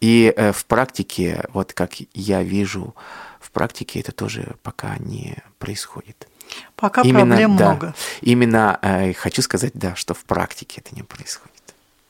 И 0.00 0.32
э, 0.36 0.52
в 0.52 0.64
практике, 0.66 1.44
вот 1.52 1.72
как 1.72 1.92
я 2.14 2.42
вижу, 2.42 2.94
в 3.40 3.50
практике 3.52 4.00
это 4.00 4.12
тоже 4.12 4.56
пока 4.62 4.96
не 4.98 5.36
происходит. 5.58 6.28
Пока 6.74 7.02
именно, 7.02 7.26
проблем 7.26 7.56
да, 7.56 7.70
много. 7.70 7.94
Именно 8.20 8.78
э, 8.82 9.12
хочу 9.12 9.42
сказать, 9.42 9.72
да, 9.74 9.94
что 9.94 10.14
в 10.14 10.24
практике 10.24 10.82
это 10.84 10.94
не 10.94 11.02
происходит. 11.02 11.52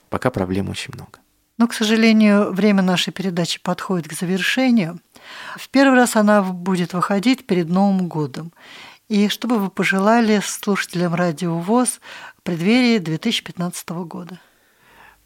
Пока 0.08 0.30
проблем 0.30 0.70
очень 0.70 0.92
много. 0.94 1.21
Но, 1.59 1.68
к 1.68 1.74
сожалению, 1.74 2.53
время 2.53 2.82
нашей 2.82 3.12
передачи 3.12 3.61
подходит 3.61 4.09
к 4.09 4.14
завершению. 4.14 5.00
В 5.57 5.68
первый 5.68 5.96
раз 5.96 6.16
она 6.16 6.42
будет 6.42 6.92
выходить 6.94 7.46
перед 7.46 7.68
Новым 7.68 8.09
годом. 8.09 8.53
И 9.09 9.28
что 9.28 9.46
бы 9.46 9.59
вы 9.59 9.70
пожелали 9.70 10.40
слушателям 10.42 11.14
Радио 11.14 11.59
ВОЗ 11.59 12.00
в 12.38 12.42
преддверии 12.42 12.98
2015 12.98 13.88
года? 13.90 14.40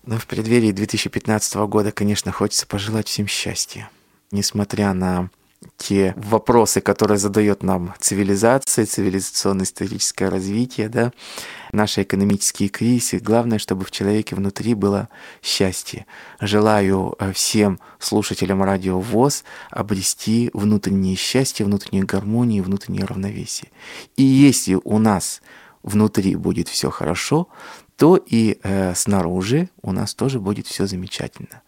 Ну, 0.04 0.18
в 0.18 0.26
преддверии 0.26 0.72
2015 0.72 1.54
года, 1.68 1.92
конечно, 1.92 2.32
хочется 2.32 2.66
пожелать 2.66 3.08
всем 3.08 3.26
счастья. 3.26 3.88
Несмотря 4.30 4.92
на 4.92 5.30
те 5.76 6.14
вопросы, 6.16 6.80
которые 6.80 7.18
задает 7.18 7.62
нам 7.62 7.94
цивилизация, 7.98 8.86
цивилизационно-историческое 8.86 10.28
развитие, 10.28 10.88
да, 10.88 11.12
наши 11.72 12.02
экономические 12.02 12.68
кризисы. 12.68 13.18
Главное, 13.18 13.58
чтобы 13.58 13.84
в 13.84 13.90
человеке 13.90 14.36
внутри 14.36 14.74
было 14.74 15.08
счастье. 15.42 16.06
Желаю 16.40 17.14
э, 17.18 17.32
всем 17.32 17.78
слушателям 17.98 18.62
радио 18.62 19.00
ВОЗ 19.00 19.44
обрести 19.70 20.50
внутреннее 20.52 21.16
счастье, 21.16 21.66
внутреннюю 21.66 22.06
гармонию, 22.06 22.62
внутреннее 22.62 23.04
равновесие. 23.04 23.70
И 24.16 24.22
если 24.22 24.78
у 24.82 24.98
нас 24.98 25.42
внутри 25.82 26.36
будет 26.36 26.68
все 26.68 26.90
хорошо, 26.90 27.48
то 27.96 28.16
и 28.16 28.58
э, 28.62 28.94
снаружи 28.94 29.70
у 29.82 29.92
нас 29.92 30.14
тоже 30.14 30.38
будет 30.38 30.66
все 30.66 30.86
замечательно. 30.86 31.62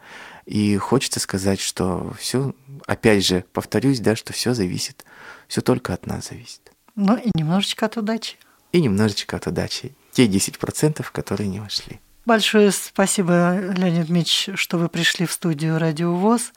И 0.48 0.78
хочется 0.78 1.20
сказать, 1.20 1.60
что 1.60 2.14
все, 2.18 2.54
опять 2.86 3.22
же, 3.22 3.44
повторюсь, 3.52 4.00
да, 4.00 4.16
что 4.16 4.32
все 4.32 4.54
зависит, 4.54 5.04
все 5.46 5.60
только 5.60 5.92
от 5.92 6.06
нас 6.06 6.30
зависит. 6.30 6.72
Ну 6.96 7.16
и 7.16 7.30
немножечко 7.34 7.84
от 7.84 7.98
удачи. 7.98 8.36
И 8.72 8.80
немножечко 8.80 9.36
от 9.36 9.46
удачи. 9.46 9.94
Те 10.12 10.26
10%, 10.26 11.04
которые 11.12 11.48
не 11.48 11.60
вошли. 11.60 12.00
Большое 12.24 12.72
спасибо, 12.72 13.58
Леонид 13.58 14.08
Мич, 14.08 14.48
что 14.54 14.78
вы 14.78 14.88
пришли 14.88 15.26
в 15.26 15.32
студию 15.32 15.78
Радио 15.78 16.14
ВОЗ. 16.14 16.54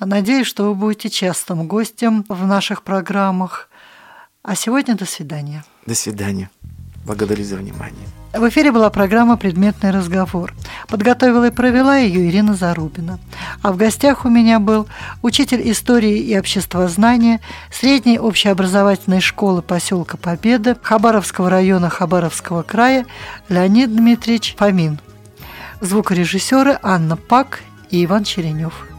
Надеюсь, 0.00 0.46
что 0.46 0.64
вы 0.64 0.74
будете 0.74 1.10
частым 1.10 1.68
гостем 1.68 2.24
в 2.30 2.46
наших 2.46 2.82
программах. 2.84 3.68
А 4.42 4.54
сегодня 4.54 4.96
до 4.96 5.04
свидания. 5.04 5.62
До 5.84 5.94
свидания. 5.94 6.48
Благодарю 7.04 7.44
за 7.44 7.56
внимание. 7.56 8.08
В 8.36 8.48
эфире 8.50 8.70
была 8.70 8.90
программа 8.90 9.38
«Предметный 9.38 9.92
разговор». 9.92 10.52
Подготовила 10.88 11.46
и 11.46 11.50
провела 11.50 11.96
ее 11.96 12.28
Ирина 12.28 12.54
Зарубина. 12.54 13.18
А 13.62 13.72
в 13.72 13.78
гостях 13.78 14.26
у 14.26 14.28
меня 14.28 14.58
был 14.58 14.86
учитель 15.22 15.70
истории 15.70 16.18
и 16.18 16.38
обществознания 16.38 17.40
средней 17.70 18.18
общеобразовательной 18.18 19.20
школы 19.20 19.62
поселка 19.62 20.18
Победа 20.18 20.76
Хабаровского 20.82 21.48
района 21.48 21.88
Хабаровского 21.88 22.62
края 22.62 23.06
Леонид 23.48 23.96
Дмитриевич 23.96 24.54
Фомин. 24.58 25.00
Звукорежиссеры 25.80 26.78
Анна 26.82 27.16
Пак 27.16 27.60
и 27.90 28.04
Иван 28.04 28.24
Черенев. 28.24 28.95